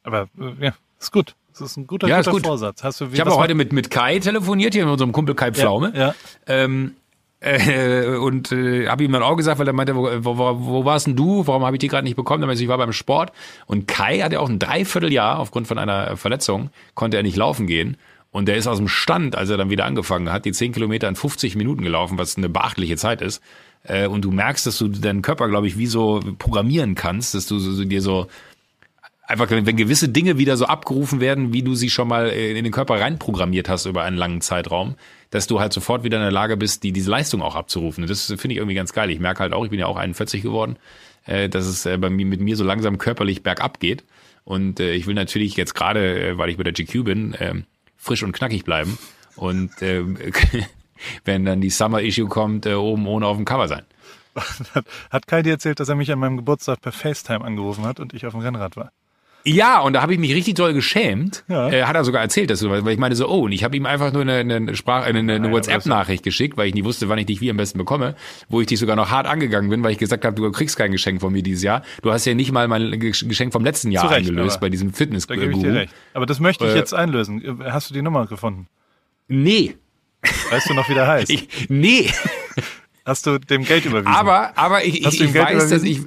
[0.03, 1.34] Aber äh, ja, ist gut.
[1.54, 2.45] Das ist ein guter, ja, guter gut.
[2.45, 2.84] Vorsatz.
[2.84, 5.51] Hast du, ich habe auch heute mit, mit Kai telefoniert, hier mit unserem Kumpel Kai
[5.51, 5.93] Pflaume.
[5.95, 6.16] Ja, ja.
[6.47, 6.95] Ähm,
[7.39, 11.08] äh, und äh, habe ihm dann auch gesagt, weil er meinte, wo, wo, wo warst
[11.08, 11.45] denn du?
[11.45, 12.41] Warum habe ich die gerade nicht bekommen?
[12.41, 13.34] Dann ich war beim Sport.
[13.66, 17.97] Und Kai hatte auch ein Dreivierteljahr aufgrund von einer Verletzung, konnte er nicht laufen gehen.
[18.32, 21.08] Und der ist aus dem Stand, als er dann wieder angefangen hat, die 10 Kilometer
[21.08, 23.43] in 50 Minuten gelaufen, was eine beachtliche Zeit ist.
[23.84, 27.45] Äh, und du merkst, dass du deinen Körper, glaube ich, wie so programmieren kannst, dass
[27.45, 28.28] du dir so
[29.26, 32.74] einfach, wenn gewisse Dinge wieder so abgerufen werden, wie du sie schon mal in den
[32.74, 34.95] Körper reinprogrammiert hast über einen langen Zeitraum,
[35.30, 38.05] dass du halt sofort wieder in der Lage bist, die, diese Leistung auch abzurufen.
[38.05, 39.09] Das finde ich irgendwie ganz geil.
[39.09, 40.78] Ich merke halt auch, ich bin ja auch 41 geworden,
[41.26, 44.03] äh, dass es äh, bei mir, mit mir so langsam körperlich bergab geht.
[44.43, 47.53] Und äh, ich will natürlich jetzt gerade, äh, weil ich bei der GQ bin, äh,
[47.97, 48.97] frisch und knackig bleiben.
[49.36, 50.03] Und äh,
[51.26, 53.84] wenn dann die Summer Issue kommt, äh, oben ohne auf dem Cover sein.
[55.09, 58.13] Hat Kai dir erzählt, dass er mich an meinem Geburtstag per FaceTime angerufen hat und
[58.13, 58.91] ich auf dem Rennrad war?
[59.46, 61.44] Ja, und da habe ich mich richtig doll geschämt.
[61.50, 61.70] Ja.
[61.70, 63.76] Äh, hat er sogar erzählt, dass du, weil ich meine so, oh, und ich habe
[63.76, 67.18] ihm einfach nur eine, eine Sprach, eine, eine WhatsApp-Nachricht geschickt, weil ich nie wusste, wann
[67.20, 68.16] ich dich wie am besten bekomme,
[68.48, 70.91] wo ich dich sogar noch hart angegangen bin, weil ich gesagt habe, du kriegst kein
[70.91, 71.84] Geschenk von mir dieses Jahr.
[72.02, 75.28] Du hast ja nicht mal mein Geschenk vom letzten Jahr Zurecht, eingelöst bei diesem fitness
[75.28, 75.94] da ich dir recht.
[76.14, 77.60] Aber das möchte ich äh, jetzt einlösen.
[77.66, 78.68] Hast du die Nummer gefunden?
[79.28, 79.76] Nee.
[80.52, 81.30] Weißt du noch, wie der heißt?
[81.34, 82.10] Ich, nee.
[83.06, 84.14] Hast du dem Geld überwiesen?
[84.14, 86.02] Aber, aber ich, ich, ich weiß, dass ich,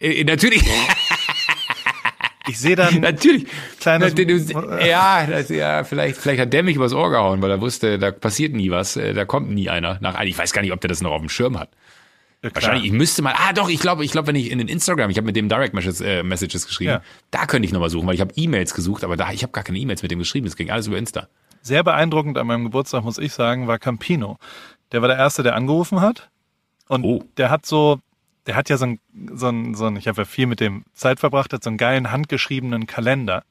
[0.00, 0.62] äh, natürlich.
[2.48, 3.46] Ich sehe dann natürlich
[3.80, 4.14] kleines
[4.84, 8.10] ja, das, ja, vielleicht vielleicht hat der mich übers Ohr gehauen, weil er wusste, da
[8.10, 10.20] passiert nie was, äh, da kommt nie einer nach.
[10.22, 11.70] Ich weiß gar nicht, ob der das noch auf dem Schirm hat.
[12.42, 14.68] Ja, Wahrscheinlich, ich müsste mal, ah doch, ich glaube, ich glaube, wenn ich in den
[14.68, 17.02] Instagram, ich habe mit dem Direct Messages, äh, Messages geschrieben, ja.
[17.32, 19.64] da könnte ich nochmal suchen, weil ich habe E-Mails gesucht, aber da, ich habe gar
[19.64, 21.28] keine E-Mails mit dem geschrieben, es ging alles über Insta.
[21.62, 24.38] Sehr beeindruckend an meinem Geburtstag, muss ich sagen, war Campino.
[24.92, 26.30] Der war der Erste, der angerufen hat.
[26.86, 27.24] Und oh.
[27.36, 27.98] der hat so,
[28.48, 29.00] der hat ja so ein,
[29.34, 31.76] so ein, so ein ich habe ja viel mit dem Zeit verbracht, hat so einen
[31.76, 33.44] geilen handgeschriebenen Kalender,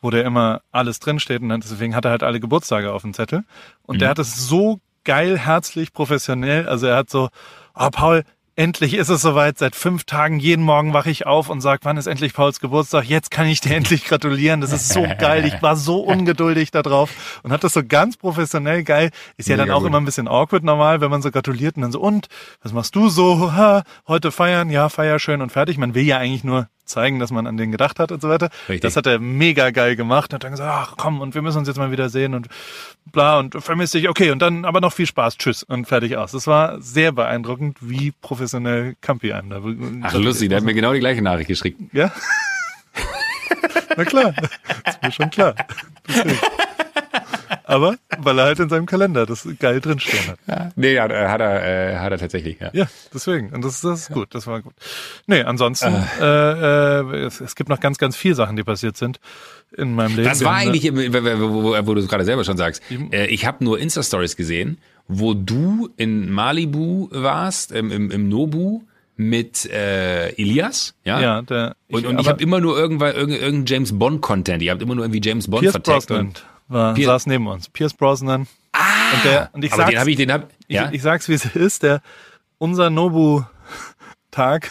[0.00, 3.42] wo der immer alles drinsteht und deswegen hat er halt alle Geburtstage auf dem Zettel.
[3.82, 3.98] Und mhm.
[3.98, 6.68] der hat es so geil, herzlich, professionell.
[6.68, 7.30] Also er hat so,
[7.74, 8.22] oh Paul,
[8.58, 9.56] endlich ist es soweit.
[9.56, 13.04] Seit fünf Tagen jeden Morgen wache ich auf und sage, wann ist endlich Pauls Geburtstag?
[13.04, 14.60] Jetzt kann ich dir endlich gratulieren.
[14.60, 15.46] Das ist so geil.
[15.46, 19.10] Ich war so ungeduldig darauf und hat das so ganz professionell geil.
[19.36, 19.88] Ist ja Mega dann auch gut.
[19.88, 22.26] immer ein bisschen awkward normal, wenn man so gratuliert und dann so, und
[22.60, 23.52] was machst du so?
[23.52, 24.70] Ha, heute feiern?
[24.70, 25.78] Ja, feier schön und fertig.
[25.78, 28.50] Man will ja eigentlich nur zeigen, dass man an den gedacht hat und so weiter.
[28.68, 28.80] Richtig.
[28.80, 30.32] Das hat er mega geil gemacht.
[30.32, 32.48] Hat dann gesagt, ach komm, und wir müssen uns jetzt mal wieder sehen und
[33.12, 34.08] bla und vermisst dich.
[34.08, 35.36] Okay, und dann aber noch viel Spaß.
[35.38, 36.32] Tschüss und fertig aus.
[36.32, 39.62] Das war sehr beeindruckend, wie professionell Campi einem da.
[40.02, 41.80] Ach lustig, der hat mir genau die gleiche Nachricht geschickt.
[41.92, 42.10] Ja?
[43.96, 44.34] Na klar,
[44.84, 45.54] das ist mir schon klar.
[47.64, 50.38] Aber weil er halt in seinem Kalender das geil drinstehen hat.
[50.46, 50.70] Ja.
[50.76, 52.70] Nee, hat, hat er, äh, hat er tatsächlich, ja.
[52.72, 53.50] Ja, deswegen.
[53.50, 54.74] Und das, das ist gut, das war gut.
[55.26, 59.20] Nee, ansonsten, äh, äh, es, es gibt noch ganz, ganz viele Sachen, die passiert sind
[59.76, 60.28] in meinem Leben.
[60.28, 62.82] Das war haben eigentlich, wo, wo, wo du es gerade selber schon sagst.
[63.12, 68.82] Äh, ich habe nur Insta-Stories gesehen, wo du in Malibu warst, im, im, im Nobu
[69.16, 71.20] mit äh, Elias, ja?
[71.20, 71.74] Ja, der.
[71.88, 74.62] Und, und ich habe immer nur irgendwann irgendein, irgendein James Bond Content.
[74.62, 76.06] Ihr habt immer nur irgendwie James Bond Pierce verteckt.
[76.06, 77.68] Brosnan Und, war, Pier- saß neben uns.
[77.68, 78.46] Pierce Brosnan.
[78.72, 81.02] Ah, und, der, und ich aber sag's, den habe ich, den hab, ja, ich, ich
[81.02, 81.82] sag's, wie es ist.
[81.82, 82.00] Der,
[82.58, 84.70] unser Nobu-Tag,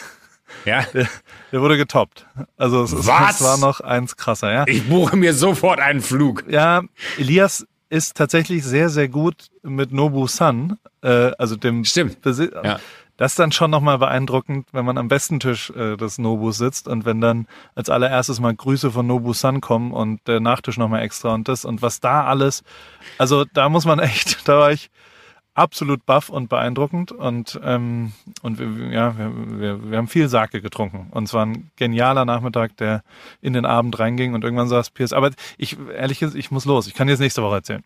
[0.66, 0.82] ja.
[0.94, 1.08] der,
[1.52, 2.26] der wurde getoppt.
[2.58, 4.66] Also es, es war noch eins krasser, ja.
[4.68, 6.44] Ich buche mir sofort einen Flug.
[6.50, 6.84] Ja,
[7.18, 12.22] Elias ist tatsächlich sehr, sehr gut mit Nobu Sun, äh, also dem Stimmt.
[12.22, 12.80] Besi Ja.
[13.18, 16.88] Das ist dann schon nochmal beeindruckend, wenn man am besten Tisch äh, des Nobus sitzt
[16.88, 21.02] und wenn dann als allererstes mal Grüße von Nobu Sun kommen und der Nachtisch nochmal
[21.02, 22.64] extra und das und was da alles.
[23.18, 24.92] Also da muss man echt, da war ich
[25.56, 28.14] absolut baff und beeindruckend und ähm,
[28.44, 32.26] und wir, ja, wir, wir, wir haben viel Sake getrunken und es war ein genialer
[32.26, 33.04] Nachmittag, der
[33.42, 35.14] in den Abend reinging und irgendwann saß Piers.
[35.14, 36.86] Aber ich ehrlich gesagt, ich muss los.
[36.86, 37.84] Ich kann jetzt nächste Woche erzählen,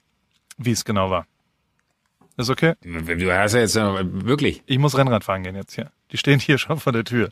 [0.57, 1.25] wie es genau war.
[2.41, 2.73] Ist okay?
[2.81, 3.81] Du hast ja jetzt äh,
[4.25, 4.63] wirklich.
[4.65, 5.91] Ich muss Rennrad fahren gehen jetzt hier.
[6.11, 7.29] Die stehen hier schon vor der Tür.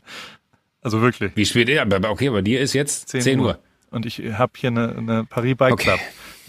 [0.82, 1.32] Also wirklich.
[1.34, 1.80] Wie spät ist?
[1.80, 3.58] Aber okay, bei dir ist jetzt 10, Uhr.
[3.90, 5.98] Und ich habe hier eine, eine Paris Bike Okay.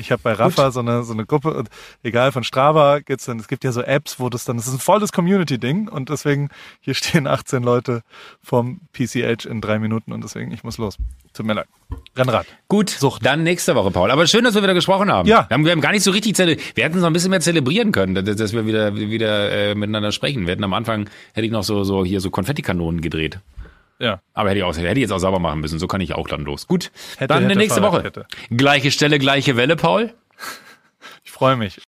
[0.01, 1.69] Ich habe bei Rafa so eine, so eine Gruppe und
[2.03, 4.73] egal von Strava geht's dann, es gibt ja so Apps, wo das dann, das ist
[4.73, 6.49] ein volles Community-Ding und deswegen,
[6.81, 8.01] hier stehen 18 Leute
[8.43, 10.97] vom PCH in drei Minuten und deswegen, ich muss los.
[11.33, 11.67] Tut mir leid.
[12.15, 12.45] Rennrad.
[12.67, 13.25] Gut, Sucht.
[13.25, 14.11] dann nächste Woche, Paul.
[14.11, 15.29] Aber schön, dass wir wieder gesprochen haben.
[15.29, 15.45] Ja.
[15.47, 16.75] Wir haben, wir haben gar nicht so richtig zelebriert.
[16.75, 19.75] Wir hätten es noch ein bisschen mehr zelebrieren können, dass, dass wir wieder, wieder äh,
[19.75, 20.45] miteinander sprechen.
[20.45, 23.39] Wir hätten am Anfang, hätte ich noch so, so hier so Konfettikanonen gedreht.
[24.01, 24.21] Ja.
[24.33, 25.77] Aber hätte ich, auch, hätte ich jetzt auch sauber machen müssen.
[25.77, 26.67] So kann ich auch dann los.
[26.67, 28.11] Gut, Hätte, dann hätte, nächste Woche.
[28.49, 30.13] Gleiche Stelle, gleiche Welle, Paul.
[31.23, 31.77] Ich freue mich.